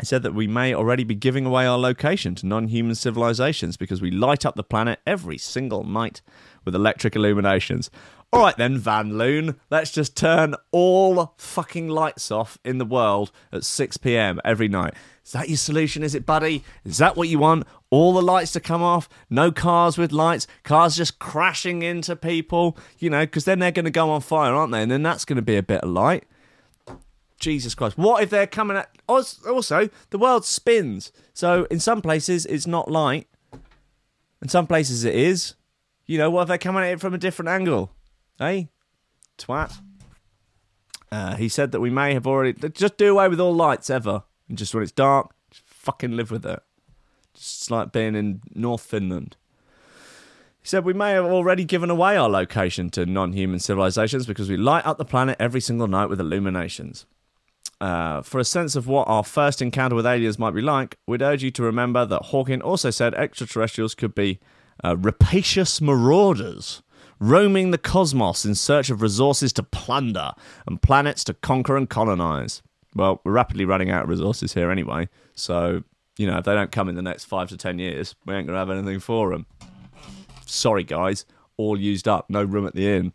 he 0.00 0.06
said 0.06 0.22
that 0.24 0.34
we 0.34 0.48
may 0.48 0.74
already 0.74 1.04
be 1.04 1.14
giving 1.14 1.46
away 1.46 1.66
our 1.66 1.78
location 1.78 2.34
to 2.36 2.46
non 2.46 2.66
human 2.68 2.96
civilizations 2.96 3.76
because 3.76 4.02
we 4.02 4.10
light 4.10 4.44
up 4.44 4.56
the 4.56 4.64
planet 4.64 5.00
every 5.06 5.38
single 5.38 5.84
night 5.84 6.20
with 6.64 6.74
electric 6.74 7.14
illuminations. 7.14 7.90
All 8.34 8.40
right, 8.40 8.56
then, 8.56 8.78
Van 8.78 9.16
Loon, 9.16 9.60
let's 9.70 9.92
just 9.92 10.16
turn 10.16 10.56
all 10.72 11.34
fucking 11.38 11.86
lights 11.86 12.32
off 12.32 12.58
in 12.64 12.78
the 12.78 12.84
world 12.84 13.30
at 13.52 13.62
6 13.62 13.96
pm 13.98 14.40
every 14.44 14.66
night. 14.66 14.94
Is 15.24 15.30
that 15.30 15.48
your 15.48 15.56
solution, 15.56 16.02
is 16.02 16.16
it, 16.16 16.26
buddy? 16.26 16.64
Is 16.84 16.98
that 16.98 17.16
what 17.16 17.28
you 17.28 17.38
want? 17.38 17.64
All 17.90 18.12
the 18.12 18.20
lights 18.20 18.50
to 18.54 18.60
come 18.60 18.82
off? 18.82 19.08
No 19.30 19.52
cars 19.52 19.96
with 19.96 20.10
lights? 20.10 20.48
Cars 20.64 20.96
just 20.96 21.20
crashing 21.20 21.82
into 21.82 22.16
people? 22.16 22.76
You 22.98 23.08
know, 23.08 23.20
because 23.20 23.44
then 23.44 23.60
they're 23.60 23.70
going 23.70 23.84
to 23.84 23.92
go 23.92 24.10
on 24.10 24.20
fire, 24.20 24.52
aren't 24.52 24.72
they? 24.72 24.82
And 24.82 24.90
then 24.90 25.04
that's 25.04 25.24
going 25.24 25.36
to 25.36 25.40
be 25.40 25.56
a 25.56 25.62
bit 25.62 25.82
of 25.82 25.90
light. 25.90 26.24
Jesus 27.38 27.76
Christ. 27.76 27.96
What 27.96 28.24
if 28.24 28.30
they're 28.30 28.48
coming 28.48 28.76
at. 28.76 28.90
Also, 29.06 29.88
the 30.10 30.18
world 30.18 30.44
spins. 30.44 31.12
So 31.34 31.68
in 31.70 31.78
some 31.78 32.02
places, 32.02 32.46
it's 32.46 32.66
not 32.66 32.90
light. 32.90 33.28
In 34.42 34.48
some 34.48 34.66
places, 34.66 35.04
it 35.04 35.14
is. 35.14 35.54
You 36.04 36.18
know, 36.18 36.30
what 36.30 36.42
if 36.42 36.48
they're 36.48 36.58
coming 36.58 36.82
at 36.82 36.94
it 36.94 37.00
from 37.00 37.14
a 37.14 37.18
different 37.18 37.48
angle? 37.48 37.92
Hey, 38.38 38.68
twat. 39.38 39.80
Uh, 41.12 41.36
he 41.36 41.48
said 41.48 41.70
that 41.72 41.80
we 41.80 41.90
may 41.90 42.14
have 42.14 42.26
already 42.26 42.52
just 42.70 42.96
do 42.96 43.12
away 43.12 43.28
with 43.28 43.38
all 43.38 43.54
lights 43.54 43.88
ever, 43.88 44.24
and 44.48 44.58
just 44.58 44.74
when 44.74 44.82
it's 44.82 44.92
dark, 44.92 45.32
just 45.50 45.62
fucking 45.66 46.16
live 46.16 46.30
with 46.30 46.44
it. 46.44 46.60
Just 47.34 47.70
like 47.70 47.92
being 47.92 48.16
in 48.16 48.40
North 48.54 48.82
Finland. 48.82 49.36
He 50.60 50.68
said 50.68 50.84
we 50.84 50.94
may 50.94 51.12
have 51.12 51.26
already 51.26 51.64
given 51.64 51.90
away 51.90 52.16
our 52.16 52.28
location 52.28 52.90
to 52.90 53.04
non-human 53.06 53.58
civilizations 53.58 54.26
because 54.26 54.48
we 54.48 54.56
light 54.56 54.86
up 54.86 54.98
the 54.98 55.04
planet 55.04 55.36
every 55.38 55.60
single 55.60 55.86
night 55.86 56.06
with 56.06 56.20
illuminations. 56.20 57.06
Uh, 57.80 58.22
for 58.22 58.38
a 58.38 58.44
sense 58.44 58.74
of 58.74 58.88
what 58.88 59.06
our 59.06 59.22
first 59.22 59.60
encounter 59.60 59.94
with 59.94 60.06
aliens 60.06 60.38
might 60.38 60.54
be 60.54 60.62
like, 60.62 60.96
we'd 61.06 61.22
urge 61.22 61.42
you 61.42 61.50
to 61.50 61.62
remember 61.62 62.06
that 62.06 62.26
Hawking 62.26 62.62
also 62.62 62.90
said 62.90 63.14
extraterrestrials 63.14 63.94
could 63.94 64.14
be 64.14 64.40
uh, 64.82 64.96
rapacious 64.96 65.80
marauders 65.80 66.82
roaming 67.28 67.70
the 67.70 67.78
cosmos 67.78 68.44
in 68.44 68.54
search 68.54 68.90
of 68.90 69.00
resources 69.00 69.52
to 69.54 69.62
plunder 69.62 70.32
and 70.66 70.82
planets 70.82 71.24
to 71.24 71.34
conquer 71.34 71.76
and 71.76 71.88
colonize. 71.88 72.62
Well, 72.94 73.20
we're 73.24 73.32
rapidly 73.32 73.64
running 73.64 73.90
out 73.90 74.04
of 74.04 74.08
resources 74.08 74.54
here 74.54 74.70
anyway, 74.70 75.08
so, 75.34 75.82
you 76.16 76.26
know, 76.26 76.38
if 76.38 76.44
they 76.44 76.54
don't 76.54 76.70
come 76.70 76.88
in 76.88 76.94
the 76.94 77.02
next 77.02 77.24
five 77.24 77.48
to 77.48 77.56
ten 77.56 77.78
years, 77.78 78.14
we 78.24 78.34
ain't 78.34 78.46
going 78.46 78.54
to 78.54 78.58
have 78.58 78.70
anything 78.70 79.00
for 79.00 79.30
them. 79.30 79.46
Sorry, 80.46 80.84
guys, 80.84 81.24
all 81.56 81.80
used 81.80 82.06
up, 82.06 82.28
no 82.28 82.44
room 82.44 82.66
at 82.66 82.74
the 82.74 82.88
inn. 82.88 83.12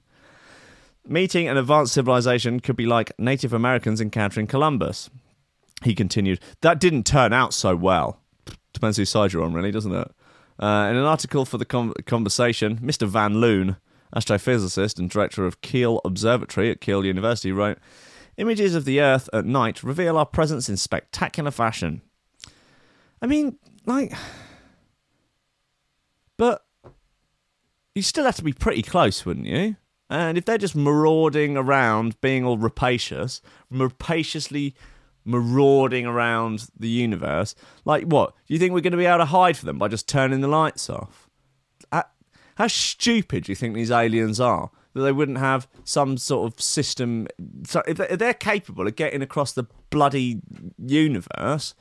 Meeting 1.08 1.48
an 1.48 1.58
advanced 1.58 1.94
civilization 1.94 2.60
could 2.60 2.76
be 2.76 2.86
like 2.86 3.18
Native 3.18 3.54
Americans 3.54 4.02
encountering 4.02 4.48
Columbus. 4.48 5.10
He 5.84 5.96
continued, 5.96 6.40
That 6.62 6.80
didn't 6.80 7.06
turn 7.06 7.32
out 7.32 7.54
so 7.54 7.76
well. 7.76 8.20
Depends 8.74 8.98
whose 8.98 9.10
side 9.10 9.34
you're 9.34 9.44
on, 9.44 9.54
really, 9.54 9.72
doesn't 9.72 9.94
it? 9.94 10.12
Uh, 10.60 10.88
in 10.90 10.98
an 10.98 11.06
article 11.06 11.46
for 11.46 11.58
the 11.58 11.66
con- 11.66 11.94
conversation, 12.06 12.80
Mr. 12.80 13.08
Van 13.08 13.40
Loon, 13.40 13.78
astrophysicist 14.16 15.00
and 15.00 15.10
director 15.10 15.46
of 15.46 15.62
Keele 15.62 16.02
Observatory 16.04 16.72
at 16.72 16.82
Keele 16.82 17.06
University, 17.06 17.52
wrote 17.52 17.78
Images 18.38 18.74
of 18.74 18.86
the 18.86 19.02
Earth 19.02 19.30
at 19.34 19.46
night 19.46 19.84
reveal 19.84 20.18
our 20.18 20.26
presence 20.26 20.70
in 20.70 20.78
spectacular 20.78 21.52
fashion. 21.52 22.02
I 23.22 23.28
mean, 23.28 23.58
like. 23.86 24.14
But 26.38 26.66
you 27.94 28.02
still 28.02 28.26
have 28.26 28.38
to 28.38 28.44
be 28.44 28.54
pretty 28.54 28.82
close, 28.82 29.26
wouldn't 29.26 29.46
you? 29.46 29.76
And 30.10 30.38
if 30.38 30.46
they're 30.46 30.58
just 30.58 30.76
marauding 30.76 31.58
around, 31.58 32.20
being 32.22 32.46
all 32.46 32.58
rapacious, 32.58 33.42
rapaciously 33.70 34.74
marauding 35.26 36.06
around 36.06 36.68
the 36.78 36.88
universe, 36.88 37.54
like 37.86 38.06
what? 38.06 38.34
Do 38.48 38.54
you 38.54 38.60
think 38.60 38.74
we're 38.74 38.82
going 38.82 38.92
to 38.92 38.98
be 38.98 39.06
able 39.06 39.20
to 39.20 39.26
hide 39.26 39.58
from 39.58 39.68
them 39.68 39.78
by 39.78 39.90
just 39.90 40.08
turning 40.08 40.42
the 40.42 40.48
lights 40.48 40.90
off? 40.90 41.29
How 42.60 42.68
stupid 42.68 43.46
do 43.46 43.52
you 43.54 43.56
think 43.56 43.74
these 43.74 43.90
aliens 43.90 44.40
are? 44.40 44.70
That 44.94 45.02
they 45.02 45.14
wouldn't 45.14 45.38
have 45.38 45.68
some 45.86 46.18
sort 46.18 46.52
of 46.52 46.60
system. 46.62 47.28
So 47.66 47.82
if 47.88 47.98
they- 47.98 48.10
if 48.10 48.20
they're 48.20 48.34
capable 48.34 48.86
of 48.86 48.98
getting 48.98 49.22
across 49.22 49.54
the 49.54 49.64
bloody 49.90 50.42
universe 50.78 51.74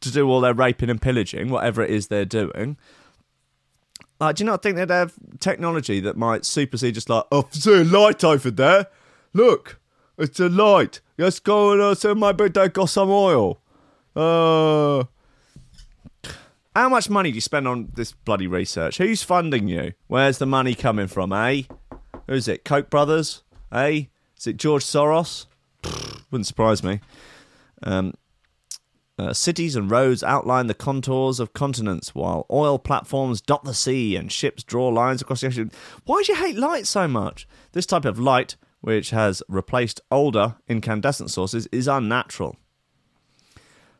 to 0.00 0.10
do 0.10 0.28
all 0.28 0.40
their 0.40 0.54
raping 0.54 0.90
and 0.90 1.00
pillaging, 1.00 1.50
whatever 1.50 1.82
it 1.82 1.90
is 1.90 2.08
they're 2.08 2.24
doing, 2.24 2.76
like, 4.18 4.36
do 4.36 4.42
you 4.42 4.46
not 4.46 4.60
think 4.60 4.74
they'd 4.76 4.90
have 4.90 5.14
technology 5.38 6.00
that 6.00 6.16
might 6.16 6.44
supersede 6.44 6.94
just 6.94 7.08
like, 7.08 7.24
oh, 7.30 7.46
see 7.52 7.82
a 7.82 7.84
light 7.84 8.24
over 8.24 8.50
there? 8.50 8.88
Look, 9.32 9.78
it's 10.16 10.40
a 10.40 10.48
light. 10.48 11.00
Let's 11.16 11.38
go 11.38 11.70
and 11.72 11.80
uh, 11.80 11.94
so 11.94 12.14
maybe 12.16 12.48
they 12.48 12.68
got 12.68 12.88
some 12.90 13.10
oil. 13.10 13.60
Uh, 14.16 15.04
how 16.74 16.88
much 16.88 17.10
money 17.10 17.30
do 17.30 17.34
you 17.34 17.40
spend 17.40 17.66
on 17.66 17.88
this 17.94 18.12
bloody 18.12 18.46
research? 18.46 18.98
Who's 18.98 19.22
funding 19.22 19.68
you? 19.68 19.92
Where's 20.06 20.38
the 20.38 20.46
money 20.46 20.74
coming 20.74 21.08
from, 21.08 21.32
eh? 21.32 21.62
Who's 22.26 22.48
it? 22.48 22.64
Koch 22.64 22.90
brothers? 22.90 23.42
Eh? 23.72 24.04
Is 24.36 24.46
it 24.46 24.56
George 24.56 24.84
Soros? 24.84 25.46
Wouldn't 26.30 26.46
surprise 26.46 26.82
me. 26.84 27.00
Um, 27.82 28.14
uh, 29.18 29.32
cities 29.32 29.74
and 29.74 29.90
roads 29.90 30.22
outline 30.22 30.68
the 30.68 30.74
contours 30.74 31.40
of 31.40 31.52
continents, 31.52 32.14
while 32.14 32.46
oil 32.50 32.78
platforms 32.78 33.40
dot 33.40 33.64
the 33.64 33.74
sea 33.74 34.14
and 34.14 34.30
ships 34.30 34.62
draw 34.62 34.88
lines 34.88 35.20
across 35.20 35.40
the 35.40 35.48
ocean. 35.48 35.72
Why 36.04 36.22
do 36.24 36.32
you 36.32 36.38
hate 36.38 36.56
light 36.56 36.86
so 36.86 37.08
much? 37.08 37.48
This 37.72 37.86
type 37.86 38.04
of 38.04 38.20
light, 38.20 38.56
which 38.80 39.10
has 39.10 39.42
replaced 39.48 40.00
older 40.10 40.56
incandescent 40.68 41.32
sources, 41.32 41.66
is 41.72 41.88
unnatural. 41.88 42.56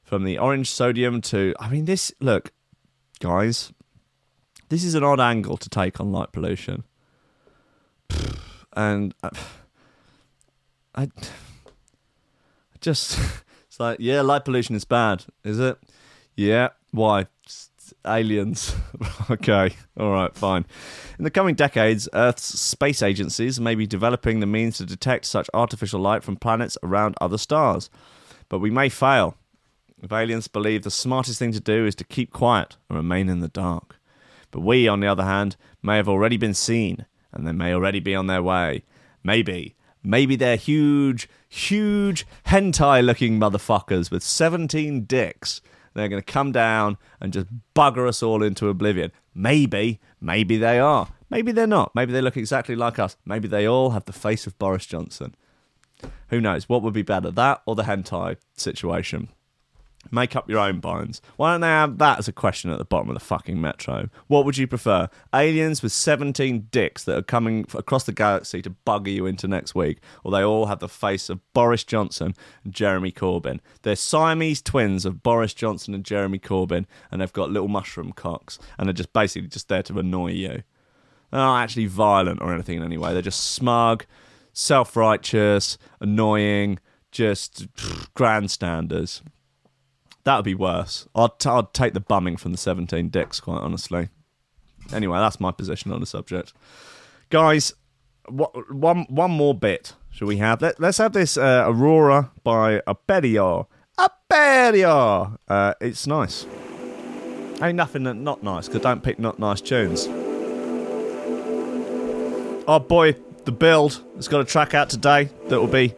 From 0.04 0.24
the 0.24 0.38
orange 0.38 0.70
sodium 0.70 1.20
to. 1.22 1.54
I 1.58 1.68
mean, 1.68 1.84
this. 1.84 2.12
Look, 2.20 2.52
guys, 3.18 3.72
this 4.68 4.84
is 4.84 4.94
an 4.94 5.04
odd 5.04 5.20
angle 5.20 5.56
to 5.56 5.68
take 5.68 6.00
on 6.00 6.12
light 6.12 6.32
pollution. 6.32 6.84
And. 8.72 9.14
uh, 9.22 9.30
I. 10.94 11.02
I 11.02 11.08
just. 12.80 13.18
It's 13.68 13.78
like, 13.78 13.98
yeah, 14.00 14.22
light 14.22 14.44
pollution 14.44 14.74
is 14.74 14.84
bad, 14.84 15.26
is 15.44 15.60
it? 15.60 15.78
Yeah. 16.34 16.70
Why? 16.90 17.26
Aliens. 18.06 18.74
okay. 19.30 19.70
All 19.96 20.10
right. 20.10 20.34
Fine. 20.34 20.66
In 21.18 21.24
the 21.24 21.30
coming 21.30 21.54
decades, 21.54 22.08
Earth's 22.12 22.58
space 22.58 23.02
agencies 23.02 23.60
may 23.60 23.74
be 23.74 23.86
developing 23.86 24.40
the 24.40 24.46
means 24.46 24.78
to 24.78 24.86
detect 24.86 25.26
such 25.26 25.48
artificial 25.52 26.00
light 26.00 26.24
from 26.24 26.36
planets 26.36 26.78
around 26.82 27.14
other 27.20 27.38
stars. 27.38 27.90
But 28.48 28.58
we 28.60 28.70
may 28.70 28.88
fail. 28.88 29.36
If 30.02 30.12
aliens 30.12 30.48
believe 30.48 30.82
the 30.82 30.90
smartest 30.90 31.38
thing 31.38 31.52
to 31.52 31.60
do 31.60 31.86
is 31.86 31.94
to 31.96 32.04
keep 32.04 32.32
quiet 32.32 32.76
and 32.88 32.96
remain 32.96 33.28
in 33.28 33.40
the 33.40 33.48
dark. 33.48 33.96
But 34.50 34.60
we, 34.60 34.88
on 34.88 35.00
the 35.00 35.06
other 35.06 35.24
hand, 35.24 35.56
may 35.82 35.96
have 35.96 36.08
already 36.08 36.36
been 36.36 36.54
seen, 36.54 37.06
and 37.32 37.46
they 37.46 37.52
may 37.52 37.74
already 37.74 38.00
be 38.00 38.14
on 38.14 38.26
their 38.26 38.42
way. 38.42 38.84
Maybe. 39.22 39.74
Maybe 40.02 40.36
they're 40.36 40.56
huge, 40.56 41.28
huge 41.48 42.26
hentai 42.46 43.04
looking 43.04 43.38
motherfuckers 43.38 44.10
with 44.10 44.22
17 44.22 45.04
dicks. 45.04 45.60
They're 45.94 46.08
going 46.08 46.22
to 46.22 46.32
come 46.32 46.52
down 46.52 46.96
and 47.20 47.32
just 47.32 47.48
bugger 47.74 48.08
us 48.08 48.22
all 48.22 48.42
into 48.42 48.68
oblivion. 48.68 49.10
Maybe, 49.34 50.00
maybe 50.20 50.56
they 50.56 50.78
are. 50.78 51.08
Maybe 51.28 51.50
they're 51.50 51.66
not. 51.66 51.94
Maybe 51.94 52.12
they 52.12 52.22
look 52.22 52.36
exactly 52.36 52.76
like 52.76 52.98
us. 52.98 53.16
Maybe 53.24 53.48
they 53.48 53.66
all 53.66 53.90
have 53.90 54.04
the 54.04 54.12
face 54.12 54.46
of 54.46 54.58
Boris 54.58 54.86
Johnson. 54.86 55.34
Who 56.28 56.40
knows? 56.40 56.68
What 56.68 56.82
would 56.82 56.94
be 56.94 57.02
better, 57.02 57.32
that 57.32 57.62
or 57.66 57.74
the 57.74 57.82
hentai 57.82 58.36
situation? 58.56 59.28
Make 60.10 60.36
up 60.36 60.48
your 60.48 60.60
own 60.60 60.80
bones. 60.80 61.20
Why 61.36 61.52
don't 61.52 61.60
they 61.60 61.66
have 61.66 61.98
that 61.98 62.18
as 62.18 62.28
a 62.28 62.32
question 62.32 62.70
at 62.70 62.78
the 62.78 62.84
bottom 62.84 63.10
of 63.10 63.14
the 63.14 63.24
fucking 63.24 63.60
metro? 63.60 64.08
What 64.26 64.44
would 64.44 64.56
you 64.56 64.66
prefer? 64.66 65.10
Aliens 65.34 65.82
with 65.82 65.92
17 65.92 66.68
dicks 66.70 67.04
that 67.04 67.18
are 67.18 67.22
coming 67.22 67.66
across 67.74 68.04
the 68.04 68.12
galaxy 68.12 68.62
to 68.62 68.74
bugger 68.86 69.12
you 69.12 69.26
into 69.26 69.46
next 69.46 69.74
week, 69.74 69.98
or 70.24 70.30
they 70.30 70.42
all 70.42 70.66
have 70.66 70.78
the 70.78 70.88
face 70.88 71.28
of 71.28 71.40
Boris 71.52 71.84
Johnson 71.84 72.34
and 72.64 72.72
Jeremy 72.72 73.12
Corbyn? 73.12 73.60
They're 73.82 73.96
Siamese 73.96 74.62
twins 74.62 75.04
of 75.04 75.22
Boris 75.22 75.52
Johnson 75.52 75.94
and 75.94 76.04
Jeremy 76.04 76.38
Corbyn, 76.38 76.86
and 77.10 77.20
they've 77.20 77.32
got 77.32 77.50
little 77.50 77.68
mushroom 77.68 78.12
cocks, 78.12 78.58
and 78.78 78.88
they're 78.88 78.94
just 78.94 79.12
basically 79.12 79.48
just 79.48 79.68
there 79.68 79.82
to 79.82 79.98
annoy 79.98 80.30
you. 80.30 80.62
They're 81.30 81.40
not 81.40 81.62
actually 81.62 81.86
violent 81.86 82.40
or 82.40 82.54
anything 82.54 82.78
in 82.78 82.84
any 82.84 82.96
way. 82.96 83.12
They're 83.12 83.20
just 83.20 83.52
smug, 83.52 84.06
self 84.54 84.96
righteous, 84.96 85.76
annoying, 86.00 86.78
just 87.10 87.66
grandstanders. 88.14 89.22
That 90.24 90.36
would 90.36 90.44
be 90.44 90.54
worse. 90.54 91.08
I'd, 91.14 91.38
t- 91.38 91.48
I'd 91.48 91.72
take 91.72 91.94
the 91.94 92.00
bumming 92.00 92.36
from 92.36 92.52
the 92.52 92.58
17 92.58 93.08
dicks, 93.08 93.40
quite 93.40 93.60
honestly. 93.60 94.08
Anyway, 94.92 95.18
that's 95.18 95.40
my 95.40 95.52
position 95.52 95.92
on 95.92 96.00
the 96.00 96.06
subject. 96.06 96.52
Guys, 97.30 97.74
wha- 98.28 98.50
one, 98.70 99.06
one 99.08 99.30
more 99.30 99.54
bit 99.54 99.94
shall 100.10 100.28
we 100.28 100.36
have? 100.38 100.60
Let, 100.62 100.80
let's 100.80 100.98
have 100.98 101.12
this 101.12 101.36
uh, 101.36 101.64
Aurora 101.66 102.30
by 102.42 102.80
Aperio. 102.86 103.66
Aperio! 103.98 105.38
Uh, 105.48 105.74
it's 105.80 106.06
nice. 106.06 106.46
Ain't 107.60 107.76
nothing 107.76 108.04
that 108.04 108.14
not 108.14 108.42
nice, 108.42 108.68
because 108.68 108.82
don't 108.82 109.02
pick 109.02 109.18
not 109.18 109.38
nice 109.38 109.60
tunes. 109.60 110.06
Oh 112.70 112.78
boy, 112.86 113.16
the 113.44 113.52
build 113.52 114.04
has 114.16 114.28
got 114.28 114.40
a 114.40 114.44
track 114.44 114.74
out 114.74 114.90
today 114.90 115.30
that 115.48 115.58
will 115.58 115.66
be, 115.66 115.94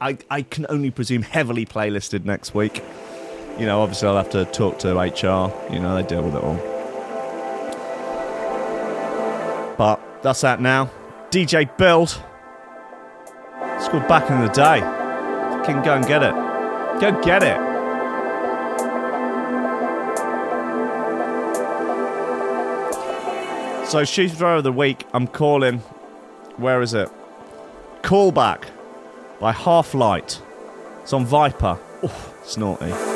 I, 0.00 0.16
I 0.30 0.42
can 0.42 0.66
only 0.68 0.90
presume, 0.90 1.22
heavily 1.22 1.66
playlisted 1.66 2.24
next 2.24 2.54
week. 2.54 2.82
You 3.58 3.66
know, 3.66 3.80
obviously 3.82 4.08
I'll 4.08 4.16
have 4.16 4.30
to 4.30 4.44
talk 4.46 4.78
to 4.80 4.98
HR. 4.98 5.52
You 5.72 5.80
know, 5.80 5.94
they 5.94 6.02
deal 6.02 6.22
with 6.22 6.34
it 6.34 6.42
all. 6.42 6.56
But 9.76 10.00
that's 10.22 10.40
that 10.40 10.60
now. 10.60 10.90
DJ 11.30 11.76
Build. 11.76 12.20
It's 13.76 13.88
called 13.88 14.08
Back 14.08 14.30
in 14.30 14.40
the 14.40 14.48
Day. 14.48 14.80
Can 15.64 15.82
go 15.84 15.94
and 15.94 16.06
get 16.06 16.22
it. 16.22 16.34
Go 17.00 17.20
get 17.22 17.42
it. 17.42 17.74
So, 23.88 24.04
shoot 24.04 24.32
throw 24.32 24.58
of 24.58 24.64
the 24.64 24.72
week, 24.72 25.06
I'm 25.12 25.26
calling. 25.28 25.78
Where 26.56 26.82
is 26.82 26.94
it? 26.94 27.08
Callback 28.02 28.64
by 29.38 29.52
Half 29.52 29.94
Light. 29.94 30.40
It's 31.02 31.12
on 31.12 31.24
Viper. 31.24 31.78
Oh, 32.02 32.34
snorty. 32.44 33.13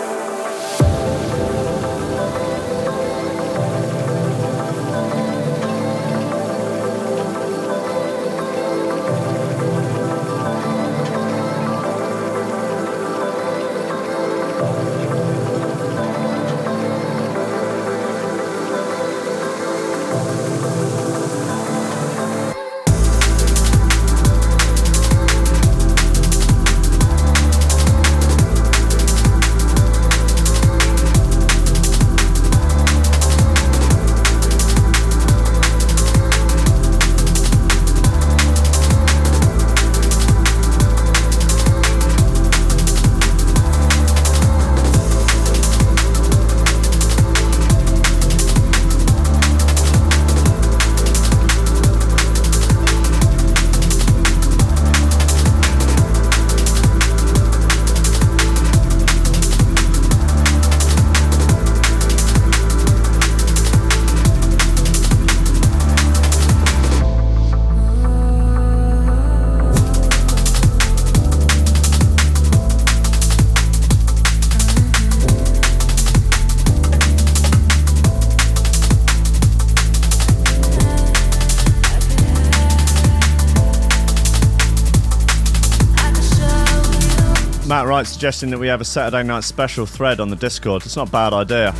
Suggesting 88.19 88.51
that 88.51 88.59
we 88.59 88.67
have 88.67 88.81
a 88.81 88.85
Saturday 88.85 89.23
night 89.23 89.45
special 89.45 89.87
thread 89.87 90.19
on 90.19 90.29
the 90.29 90.35
Discord. 90.35 90.85
It's 90.85 90.97
not 90.97 91.07
a 91.07 91.13
bad 91.13 91.33
idea. 91.33 91.73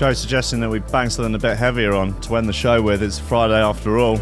Joe 0.00 0.14
suggesting 0.14 0.60
that 0.60 0.70
we 0.70 0.78
bang 0.78 1.10
something 1.10 1.34
a 1.34 1.38
bit 1.38 1.58
heavier 1.58 1.92
on 1.92 2.18
to 2.22 2.36
end 2.36 2.48
the 2.48 2.54
show 2.54 2.80
with. 2.80 3.02
It's 3.02 3.18
Friday 3.18 3.62
after 3.62 3.98
all. 3.98 4.14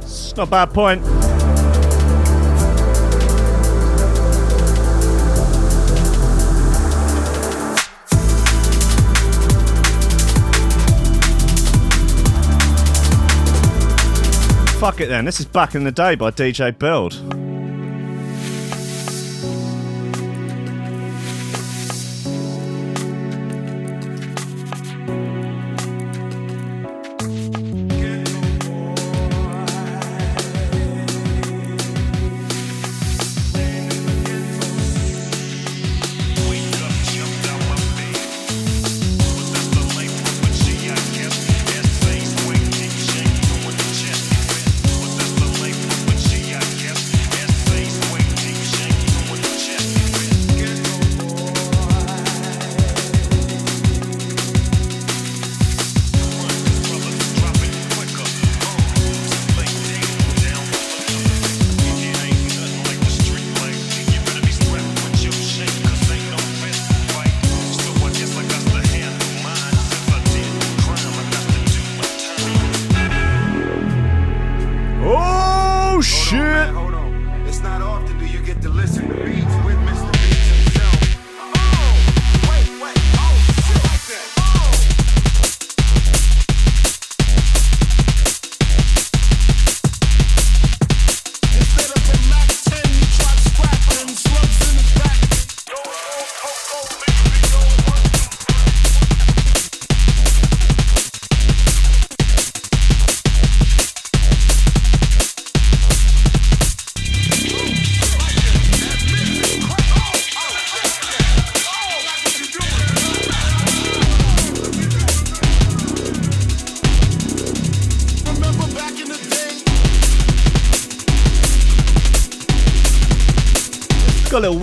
It's 0.00 0.34
not 0.34 0.48
a 0.48 0.50
bad 0.50 0.72
point. 0.72 1.04
Fuck 14.80 15.02
it 15.02 15.08
then. 15.08 15.26
This 15.26 15.38
is 15.40 15.44
Back 15.44 15.74
in 15.74 15.84
the 15.84 15.92
Day 15.92 16.14
by 16.14 16.30
DJ 16.30 16.78
Build. 16.78 17.43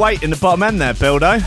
Weight 0.01 0.23
in 0.23 0.31
the 0.31 0.37
bottom 0.37 0.63
end 0.63 0.81
there, 0.81 0.95
Bildo. 0.95 1.39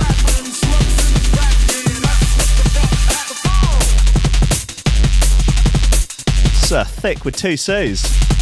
Uh, 6.70 6.82
thick 6.82 7.24
with 7.24 7.36
two 7.36 7.56
C's. 7.56 8.33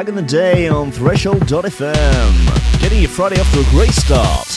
Back 0.00 0.08
in 0.08 0.14
the 0.14 0.22
Day 0.22 0.66
on 0.66 0.90
Threshold.fm. 0.90 2.80
Getting 2.80 3.00
your 3.00 3.10
Friday 3.10 3.38
off 3.38 3.52
to 3.52 3.60
a 3.60 3.64
great 3.64 3.90
start. 3.90 4.49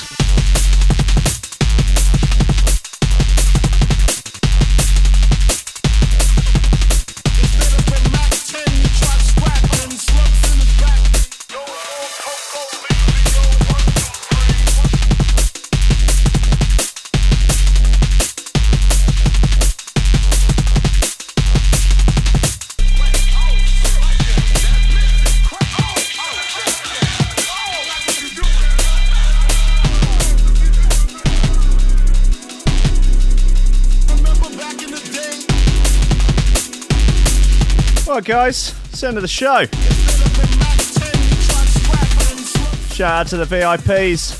Right, 38.23 38.35
guys, 38.35 38.73
it's 38.85 39.01
the 39.01 39.07
end 39.09 39.17
of 39.17 39.21
the 39.21 39.27
show. 39.27 39.59
Instead 39.59 40.27
of 40.27 40.37
a 40.37 40.57
Mac 40.57 40.77
10, 40.77 41.23
you 41.23 41.35
tried 41.43 41.67
scrapping 41.67 42.37
slugs. 42.37 42.95
Shout 42.95 43.11
out 43.11 43.27
to 43.27 43.35
the 43.35 43.43
VIPs. 43.43 44.39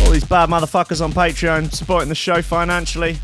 All 0.00 0.12
these 0.12 0.22
bad 0.22 0.48
motherfuckers 0.48 1.02
on 1.02 1.12
Patreon 1.12 1.74
supporting 1.74 2.08
the 2.08 2.14
show 2.14 2.40
financially. 2.40 3.18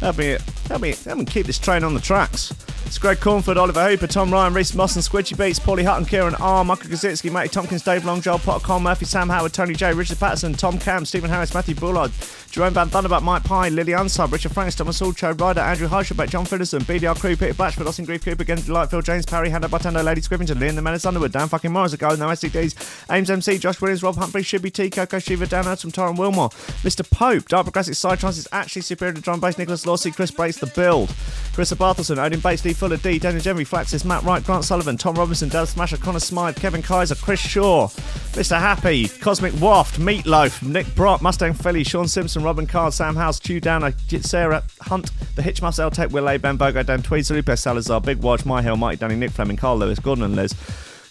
Help 0.00 0.16
me, 0.16 0.38
help 0.66 0.80
me, 0.80 0.94
help 0.94 1.18
me 1.18 1.26
keep 1.26 1.44
this 1.44 1.58
train 1.58 1.84
on 1.84 1.92
the 1.92 2.00
tracks. 2.00 2.54
It's 2.86 2.98
Greg 2.98 3.20
Cornford, 3.20 3.58
Oliver 3.58 3.86
Hooper, 3.86 4.06
Tom 4.06 4.32
Ryan, 4.32 4.54
Reese 4.54 4.74
Moss 4.74 4.96
and 4.96 5.04
Squidgy 5.04 5.36
Beats, 5.36 5.58
Paulie 5.58 5.84
Hutton, 5.84 6.06
Kieran 6.06 6.34
R, 6.36 6.64
Michael 6.64 6.90
Gazitsky, 6.90 7.30
Matty 7.30 7.50
Tompkins, 7.50 7.82
Dave 7.82 8.04
Long, 8.04 8.22
Joel 8.22 8.38
Potter, 8.38 8.78
Murphy, 8.80 9.04
Sam 9.04 9.28
Howard, 9.28 9.52
Tony 9.52 9.74
J, 9.74 9.92
Richard 9.92 10.18
Patterson, 10.18 10.54
Tom 10.54 10.78
Cam, 10.78 11.04
Stephen 11.04 11.28
Harris, 11.28 11.52
Matthew 11.52 11.74
Bullard, 11.74 12.10
Jerome 12.50 12.72
Van 12.72 12.88
Thunderbutt, 12.88 13.22
Mike 13.22 13.44
Pye, 13.44 13.68
Lily 13.68 13.92
Unsub, 13.92 14.32
Richard 14.32 14.52
Franks, 14.52 14.74
Thomas 14.74 14.98
Hall, 14.98 15.12
Cho 15.12 15.32
Ryder, 15.32 15.60
Andrew 15.60 15.86
Heichelbeck, 15.86 16.30
John 16.30 16.46
Fiddlerson, 16.46 16.80
BDR 16.80 17.14
Crew, 17.18 17.36
Peter 17.36 17.52
Batchford, 17.52 17.86
Austin 17.86 18.06
Grief 18.06 18.24
Cooper, 18.24 18.42
Again 18.42 18.58
Lightfield, 18.58 19.04
James 19.04 19.26
Parry, 19.26 19.50
Hannah 19.50 19.68
Butendo, 19.68 20.02
Lady 20.02 20.22
Scrivington, 20.22 20.56
Liam 20.56 20.74
the 20.74 20.82
Menace 20.82 21.04
Underwood, 21.04 21.32
Dan 21.32 21.48
fucking 21.48 21.70
Morris, 21.70 21.92
Ago, 21.92 22.14
No 22.14 22.28
SCDs, 22.28 22.74
Ames 23.14 23.28
MC, 23.28 23.58
Josh 23.58 23.80
Williams, 23.82 24.02
Rob 24.02 24.16
Humphrey, 24.16 24.42
Shibby 24.42 24.72
T, 24.72 24.88
Coco 24.88 25.18
Shiva, 25.18 25.46
Dan 25.46 25.64
from 25.76 25.92
Torren 25.92 26.16
Wilmore, 26.18 26.48
Mr. 26.82 27.08
Pope, 27.08 27.46
Dark 27.48 27.66
Progressive 27.66 27.96
Side 27.98 28.18
Trance 28.18 28.38
is 28.38 28.48
actually 28.50 28.82
superior 28.82 29.12
to 29.12 29.20
drum 29.20 29.40
bass, 29.40 29.58
Nicholas 29.58 29.84
Lawsey, 29.84 30.14
Chris 30.14 30.30
Bates, 30.30 30.58
The 30.58 30.66
Build, 30.68 31.14
Chris 31.58 31.72
Barthelson, 31.72 32.24
Odin 32.24 32.38
Bates, 32.38 32.64
Lee 32.64 32.72
Fuller, 32.72 32.98
D, 32.98 33.18
Daniel 33.18 33.42
Jeremy, 33.42 33.64
Flaxis, 33.64 34.04
Matt 34.04 34.22
Wright, 34.22 34.44
Grant 34.44 34.64
Sullivan, 34.64 34.96
Tom 34.96 35.16
Robinson, 35.16 35.48
Dale 35.48 35.66
Smasher, 35.66 35.96
Connor 35.96 36.20
Smythe, 36.20 36.54
Kevin 36.54 36.82
Kaiser, 36.82 37.16
Chris 37.16 37.40
Shaw, 37.40 37.88
Mr. 37.88 38.60
Happy, 38.60 39.08
Cosmic 39.08 39.60
Waft, 39.60 39.98
Meatloaf, 39.98 40.62
Nick 40.62 40.86
Brock, 40.94 41.20
Mustang 41.20 41.54
Philly, 41.54 41.82
Sean 41.82 42.06
Simpson, 42.06 42.44
Robin 42.44 42.64
Card, 42.64 42.94
Sam 42.94 43.16
House, 43.16 43.40
Chew 43.40 43.58
Downer, 43.58 43.92
Sarah 44.20 44.62
Hunt, 44.82 45.10
The 45.34 45.42
Hitchmas, 45.42 45.80
L 45.80 45.90
Tech, 45.90 46.12
Will 46.12 46.28
A, 46.28 46.36
Ben 46.36 46.56
Bogo, 46.56 46.86
Dan 46.86 47.02
Tweed, 47.02 47.26
Salupe, 47.26 47.58
Salazar, 47.58 48.00
Big 48.00 48.18
Watch, 48.18 48.46
My 48.46 48.62
Hill, 48.62 48.76
Mike 48.76 49.00
Danny, 49.00 49.16
Nick 49.16 49.32
Fleming, 49.32 49.56
Carl 49.56 49.78
Lewis, 49.78 49.98
Gordon 49.98 50.22
and 50.22 50.36
Liz. 50.36 50.54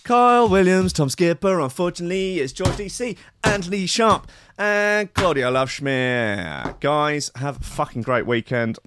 Kyle 0.05 0.47
Williams, 0.47 0.93
Tom 0.93 1.09
Skipper, 1.09 1.59
unfortunately, 1.59 2.39
it's 2.39 2.53
George 2.53 2.71
DC, 2.77 3.17
Anthony 3.43 3.85
Sharp, 3.85 4.27
and 4.57 5.13
Claudia 5.13 5.51
Loveschmidt. 5.51 6.79
Guys, 6.79 7.31
have 7.35 7.59
a 7.59 7.63
fucking 7.65 8.03
great 8.03 8.25
weekend. 8.25 8.79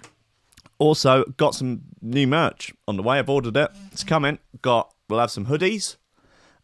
Also, 0.81 1.23
got 1.37 1.53
some 1.53 1.81
new 2.01 2.25
merch 2.25 2.73
on 2.87 2.97
the 2.97 3.03
way. 3.03 3.19
I've 3.19 3.29
ordered 3.29 3.55
it. 3.55 3.69
It's 3.91 4.03
coming. 4.03 4.39
Got 4.63 4.91
we'll 5.07 5.19
have 5.19 5.29
some 5.29 5.45
hoodies 5.45 5.97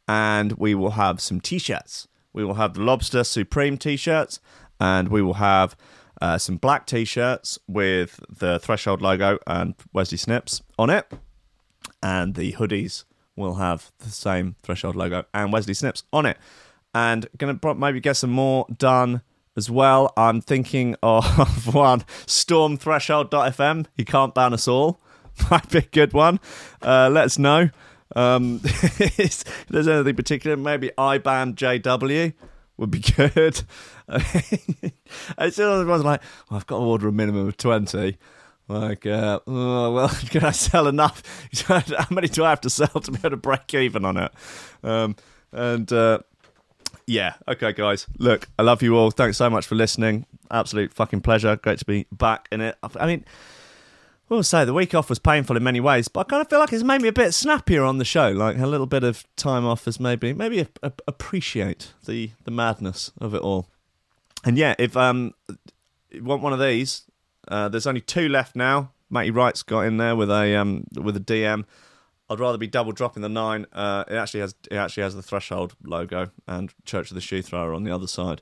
and 0.08 0.54
we 0.54 0.74
will 0.74 0.90
have 0.90 1.22
some 1.22 1.40
t-shirts. 1.40 2.08
We 2.34 2.44
will 2.44 2.56
have 2.56 2.74
the 2.74 2.82
Lobster 2.82 3.24
Supreme 3.24 3.78
t-shirts 3.78 4.40
and 4.80 5.10
we 5.10 5.22
will 5.22 5.36
have 5.36 5.76
uh, 6.20 6.40
some 6.40 6.58
black 6.58 6.88
t-shirts 6.88 7.60
with 7.68 8.20
the 8.28 8.58
Threshold 8.58 9.04
logo 9.04 9.38
and 9.46 9.76
Wesley 9.94 10.18
Snips 10.18 10.64
on 10.80 10.90
it. 10.90 11.14
And 12.02 12.34
the 12.34 12.54
hoodies 12.54 13.04
will 13.36 13.54
have 13.54 13.92
the 14.00 14.10
same 14.10 14.56
Threshold 14.64 14.96
logo 14.96 15.26
and 15.32 15.54
Wesley 15.54 15.76
Snips 15.76 16.02
on 16.12 16.26
it. 16.26 16.40
And 16.92 17.28
gonna 17.38 17.60
maybe 17.76 18.00
get 18.00 18.18
some 18.18 18.32
more 18.32 18.66
done 18.76 19.22
as 19.58 19.70
well. 19.70 20.14
I'm 20.16 20.40
thinking 20.40 20.96
of 21.04 21.26
one 21.74 22.02
stormthreshold.fm. 22.28 23.88
He 23.98 24.06
can't 24.06 24.34
ban 24.34 24.54
us 24.54 24.68
all. 24.68 25.02
Might 25.52 25.70
be 25.70 25.80
a 25.80 25.82
good 25.82 26.14
one. 26.14 26.40
Uh, 26.82 27.10
let 27.12 27.26
us 27.26 27.38
know. 27.38 27.70
Um, 28.16 28.62
if 28.64 29.44
there's 29.68 29.88
anything 29.88 30.16
particular, 30.16 30.56
maybe 30.56 30.92
IBAN 30.98 31.56
JW 31.56 32.34
would 32.78 32.92
be 32.92 33.00
good. 33.00 33.64
of 34.08 34.24
the 34.24 35.86
ones 35.86 36.04
like, 36.04 36.22
well, 36.50 36.58
I've 36.58 36.68
got 36.68 36.78
to 36.78 36.84
order 36.84 37.08
a 37.08 37.12
minimum 37.12 37.48
of 37.48 37.58
20. 37.58 38.18
Like, 38.70 39.06
uh, 39.06 39.40
oh, 39.48 39.94
well, 39.94 40.10
can 40.30 40.44
I 40.44 40.52
sell 40.52 40.88
enough? 40.88 41.24
How 41.68 41.82
many 42.10 42.28
do 42.28 42.44
I 42.44 42.50
have 42.50 42.62
to 42.62 42.70
sell 42.70 42.88
to 42.88 43.12
be 43.12 43.18
able 43.20 43.32
to 43.32 43.38
break 43.38 43.74
even 43.74 44.06
on 44.06 44.18
it? 44.18 44.32
Um, 44.84 45.16
and 45.52 45.92
uh, 45.92 46.20
yeah, 47.08 47.36
okay, 47.48 47.72
guys. 47.72 48.06
Look, 48.18 48.50
I 48.60 48.64
love 48.64 48.84
you 48.84 48.98
all. 48.98 49.12
Thanks 49.12 49.38
so 49.38 49.50
much 49.50 49.66
for 49.66 49.76
listening. 49.76 50.26
Absolute 50.52 50.94
fucking 50.94 51.22
pleasure. 51.22 51.56
Great 51.56 51.80
to 51.80 51.86
be 51.86 52.06
back 52.12 52.50
in 52.52 52.60
it. 52.60 52.78
I 52.84 53.08
mean, 53.08 53.24
I 54.30 54.34
will 54.34 54.44
say 54.44 54.66
the 54.66 54.74
week 54.74 54.94
off 54.94 55.08
was 55.08 55.18
painful 55.18 55.56
in 55.56 55.64
many 55.64 55.80
ways, 55.80 56.10
but 56.10 56.22
I 56.22 56.24
kind 56.26 56.42
of 56.42 56.50
feel 56.50 56.60
like 56.60 56.74
it's 56.74 56.84
made 56.84 57.02
me 57.02 57.08
a 57.08 57.14
bit 57.14 57.34
snappier 57.34 57.86
on 57.86 57.98
the 57.98 58.06
show. 58.06 58.30
Like 58.32 58.58
a 58.58 58.68
little 58.68 58.86
bit 58.86 59.06
of 59.06 59.24
time 59.38 59.66
off 59.66 59.86
has 59.86 60.02
maybe 60.02 60.34
maybe 60.34 60.60
a, 60.60 60.68
a, 60.84 60.92
appreciate 61.08 61.94
the 62.06 62.32
the 62.44 62.52
madness 62.52 63.14
of 63.22 63.34
it 63.34 63.42
all. 63.42 63.70
And 64.44 64.58
yeah, 64.58 64.76
if 64.78 64.98
um 64.98 65.34
you 66.12 66.26
want 66.26 66.42
one 66.42 66.52
of 66.52 66.60
these, 66.60 67.04
uh, 67.48 67.70
there's 67.70 67.88
only 67.88 68.02
two 68.02 68.28
left 68.28 68.54
now. 68.54 68.92
Matty 69.10 69.32
Wright's 69.32 69.64
got 69.64 69.82
in 69.82 69.96
there 69.96 70.16
with 70.16 70.30
a 70.30 70.58
um 70.58 70.84
with 70.94 71.16
a 71.16 71.22
DM. 71.22 71.64
I'd 72.30 72.40
rather 72.40 72.58
be 72.58 72.68
double 72.68 72.92
dropping 72.92 73.22
the 73.22 73.30
nine. 73.30 73.66
Uh, 73.72 74.04
it 74.08 74.16
actually 74.16 74.42
has 74.42 74.56
it 74.70 74.76
actually 74.76 75.04
has 75.04 75.16
the 75.16 75.24
threshold 75.24 75.76
logo 75.84 76.32
and 76.48 76.74
Church 76.86 77.10
of 77.12 77.16
the 77.16 77.22
Shoe 77.22 77.42
Thrower 77.42 77.74
on 77.74 77.84
the 77.84 77.94
other 77.94 78.08
side. 78.08 78.42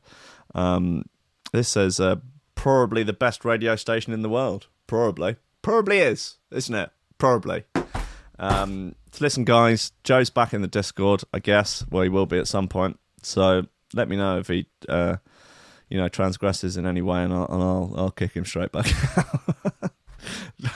Um, 0.53 1.05
this 1.51 1.69
says 1.69 1.99
uh, 1.99 2.17
probably 2.55 3.03
the 3.03 3.13
best 3.13 3.45
radio 3.45 3.75
station 3.75 4.11
in 4.13 4.21
the 4.21 4.29
world. 4.29 4.67
Probably, 4.87 5.35
probably 5.61 5.99
is, 5.99 6.37
isn't 6.51 6.73
it? 6.73 6.89
Probably. 7.17 7.63
Um, 8.39 8.95
listen, 9.19 9.43
guys. 9.45 9.91
Joe's 10.03 10.29
back 10.29 10.53
in 10.53 10.61
the 10.61 10.67
Discord, 10.67 11.23
I 11.33 11.39
guess. 11.39 11.85
Well, 11.89 12.03
he 12.03 12.09
will 12.09 12.25
be 12.25 12.37
at 12.39 12.47
some 12.47 12.67
point. 12.67 12.99
So 13.21 13.67
let 13.93 14.09
me 14.09 14.17
know 14.17 14.39
if 14.39 14.47
he, 14.47 14.67
uh, 14.89 15.17
you 15.89 15.97
know, 15.97 16.07
transgresses 16.07 16.77
in 16.77 16.85
any 16.85 17.01
way, 17.01 17.23
and 17.23 17.33
I'll 17.33 17.45
and 17.45 17.63
I'll, 17.63 17.93
I'll 17.95 18.11
kick 18.11 18.33
him 18.33 18.45
straight 18.45 18.71
back. 18.71 18.87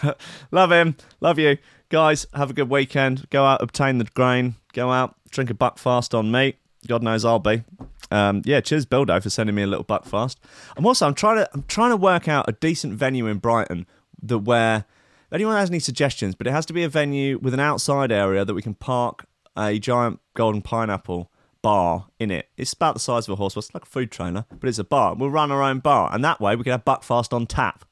Love 0.52 0.72
him. 0.72 0.96
Love 1.22 1.40
you. 1.40 1.58
Guys, 1.90 2.28
have 2.36 2.52
a 2.52 2.54
good 2.54 2.70
weekend. 2.70 3.28
Go 3.32 3.44
out, 3.44 3.64
obtain 3.64 3.98
the 3.98 4.04
grain. 4.04 4.54
Go 4.74 4.92
out, 4.92 5.16
drink 5.32 5.50
a 5.50 5.56
Buckfast 5.56 6.16
on 6.16 6.32
me. 6.32 6.54
God 6.88 7.02
knows 7.02 7.26
I'll 7.26 7.40
be. 7.40 7.64
Um, 8.12 8.44
yeah, 8.46 8.62
cheers, 8.62 8.86
Bildo, 8.86 9.22
for 9.22 9.32
sending 9.32 9.56
me 9.56 9.64
a 9.64 9.68
little 9.68 9.84
Buckfast. 9.84 10.36
I'm 10.78 10.86
also 10.86 11.08
I'm 11.08 11.16
trying 11.16 11.38
to 11.38 11.50
I'm 11.52 11.64
trying 11.64 11.90
to 11.90 11.98
work 11.98 12.28
out 12.28 12.48
a 12.48 12.52
decent 12.52 12.94
venue 12.94 13.26
in 13.26 13.40
Brighton 13.40 13.88
that 14.22 14.38
where 14.40 14.86
if 15.26 15.34
anyone 15.34 15.56
has 15.56 15.72
any 15.72 15.80
suggestions, 15.80 16.36
but 16.36 16.46
it 16.46 16.52
has 16.52 16.68
to 16.68 16.74
be 16.74 16.84
a 16.84 16.90
venue 16.90 17.40
with 17.40 17.56
an 17.56 17.60
outside 17.60 18.12
area 18.12 18.46
that 18.46 18.54
we 18.54 18.62
can 18.62 18.76
park 18.76 19.26
a 19.58 19.80
giant 19.80 20.20
golden 20.36 20.62
pineapple 20.62 21.32
bar 21.64 22.08
in 22.20 22.30
it. 22.30 22.50
It's 22.56 22.74
about 22.74 22.94
the 22.94 23.00
size 23.00 23.28
of 23.28 23.34
a 23.34 23.36
horse. 23.36 23.56
Well, 23.56 23.62
it's 23.62 23.74
like 23.74 23.84
a 23.84 23.88
food 23.88 24.12
trailer, 24.12 24.46
but 24.60 24.70
it's 24.70 24.78
a 24.78 24.84
bar. 24.84 25.16
We'll 25.16 25.32
run 25.32 25.52
our 25.52 25.64
own 25.64 25.80
bar, 25.80 26.14
and 26.14 26.24
that 26.24 26.40
way 26.40 26.56
we 26.56 26.64
can 26.64 26.72
have 26.72 26.86
Buckfast 26.86 27.34
on 27.34 27.48
tap. 27.48 27.84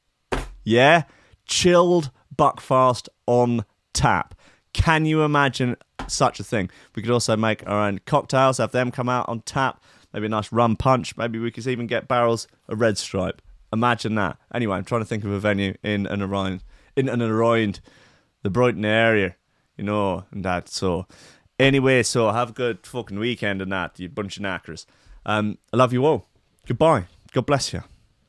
Yeah, 0.62 1.02
chilled 1.46 2.12
Buckfast 2.36 3.08
on 3.26 3.64
tap. 3.98 4.34
Can 4.72 5.06
you 5.06 5.22
imagine 5.22 5.76
such 6.06 6.38
a 6.38 6.44
thing? 6.44 6.70
We 6.94 7.02
could 7.02 7.10
also 7.10 7.36
make 7.36 7.66
our 7.66 7.88
own 7.88 7.98
cocktails, 8.06 8.58
have 8.58 8.70
them 8.70 8.92
come 8.92 9.08
out 9.08 9.28
on 9.28 9.40
tap. 9.40 9.82
Maybe 10.12 10.26
a 10.26 10.28
nice 10.28 10.52
rum 10.52 10.76
punch. 10.76 11.16
Maybe 11.16 11.38
we 11.40 11.50
could 11.50 11.66
even 11.66 11.88
get 11.88 12.06
barrels 12.06 12.46
of 12.68 12.80
Red 12.80 12.96
Stripe. 12.96 13.42
Imagine 13.72 14.14
that. 14.14 14.38
Anyway, 14.54 14.76
I'm 14.76 14.84
trying 14.84 15.00
to 15.00 15.04
think 15.04 15.24
of 15.24 15.32
a 15.32 15.40
venue 15.40 15.74
in 15.82 16.06
and 16.06 16.22
around 16.22 16.62
in 16.96 17.08
and 17.08 17.20
around 17.20 17.80
the 18.42 18.50
Brighton 18.50 18.84
area, 18.84 19.34
you 19.76 19.84
know, 19.84 20.24
and 20.30 20.44
that. 20.44 20.68
So, 20.68 21.06
anyway, 21.58 22.04
so 22.04 22.30
have 22.30 22.50
a 22.50 22.52
good 22.54 22.86
fucking 22.86 23.18
weekend 23.18 23.60
and 23.60 23.72
that, 23.72 23.98
you 23.98 24.08
bunch 24.08 24.36
of 24.36 24.42
knackers. 24.42 24.86
Um, 25.26 25.58
I 25.72 25.76
love 25.76 25.92
you 25.92 26.06
all. 26.06 26.28
Goodbye. 26.66 27.06
God 27.32 27.46
bless 27.46 27.72
you. 27.72 27.82